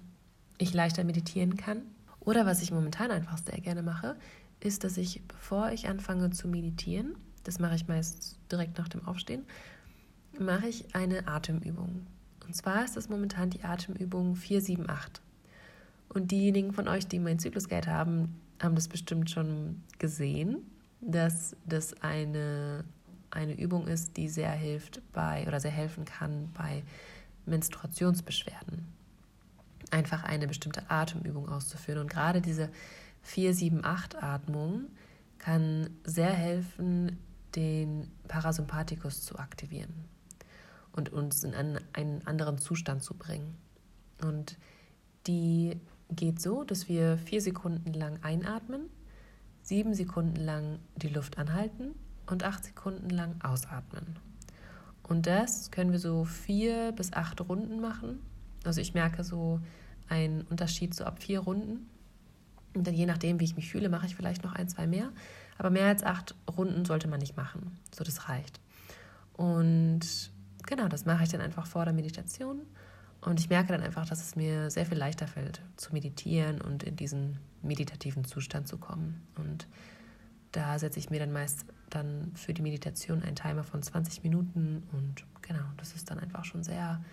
ich 0.59 0.73
leichter 0.73 1.03
meditieren 1.03 1.57
kann. 1.57 1.83
Oder 2.21 2.47
was 2.47 2.63
ich 2.63 2.71
momentan 2.71 3.11
einfach 3.11 3.39
sehr 3.39 3.61
gerne 3.61 3.83
mache, 3.83 4.17
ist, 4.61 4.85
dass 4.85 4.97
ich, 4.97 5.23
bevor 5.27 5.73
ich 5.73 5.89
anfange 5.89 6.31
zu 6.31 6.47
meditieren, 6.47 7.17
das 7.43 7.59
mache 7.59 7.75
ich 7.75 7.89
meist 7.89 8.39
direkt 8.53 8.79
nach 8.79 8.89
dem 8.89 9.05
Aufstehen, 9.07 9.45
mache 10.39 10.69
ich 10.69 10.95
eine 10.95 11.27
Atemübung. 11.27 12.07
Und 12.47 12.55
zwar 12.55 12.85
ist 12.85 12.97
das 12.97 13.09
momentan 13.09 13.51
die 13.51 13.63
Atemübung 13.63 14.37
478. 14.37 15.23
Und 16.09 16.33
diejenigen 16.33 16.73
von 16.73 16.89
euch, 16.89 17.07
die 17.07 17.21
mein 17.21 17.39
Zyklusgeld 17.39 17.87
haben, 17.87 18.41
haben 18.61 18.75
das 18.75 18.89
bestimmt 18.89 19.31
schon 19.31 19.83
gesehen, 19.99 20.59
dass 21.01 21.57
das 21.65 21.95
eine, 22.03 22.85
eine 23.31 23.55
Übung 23.55 23.87
ist, 23.87 24.17
die 24.17 24.29
sehr 24.29 24.51
hilft 24.51 25.01
bei 25.13 25.47
oder 25.47 25.61
sehr 25.61 25.71
helfen 25.71 26.05
kann 26.05 26.51
bei 26.53 26.83
Menstruationsbeschwerden. 27.47 28.85
Einfach 29.93 30.25
eine 30.25 30.49
bestimmte 30.49 30.91
Atemübung 30.91 31.49
auszuführen. 31.49 32.01
Und 32.01 32.11
gerade 32.11 32.41
diese 32.41 32.71
4-7-8-Atmung 33.27 34.87
kann 35.39 35.91
sehr 36.05 36.33
helfen, 36.33 37.19
den 37.55 38.11
Parasympathikus 38.29 39.23
zu 39.23 39.39
aktivieren 39.39 39.95
und 40.93 41.13
uns 41.13 41.45
in 41.45 41.55
einen, 41.55 41.79
einen 41.93 42.27
anderen 42.27 42.59
Zustand 42.59 43.03
zu 43.03 43.15
bringen. 43.15 43.57
Und 44.23 44.59
die 45.27 45.81
geht 46.11 46.41
so, 46.41 46.65
dass 46.65 46.89
wir 46.89 47.19
vier 47.19 47.41
Sekunden 47.41 47.93
lang 47.93 48.19
einatmen, 48.23 48.83
sieben 49.63 49.95
Sekunden 49.95 50.37
lang 50.37 50.79
die 50.97 51.09
Luft 51.09 51.39
anhalten 51.39 51.95
und 52.27 52.45
acht 52.45 52.65
Sekunden 52.65 53.11
lang 53.11 53.41
ausatmen. 53.43 54.19
Und 55.03 55.27
das 55.27 55.71
können 55.71 55.93
wir 55.93 55.99
so 55.99 56.25
vier 56.25 56.93
bis 56.93 57.13
acht 57.13 57.41
Runden 57.41 57.81
machen. 57.81 58.21
Also 58.65 58.81
ich 58.81 58.95
merke 58.95 59.25
so 59.25 59.61
einen 60.09 60.43
Unterschied 60.43 60.95
so 60.95 61.05
ab 61.05 61.23
vier 61.23 61.41
Runden. 61.41 61.89
Und 62.75 62.87
dann 62.87 62.95
je 62.95 63.07
nachdem, 63.07 63.41
wie 63.41 63.45
ich 63.45 63.57
mich 63.57 63.71
fühle, 63.71 63.89
mache 63.89 64.07
ich 64.07 64.15
vielleicht 64.15 64.45
noch 64.45 64.53
ein, 64.53 64.69
zwei 64.69 64.87
mehr. 64.87 65.11
Aber 65.59 65.71
mehr 65.71 65.87
als 65.87 66.05
acht 66.05 66.37
Runden 66.57 66.85
sollte 66.85 67.09
man 67.09 67.19
nicht 67.19 67.37
machen. 67.37 67.79
So, 67.93 68.05
das 68.05 68.29
reicht. 68.29 68.61
Und 69.33 70.31
genau, 70.71 70.89
das 70.89 71.05
mache 71.05 71.25
ich 71.25 71.29
dann 71.29 71.43
einfach 71.43 71.67
vor 71.67 71.85
der 71.85 71.93
Meditation. 71.93 72.63
Und 73.21 73.39
ich 73.39 73.51
merke 73.51 73.73
dann 73.73 73.83
einfach, 73.83 74.07
dass 74.07 74.23
es 74.23 74.35
mir 74.35 74.71
sehr 74.71 74.87
viel 74.87 74.97
leichter 74.97 75.27
fällt, 75.27 75.61
zu 75.77 75.93
meditieren 75.93 76.61
und 76.63 76.83
in 76.85 76.97
diesen 76.97 77.39
meditativen 77.61 78.25
Zustand 78.25 78.67
zu 78.67 78.79
kommen. 78.79 79.21
Und 79.37 79.67
da 80.53 80.79
setze 80.79 80.99
ich 80.99 81.11
mir 81.11 81.19
dann 81.19 81.33
meist 81.33 81.67
dann 81.91 82.33
für 82.35 82.55
die 82.55 82.63
Meditation 82.63 83.23
einen 83.23 83.37
Timer 83.37 83.63
von 83.63 83.83
20 83.83 84.23
Minuten. 84.23 84.85
Und 84.93 85.25
genau, 85.43 85.65
das 85.77 85.93
ist 85.93 86.11
dann 86.11 86.19
einfach 86.19 86.47
schon 86.47 86.63
sehr 86.63 87.05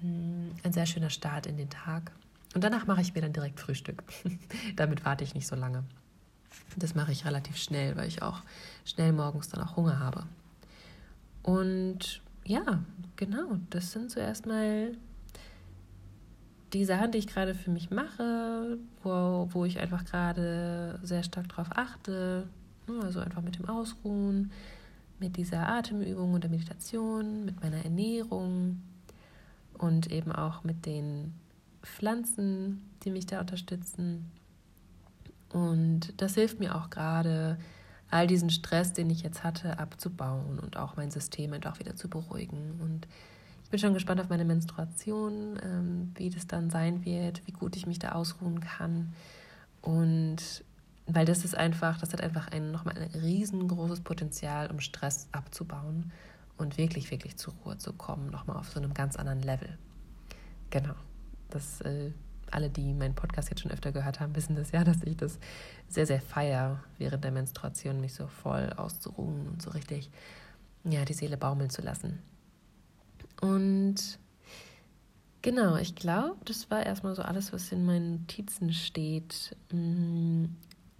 mm, 0.00 0.50
ein 0.62 0.72
sehr 0.72 0.86
schöner 0.86 1.10
Start 1.10 1.46
in 1.46 1.58
den 1.58 1.68
Tag. 1.68 2.12
Und 2.54 2.64
danach 2.64 2.86
mache 2.86 3.02
ich 3.02 3.14
mir 3.14 3.20
dann 3.20 3.32
direkt 3.32 3.60
Frühstück. 3.60 4.04
Damit 4.76 5.04
warte 5.04 5.24
ich 5.24 5.34
nicht 5.34 5.46
so 5.46 5.56
lange. 5.56 5.84
Das 6.76 6.94
mache 6.94 7.12
ich 7.12 7.26
relativ 7.26 7.56
schnell, 7.56 7.96
weil 7.96 8.08
ich 8.08 8.22
auch 8.22 8.40
schnell 8.84 9.12
morgens 9.12 9.48
dann 9.48 9.62
auch 9.62 9.76
Hunger 9.76 9.98
habe. 9.98 10.24
Und 11.42 12.22
ja, 12.44 12.82
genau, 13.16 13.58
das 13.70 13.92
sind 13.92 14.10
so 14.10 14.20
erstmal 14.20 14.96
die 16.72 16.84
Sachen, 16.84 17.12
die 17.12 17.18
ich 17.18 17.26
gerade 17.26 17.54
für 17.54 17.70
mich 17.70 17.90
mache, 17.90 18.78
wo, 19.02 19.48
wo 19.50 19.64
ich 19.64 19.78
einfach 19.78 20.04
gerade 20.04 20.98
sehr 21.02 21.22
stark 21.22 21.48
drauf 21.48 21.68
achte. 21.70 22.48
Also 23.02 23.20
einfach 23.20 23.42
mit 23.42 23.58
dem 23.58 23.66
Ausruhen, 23.66 24.50
mit 25.18 25.36
dieser 25.36 25.68
Atemübung 25.68 26.34
und 26.34 26.44
der 26.44 26.50
Meditation, 26.50 27.44
mit 27.44 27.62
meiner 27.62 27.82
Ernährung 27.82 28.82
und 29.78 30.10
eben 30.10 30.32
auch 30.32 30.64
mit 30.64 30.84
den 30.84 31.32
Pflanzen, 31.82 32.82
die 33.04 33.10
mich 33.10 33.26
da 33.26 33.40
unterstützen. 33.40 34.30
Und 35.50 36.20
das 36.20 36.34
hilft 36.34 36.58
mir 36.58 36.74
auch 36.74 36.90
gerade, 36.90 37.58
all 38.10 38.26
diesen 38.26 38.50
Stress, 38.50 38.92
den 38.92 39.10
ich 39.10 39.22
jetzt 39.22 39.44
hatte, 39.44 39.78
abzubauen 39.78 40.58
und 40.58 40.76
auch 40.76 40.96
mein 40.96 41.10
System 41.10 41.52
einfach 41.52 41.78
wieder 41.78 41.96
zu 41.96 42.08
beruhigen. 42.08 42.80
Und 42.80 43.06
ich 43.64 43.70
bin 43.70 43.78
schon 43.78 43.94
gespannt 43.94 44.20
auf 44.20 44.28
meine 44.28 44.44
Menstruation, 44.44 45.58
ähm, 45.62 46.12
wie 46.14 46.30
das 46.30 46.46
dann 46.46 46.70
sein 46.70 47.04
wird, 47.04 47.46
wie 47.46 47.52
gut 47.52 47.76
ich 47.76 47.86
mich 47.86 47.98
da 47.98 48.12
ausruhen 48.12 48.60
kann. 48.60 49.12
Und 49.80 50.64
weil 51.06 51.26
das 51.26 51.44
ist 51.44 51.56
einfach, 51.56 51.98
das 51.98 52.12
hat 52.12 52.20
einfach 52.20 52.48
ein, 52.48 52.70
nochmal 52.70 52.96
ein 52.96 53.20
riesengroßes 53.20 54.00
Potenzial, 54.00 54.70
um 54.70 54.80
Stress 54.80 55.28
abzubauen 55.32 56.12
und 56.56 56.78
wirklich, 56.78 57.10
wirklich 57.10 57.36
zur 57.36 57.54
Ruhe 57.64 57.78
zu 57.78 57.92
kommen, 57.92 58.30
nochmal 58.30 58.56
auf 58.56 58.70
so 58.70 58.80
einem 58.80 58.94
ganz 58.94 59.16
anderen 59.16 59.42
Level. 59.42 59.76
Genau. 60.70 60.94
Das 61.50 61.80
äh, 61.82 62.12
alle, 62.54 62.70
die 62.70 62.94
meinen 62.94 63.14
Podcast 63.14 63.50
jetzt 63.50 63.60
schon 63.60 63.70
öfter 63.70 63.92
gehört 63.92 64.20
haben, 64.20 64.34
wissen 64.36 64.56
das 64.56 64.72
ja, 64.72 64.84
dass 64.84 65.02
ich 65.02 65.16
das 65.16 65.38
sehr, 65.88 66.06
sehr 66.06 66.20
feiere, 66.20 66.82
während 66.98 67.24
der 67.24 67.32
Menstruation 67.32 68.00
mich 68.00 68.14
so 68.14 68.26
voll 68.26 68.72
auszuruhen 68.76 69.48
und 69.48 69.62
so 69.62 69.70
richtig, 69.70 70.10
ja, 70.84 71.04
die 71.04 71.14
Seele 71.14 71.36
baumeln 71.36 71.70
zu 71.70 71.82
lassen. 71.82 72.20
Und 73.40 74.18
genau, 75.42 75.76
ich 75.76 75.94
glaube, 75.94 76.36
das 76.44 76.70
war 76.70 76.84
erstmal 76.84 77.14
so 77.14 77.22
alles, 77.22 77.52
was 77.52 77.72
in 77.72 77.84
meinen 77.84 78.20
Notizen 78.20 78.72
steht. 78.72 79.56
Mm, 79.70 80.46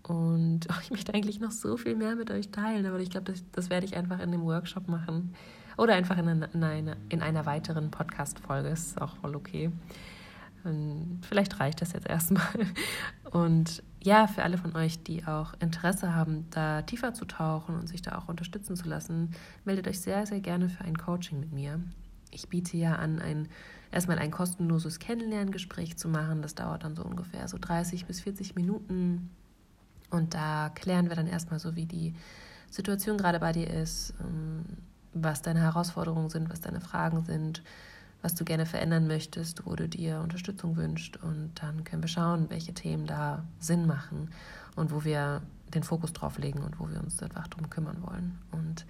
und 0.02 0.66
oh, 0.70 0.74
ich 0.82 0.90
möchte 0.90 1.14
eigentlich 1.14 1.40
noch 1.40 1.52
so 1.52 1.76
viel 1.76 1.96
mehr 1.96 2.16
mit 2.16 2.30
euch 2.30 2.50
teilen, 2.50 2.86
aber 2.86 2.98
ich 3.00 3.10
glaube, 3.10 3.32
das, 3.32 3.42
das 3.52 3.70
werde 3.70 3.86
ich 3.86 3.96
einfach 3.96 4.20
in 4.20 4.32
dem 4.32 4.44
Workshop 4.44 4.88
machen. 4.88 5.34
Oder 5.76 5.94
einfach 5.94 6.18
in 6.18 6.28
einer, 6.28 6.54
in 6.54 6.62
einer, 6.62 6.96
in 7.08 7.20
einer 7.20 7.46
weiteren 7.46 7.90
Podcast-Folge. 7.90 8.68
Ist 8.68 9.00
auch 9.00 9.16
voll 9.16 9.34
okay. 9.34 9.72
Vielleicht 11.28 11.60
reicht 11.60 11.82
das 11.82 11.92
jetzt 11.92 12.08
erstmal. 12.08 12.46
Und 13.30 13.82
ja, 14.02 14.26
für 14.26 14.42
alle 14.42 14.58
von 14.58 14.74
euch, 14.76 15.02
die 15.02 15.26
auch 15.26 15.54
Interesse 15.60 16.14
haben, 16.14 16.46
da 16.50 16.82
tiefer 16.82 17.14
zu 17.14 17.24
tauchen 17.24 17.74
und 17.76 17.88
sich 17.88 18.02
da 18.02 18.18
auch 18.18 18.28
unterstützen 18.28 18.76
zu 18.76 18.86
lassen, 18.86 19.30
meldet 19.64 19.88
euch 19.88 19.98
sehr, 19.98 20.26
sehr 20.26 20.40
gerne 20.40 20.68
für 20.68 20.84
ein 20.84 20.98
Coaching 20.98 21.40
mit 21.40 21.50
mir. 21.50 21.80
Ich 22.30 22.50
biete 22.50 22.76
ja 22.76 22.96
an, 22.96 23.20
ein, 23.20 23.48
erstmal 23.90 24.18
ein 24.18 24.30
kostenloses 24.30 24.98
Kennenlerngespräch 24.98 25.96
zu 25.96 26.08
machen. 26.08 26.42
Das 26.42 26.54
dauert 26.54 26.84
dann 26.84 26.96
so 26.96 27.02
ungefähr 27.02 27.48
so 27.48 27.56
30 27.58 28.04
bis 28.04 28.20
40 28.20 28.54
Minuten. 28.56 29.30
Und 30.10 30.34
da 30.34 30.70
klären 30.74 31.08
wir 31.08 31.16
dann 31.16 31.26
erstmal 31.26 31.58
so, 31.58 31.74
wie 31.74 31.86
die 31.86 32.14
Situation 32.70 33.16
gerade 33.16 33.40
bei 33.40 33.52
dir 33.52 33.70
ist, 33.70 34.12
ähm, 34.20 34.64
was 35.14 35.40
deine 35.40 35.60
Herausforderungen 35.60 36.28
sind, 36.28 36.50
was 36.50 36.60
deine 36.60 36.82
Fragen 36.82 37.24
sind 37.24 37.62
was 38.24 38.34
du 38.34 38.46
gerne 38.46 38.64
verändern 38.64 39.06
möchtest, 39.06 39.66
wo 39.66 39.76
du 39.76 39.86
dir 39.86 40.20
Unterstützung 40.20 40.76
wünschst. 40.76 41.22
Und 41.22 41.50
dann 41.56 41.84
können 41.84 42.02
wir 42.02 42.08
schauen, 42.08 42.48
welche 42.48 42.72
Themen 42.72 43.06
da 43.06 43.44
Sinn 43.60 43.86
machen 43.86 44.30
und 44.76 44.90
wo 44.92 45.04
wir 45.04 45.42
den 45.74 45.82
Fokus 45.82 46.14
drauf 46.14 46.38
legen 46.38 46.60
und 46.60 46.80
wo 46.80 46.88
wir 46.88 47.00
uns 47.00 47.22
einfach 47.22 47.46
drum 47.48 47.68
kümmern 47.68 47.98
wollen. 48.00 48.38
Und 48.50 48.86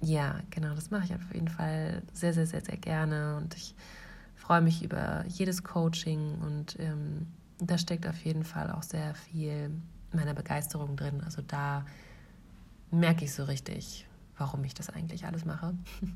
ja, 0.00 0.40
genau, 0.48 0.74
das 0.74 0.90
mache 0.90 1.04
ich 1.04 1.14
auf 1.14 1.34
jeden 1.34 1.48
Fall 1.48 2.02
sehr, 2.14 2.32
sehr, 2.32 2.46
sehr, 2.46 2.62
sehr 2.62 2.78
gerne. 2.78 3.36
Und 3.36 3.54
ich 3.54 3.74
freue 4.34 4.62
mich 4.62 4.82
über 4.82 5.26
jedes 5.28 5.62
Coaching 5.62 6.36
und 6.40 6.80
ähm, 6.80 7.26
da 7.58 7.76
steckt 7.76 8.06
auf 8.06 8.24
jeden 8.24 8.44
Fall 8.44 8.70
auch 8.70 8.82
sehr 8.82 9.14
viel 9.14 9.70
meiner 10.10 10.32
Begeisterung 10.32 10.96
drin. 10.96 11.20
Also 11.22 11.42
da 11.42 11.84
merke 12.90 13.26
ich 13.26 13.34
so 13.34 13.44
richtig, 13.44 14.06
warum 14.38 14.64
ich 14.64 14.72
das 14.72 14.88
eigentlich 14.88 15.26
alles 15.26 15.44
mache. 15.44 15.74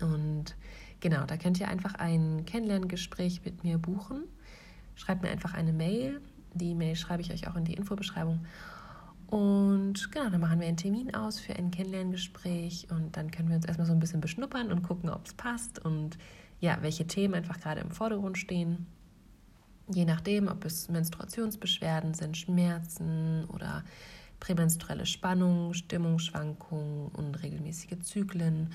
Und 0.00 0.54
Genau, 1.00 1.24
da 1.24 1.36
könnt 1.36 1.60
ihr 1.60 1.68
einfach 1.68 1.94
ein 1.94 2.44
Kennenlerngespräch 2.44 3.44
mit 3.44 3.62
mir 3.62 3.78
buchen. 3.78 4.24
Schreibt 4.96 5.22
mir 5.22 5.30
einfach 5.30 5.54
eine 5.54 5.72
Mail. 5.72 6.20
Die 6.54 6.74
Mail 6.74 6.96
schreibe 6.96 7.22
ich 7.22 7.32
euch 7.32 7.46
auch 7.48 7.56
in 7.56 7.64
die 7.64 7.74
Infobeschreibung. 7.74 8.44
Und 9.28 10.10
genau, 10.10 10.30
dann 10.30 10.40
machen 10.40 10.58
wir 10.58 10.66
einen 10.66 10.78
Termin 10.78 11.14
aus 11.14 11.38
für 11.38 11.54
ein 11.54 11.70
Kennenlerngespräch 11.70 12.88
und 12.90 13.16
dann 13.16 13.30
können 13.30 13.48
wir 13.48 13.56
uns 13.56 13.66
erstmal 13.66 13.86
so 13.86 13.92
ein 13.92 14.00
bisschen 14.00 14.22
beschnuppern 14.22 14.72
und 14.72 14.82
gucken, 14.82 15.10
ob 15.10 15.26
es 15.26 15.34
passt 15.34 15.84
und 15.84 16.16
ja, 16.60 16.78
welche 16.80 17.06
Themen 17.06 17.34
einfach 17.34 17.60
gerade 17.60 17.82
im 17.82 17.90
Vordergrund 17.90 18.38
stehen. 18.38 18.86
Je 19.92 20.06
nachdem, 20.06 20.48
ob 20.48 20.64
es 20.64 20.88
Menstruationsbeschwerden 20.88 22.14
sind, 22.14 22.36
Schmerzen 22.38 23.44
oder 23.52 23.84
prämenstruelle 24.40 25.06
Spannung, 25.06 25.74
Stimmungsschwankungen, 25.74 27.08
unregelmäßige 27.08 27.98
Zyklen 28.00 28.70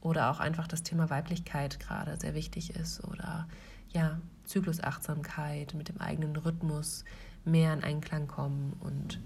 oder 0.00 0.30
auch 0.30 0.40
einfach 0.40 0.68
das 0.68 0.82
Thema 0.82 1.10
Weiblichkeit 1.10 1.80
gerade 1.80 2.16
sehr 2.18 2.34
wichtig 2.34 2.76
ist 2.76 3.02
oder 3.04 3.48
ja, 3.90 4.20
Zyklusachtsamkeit 4.44 5.74
mit 5.74 5.88
dem 5.88 6.00
eigenen 6.00 6.36
Rhythmus 6.36 7.04
mehr 7.44 7.72
in 7.72 7.82
Einklang 7.82 8.26
kommen 8.26 8.74
und 8.80 9.20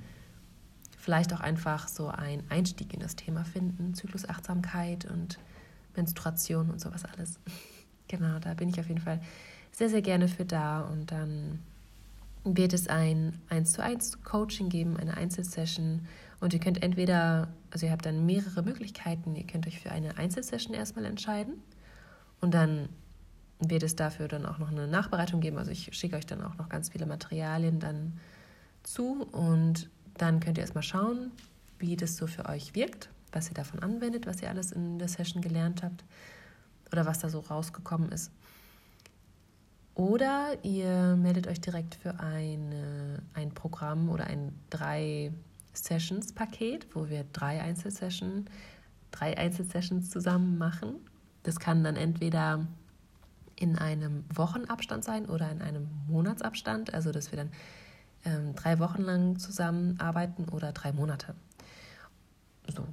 vielleicht 0.98 1.32
auch 1.32 1.40
einfach 1.40 1.88
so 1.88 2.08
einen 2.08 2.48
Einstieg 2.50 2.92
in 2.92 3.00
das 3.00 3.16
Thema 3.16 3.44
finden, 3.44 3.94
Zyklusachtsamkeit 3.94 5.06
und 5.06 5.38
Menstruation 5.96 6.70
und 6.70 6.80
sowas 6.80 7.04
alles. 7.04 7.38
Genau, 8.08 8.40
da 8.40 8.54
bin 8.54 8.68
ich 8.68 8.80
auf 8.80 8.88
jeden 8.88 9.00
Fall 9.00 9.20
sehr, 9.70 9.88
sehr 9.88 10.02
gerne 10.02 10.26
für 10.26 10.44
da 10.44 10.80
und 10.80 11.12
dann 11.12 11.60
wird 12.42 12.72
es 12.72 12.88
ein 12.88 13.40
1 13.50 13.70
zu 13.70 13.84
1 13.84 14.24
Coaching 14.24 14.68
geben, 14.68 14.96
eine 14.96 15.16
Einzelsession. 15.16 16.08
Und 16.40 16.54
ihr 16.54 16.60
könnt 16.60 16.82
entweder, 16.82 17.48
also 17.70 17.86
ihr 17.86 17.92
habt 17.92 18.06
dann 18.06 18.24
mehrere 18.24 18.62
Möglichkeiten, 18.62 19.36
ihr 19.36 19.46
könnt 19.46 19.66
euch 19.66 19.78
für 19.78 19.90
eine 19.90 20.16
Einzelsession 20.16 20.74
erstmal 20.74 21.04
entscheiden 21.04 21.62
und 22.40 22.54
dann 22.54 22.88
wird 23.58 23.82
es 23.82 23.94
dafür 23.94 24.26
dann 24.26 24.46
auch 24.46 24.58
noch 24.58 24.70
eine 24.70 24.88
Nachbereitung 24.88 25.40
geben. 25.40 25.58
Also 25.58 25.70
ich 25.70 25.90
schicke 25.92 26.16
euch 26.16 26.24
dann 26.24 26.42
auch 26.42 26.56
noch 26.56 26.70
ganz 26.70 26.88
viele 26.88 27.04
Materialien 27.04 27.78
dann 27.78 28.18
zu 28.82 29.22
und 29.32 29.90
dann 30.14 30.40
könnt 30.40 30.56
ihr 30.56 30.62
erstmal 30.62 30.82
schauen, 30.82 31.30
wie 31.78 31.96
das 31.96 32.16
so 32.16 32.26
für 32.26 32.46
euch 32.46 32.74
wirkt, 32.74 33.10
was 33.32 33.48
ihr 33.48 33.54
davon 33.54 33.80
anwendet, 33.80 34.26
was 34.26 34.40
ihr 34.40 34.48
alles 34.48 34.72
in 34.72 34.98
der 34.98 35.08
Session 35.08 35.42
gelernt 35.42 35.82
habt 35.82 36.04
oder 36.90 37.04
was 37.04 37.18
da 37.18 37.28
so 37.28 37.40
rausgekommen 37.40 38.10
ist. 38.12 38.32
Oder 39.94 40.56
ihr 40.62 41.16
meldet 41.16 41.46
euch 41.46 41.60
direkt 41.60 41.96
für 41.96 42.18
eine, 42.20 43.22
ein 43.34 43.52
Programm 43.52 44.08
oder 44.08 44.26
ein 44.26 44.52
drei 44.70 45.32
Sessions-Paket, 45.72 46.94
wo 46.94 47.08
wir 47.08 47.24
drei 47.32 47.60
Einzelsessions, 47.60 48.48
drei 49.10 49.36
Einzelsessions 49.36 50.10
zusammen 50.10 50.58
machen. 50.58 50.96
Das 51.42 51.58
kann 51.58 51.84
dann 51.84 51.96
entweder 51.96 52.66
in 53.56 53.76
einem 53.76 54.24
Wochenabstand 54.34 55.04
sein 55.04 55.26
oder 55.26 55.50
in 55.50 55.62
einem 55.62 55.88
Monatsabstand, 56.08 56.94
also 56.94 57.12
dass 57.12 57.30
wir 57.30 57.36
dann 57.36 57.50
ähm, 58.24 58.54
drei 58.54 58.78
Wochen 58.78 59.02
lang 59.02 59.38
zusammenarbeiten 59.38 60.48
oder 60.48 60.72
drei 60.72 60.92
Monate. 60.92 61.34
So. 62.66 62.86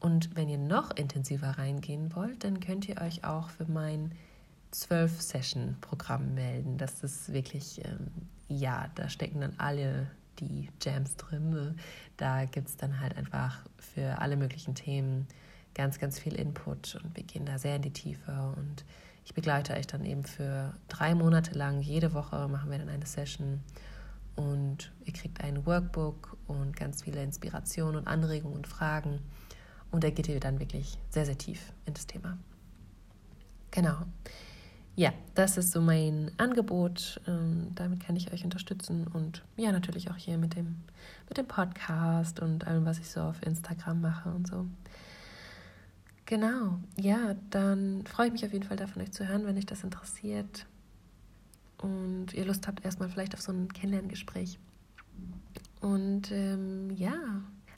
Und 0.00 0.34
wenn 0.34 0.48
ihr 0.48 0.58
noch 0.58 0.90
intensiver 0.96 1.50
reingehen 1.58 2.14
wollt, 2.14 2.44
dann 2.44 2.60
könnt 2.60 2.88
ihr 2.88 3.00
euch 3.00 3.24
auch 3.24 3.50
für 3.50 3.66
mein 3.66 4.12
12-Session-Programm 4.72 6.34
melden. 6.34 6.78
Das 6.78 7.04
ist 7.04 7.32
wirklich, 7.32 7.84
ähm, 7.84 8.08
ja, 8.48 8.90
da 8.94 9.08
stecken 9.08 9.40
dann 9.40 9.54
alle 9.58 10.10
die 10.48 10.68
Jams 10.80 11.16
drin. 11.16 11.76
Da 12.16 12.44
gibt 12.44 12.68
es 12.68 12.76
dann 12.76 13.00
halt 13.00 13.16
einfach 13.16 13.64
für 13.78 14.18
alle 14.18 14.36
möglichen 14.36 14.74
Themen 14.74 15.26
ganz, 15.74 15.98
ganz 15.98 16.18
viel 16.18 16.34
Input 16.34 17.00
und 17.02 17.16
wir 17.16 17.24
gehen 17.24 17.46
da 17.46 17.58
sehr 17.58 17.76
in 17.76 17.82
die 17.82 17.92
Tiefe 17.92 18.54
und 18.56 18.84
ich 19.24 19.34
begleite 19.34 19.74
euch 19.74 19.86
dann 19.86 20.04
eben 20.04 20.24
für 20.24 20.74
drei 20.88 21.14
Monate 21.14 21.56
lang. 21.56 21.80
Jede 21.80 22.12
Woche 22.12 22.48
machen 22.48 22.70
wir 22.70 22.78
dann 22.78 22.88
eine 22.88 23.06
Session 23.06 23.60
und 24.34 24.92
ihr 25.04 25.12
kriegt 25.12 25.42
ein 25.42 25.64
Workbook 25.64 26.36
und 26.46 26.76
ganz 26.76 27.02
viele 27.02 27.22
Inspirationen 27.22 27.96
und 27.96 28.08
Anregungen 28.08 28.56
und 28.56 28.66
Fragen. 28.66 29.20
Und 29.90 30.04
da 30.04 30.10
geht 30.10 30.28
ihr 30.28 30.40
dann 30.40 30.58
wirklich 30.58 30.98
sehr, 31.10 31.26
sehr 31.26 31.38
tief 31.38 31.72
in 31.86 31.94
das 31.94 32.06
Thema. 32.06 32.38
Genau. 33.70 33.96
Ja, 34.94 35.12
das 35.34 35.56
ist 35.56 35.72
so 35.72 35.80
mein 35.80 36.30
Angebot. 36.36 37.20
Ähm, 37.26 37.68
damit 37.74 38.00
kann 38.00 38.16
ich 38.16 38.32
euch 38.32 38.44
unterstützen 38.44 39.06
und 39.06 39.42
ja, 39.56 39.72
natürlich 39.72 40.10
auch 40.10 40.16
hier 40.16 40.36
mit 40.36 40.54
dem, 40.54 40.76
mit 41.28 41.38
dem 41.38 41.46
Podcast 41.46 42.40
und 42.40 42.66
allem, 42.66 42.84
was 42.84 42.98
ich 42.98 43.08
so 43.08 43.20
auf 43.20 43.42
Instagram 43.42 44.00
mache 44.00 44.30
und 44.30 44.46
so. 44.46 44.66
Genau, 46.26 46.78
ja, 46.96 47.34
dann 47.50 48.04
freue 48.06 48.26
ich 48.26 48.32
mich 48.32 48.44
auf 48.44 48.52
jeden 48.52 48.64
Fall 48.64 48.76
davon, 48.76 49.02
euch 49.02 49.12
zu 49.12 49.26
hören, 49.26 49.44
wenn 49.44 49.56
euch 49.56 49.66
das 49.66 49.82
interessiert 49.82 50.66
und 51.78 52.32
ihr 52.32 52.44
Lust 52.44 52.66
habt, 52.66 52.84
erstmal 52.84 53.08
vielleicht 53.08 53.34
auf 53.34 53.40
so 53.40 53.52
ein 53.52 53.72
Kennenlerngespräch. 53.72 54.58
Und 55.80 56.30
ähm, 56.30 56.90
ja, 56.90 57.14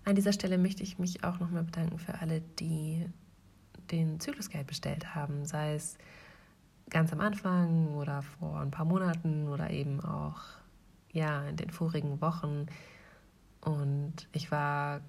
an 0.04 0.14
dieser 0.14 0.32
Stelle 0.32 0.58
möchte 0.58 0.82
ich 0.82 0.98
mich 0.98 1.24
auch 1.24 1.40
nochmal 1.40 1.64
bedanken 1.64 1.98
für 1.98 2.20
alle, 2.20 2.42
die 2.58 3.06
den 3.90 4.20
Zyklusguide 4.20 4.64
bestellt 4.64 5.14
haben, 5.14 5.46
sei 5.46 5.74
es 5.74 5.96
ganz 6.90 7.12
am 7.12 7.20
Anfang 7.20 7.94
oder 7.94 8.22
vor 8.22 8.60
ein 8.60 8.70
paar 8.70 8.84
Monaten 8.84 9.48
oder 9.48 9.70
eben 9.70 10.00
auch 10.00 10.40
ja 11.12 11.44
in 11.48 11.56
den 11.56 11.70
vorigen 11.70 12.20
Wochen. 12.20 12.66
Und 13.60 14.28
ich 14.32 14.50
war 14.50 15.00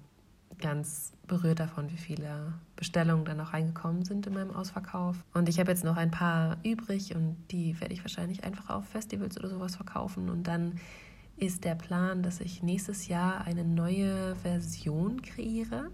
ganz 0.58 1.12
berührt 1.26 1.60
davon, 1.60 1.90
wie 1.90 1.96
viele 1.96 2.54
Bestellungen 2.76 3.24
dann 3.24 3.40
auch 3.40 3.52
reingekommen 3.52 4.04
sind 4.04 4.26
in 4.26 4.34
meinem 4.34 4.52
Ausverkauf. 4.52 5.22
Und 5.34 5.48
ich 5.48 5.58
habe 5.58 5.70
jetzt 5.70 5.84
noch 5.84 5.96
ein 5.96 6.10
paar 6.10 6.56
übrig 6.64 7.14
und 7.14 7.36
die 7.50 7.78
werde 7.80 7.92
ich 7.92 8.02
wahrscheinlich 8.02 8.44
einfach 8.44 8.70
auf 8.70 8.86
Festivals 8.86 9.38
oder 9.38 9.48
sowas 9.48 9.76
verkaufen. 9.76 10.30
Und 10.30 10.44
dann 10.44 10.80
ist 11.36 11.64
der 11.64 11.74
Plan, 11.74 12.22
dass 12.22 12.40
ich 12.40 12.62
nächstes 12.62 13.08
Jahr 13.08 13.44
eine 13.44 13.64
neue 13.64 14.34
Version 14.36 15.20
kreiere. 15.20 15.90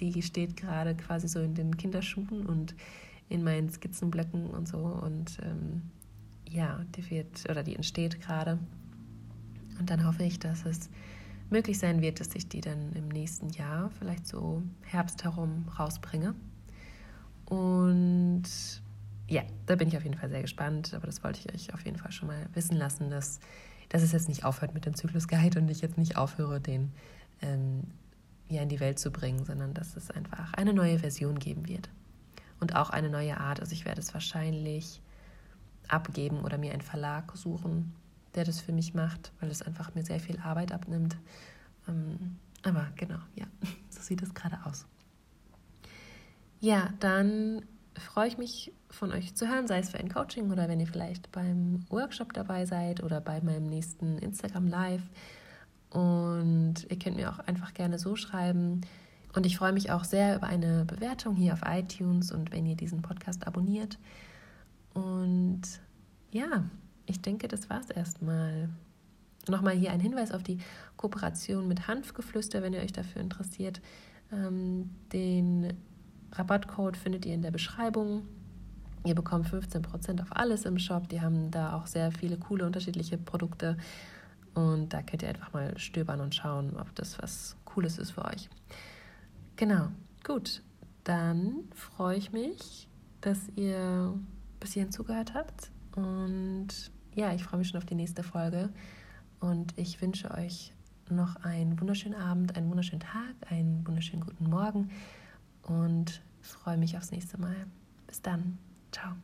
Die 0.00 0.22
steht 0.22 0.56
gerade 0.56 0.94
quasi 0.94 1.28
so 1.28 1.40
in 1.40 1.54
den 1.54 1.76
Kinderschuhen 1.76 2.44
und 2.44 2.74
in 3.28 3.42
meinen 3.42 3.70
Skizzenblöcken 3.70 4.50
und 4.50 4.68
so. 4.68 4.78
Und 4.78 5.38
ähm, 5.42 5.82
ja, 6.48 6.84
die 6.96 7.10
wird 7.10 7.48
oder 7.50 7.62
die 7.62 7.74
entsteht 7.74 8.20
gerade. 8.20 8.58
Und 9.78 9.90
dann 9.90 10.06
hoffe 10.06 10.22
ich, 10.22 10.38
dass 10.38 10.64
es 10.64 10.88
möglich 11.50 11.78
sein 11.78 12.00
wird, 12.00 12.20
dass 12.20 12.34
ich 12.34 12.48
die 12.48 12.60
dann 12.60 12.92
im 12.94 13.08
nächsten 13.08 13.50
Jahr, 13.50 13.90
vielleicht 13.98 14.26
so 14.26 14.62
Herbst 14.82 15.24
herum, 15.24 15.66
rausbringe. 15.78 16.34
Und 17.46 18.44
ja, 19.28 19.42
da 19.66 19.76
bin 19.76 19.88
ich 19.88 19.96
auf 19.96 20.04
jeden 20.04 20.16
Fall 20.16 20.30
sehr 20.30 20.42
gespannt, 20.42 20.92
aber 20.94 21.06
das 21.06 21.22
wollte 21.24 21.40
ich 21.40 21.54
euch 21.54 21.74
auf 21.74 21.84
jeden 21.84 21.98
Fall 21.98 22.12
schon 22.12 22.28
mal 22.28 22.46
wissen 22.54 22.76
lassen, 22.76 23.10
dass, 23.10 23.40
dass 23.88 24.02
es 24.02 24.12
jetzt 24.12 24.28
nicht 24.28 24.44
aufhört 24.44 24.74
mit 24.74 24.86
dem 24.86 24.94
Zyklus-Guide 24.94 25.60
und 25.60 25.70
ich 25.70 25.80
jetzt 25.80 25.98
nicht 25.98 26.16
aufhöre, 26.16 26.60
den 26.60 26.92
ähm, 27.42 27.84
ja 28.48 28.62
in 28.62 28.68
die 28.68 28.80
Welt 28.80 28.98
zu 28.98 29.10
bringen, 29.10 29.44
sondern 29.44 29.74
dass 29.74 29.96
es 29.96 30.10
einfach 30.10 30.52
eine 30.54 30.72
neue 30.72 30.98
Version 30.98 31.38
geben 31.38 31.66
wird. 31.68 31.88
Und 32.60 32.76
auch 32.76 32.90
eine 32.90 33.10
neue 33.10 33.38
Art. 33.38 33.60
Also 33.60 33.72
ich 33.72 33.84
werde 33.84 34.00
es 34.00 34.14
wahrscheinlich 34.14 35.02
abgeben 35.88 36.40
oder 36.40 36.58
mir 36.58 36.72
einen 36.72 36.82
Verlag 36.82 37.36
suchen, 37.36 37.94
der 38.34 38.44
das 38.44 38.60
für 38.60 38.72
mich 38.72 38.94
macht, 38.94 39.32
weil 39.40 39.50
es 39.50 39.62
einfach 39.62 39.94
mir 39.94 40.04
sehr 40.04 40.20
viel 40.20 40.40
Arbeit 40.40 40.72
abnimmt. 40.72 41.16
Ähm, 41.88 42.38
aber 42.62 42.88
genau, 42.96 43.18
ja, 43.34 43.46
so 43.90 44.00
sieht 44.00 44.22
es 44.22 44.34
gerade 44.34 44.58
aus. 44.64 44.86
Ja, 46.60 46.88
dann 47.00 47.62
freue 47.98 48.28
ich 48.28 48.38
mich 48.38 48.72
von 48.90 49.12
euch 49.12 49.34
zu 49.34 49.48
hören, 49.48 49.66
sei 49.66 49.78
es 49.78 49.90
für 49.90 49.98
ein 49.98 50.12
Coaching 50.12 50.50
oder 50.50 50.68
wenn 50.68 50.80
ihr 50.80 50.86
vielleicht 50.86 51.30
beim 51.30 51.84
Workshop 51.90 52.32
dabei 52.32 52.66
seid 52.66 53.02
oder 53.02 53.20
bei 53.20 53.40
meinem 53.40 53.66
nächsten 53.66 54.18
Instagram 54.18 54.68
Live. 54.68 55.02
Und 55.90 56.86
ihr 56.88 56.98
könnt 56.98 57.16
mir 57.16 57.30
auch 57.30 57.38
einfach 57.40 57.74
gerne 57.74 57.98
so 57.98 58.16
schreiben. 58.16 58.80
Und 59.34 59.46
ich 59.46 59.56
freue 59.56 59.72
mich 59.72 59.90
auch 59.90 60.04
sehr 60.04 60.36
über 60.36 60.46
eine 60.46 60.84
Bewertung 60.84 61.34
hier 61.34 61.54
auf 61.54 61.62
iTunes 61.66 62.30
und 62.30 62.52
wenn 62.52 62.66
ihr 62.66 62.76
diesen 62.76 63.02
Podcast 63.02 63.46
abonniert. 63.46 63.98
Und 64.92 65.62
ja, 66.30 66.64
ich 67.06 67.20
denke, 67.20 67.48
das 67.48 67.68
war 67.68 67.80
es 67.80 67.90
erstmal. 67.90 68.68
Nochmal 69.46 69.74
hier 69.74 69.90
ein 69.90 70.00
Hinweis 70.00 70.32
auf 70.32 70.42
die 70.42 70.58
Kooperation 70.96 71.68
mit 71.68 71.86
Hanfgeflüster, 71.86 72.62
wenn 72.62 72.72
ihr 72.72 72.80
euch 72.80 72.92
dafür 72.92 73.20
interessiert. 73.20 73.82
Ähm, 74.32 74.88
den 75.12 75.74
Rabattcode 76.32 76.96
findet 76.96 77.26
ihr 77.26 77.34
in 77.34 77.42
der 77.42 77.50
Beschreibung. 77.50 78.22
Ihr 79.04 79.14
bekommt 79.14 79.46
15% 79.46 80.22
auf 80.22 80.34
alles 80.34 80.64
im 80.64 80.78
Shop. 80.78 81.10
Die 81.10 81.20
haben 81.20 81.50
da 81.50 81.76
auch 81.76 81.86
sehr 81.86 82.10
viele 82.10 82.38
coole 82.38 82.64
unterschiedliche 82.64 83.18
Produkte. 83.18 83.76
Und 84.54 84.94
da 84.94 85.02
könnt 85.02 85.22
ihr 85.22 85.28
einfach 85.28 85.52
mal 85.52 85.76
stöbern 85.76 86.20
und 86.20 86.34
schauen, 86.34 86.74
ob 86.78 86.94
das 86.94 87.20
was 87.20 87.56
Cooles 87.66 87.98
ist 87.98 88.12
für 88.12 88.24
euch. 88.24 88.48
Genau, 89.56 89.88
gut. 90.24 90.62
Dann 91.04 91.64
freue 91.74 92.16
ich 92.16 92.32
mich, 92.32 92.88
dass 93.20 93.38
ihr 93.56 94.18
bis 94.58 94.72
hierhin 94.72 94.90
zugehört 94.90 95.34
habt. 95.34 95.70
Und 95.96 96.68
ja, 97.14 97.32
ich 97.32 97.44
freue 97.44 97.58
mich 97.58 97.68
schon 97.68 97.78
auf 97.78 97.86
die 97.86 97.94
nächste 97.94 98.22
Folge 98.22 98.70
und 99.40 99.78
ich 99.78 100.00
wünsche 100.00 100.30
euch 100.32 100.72
noch 101.10 101.36
einen 101.44 101.78
wunderschönen 101.80 102.18
Abend, 102.18 102.56
einen 102.56 102.68
wunderschönen 102.70 103.00
Tag, 103.00 103.34
einen 103.50 103.86
wunderschönen 103.86 104.24
guten 104.24 104.48
Morgen 104.48 104.90
und 105.62 106.22
freue 106.40 106.78
mich 106.78 106.96
aufs 106.96 107.10
nächste 107.10 107.38
Mal. 107.38 107.66
Bis 108.06 108.22
dann. 108.22 108.58
Ciao. 108.90 109.14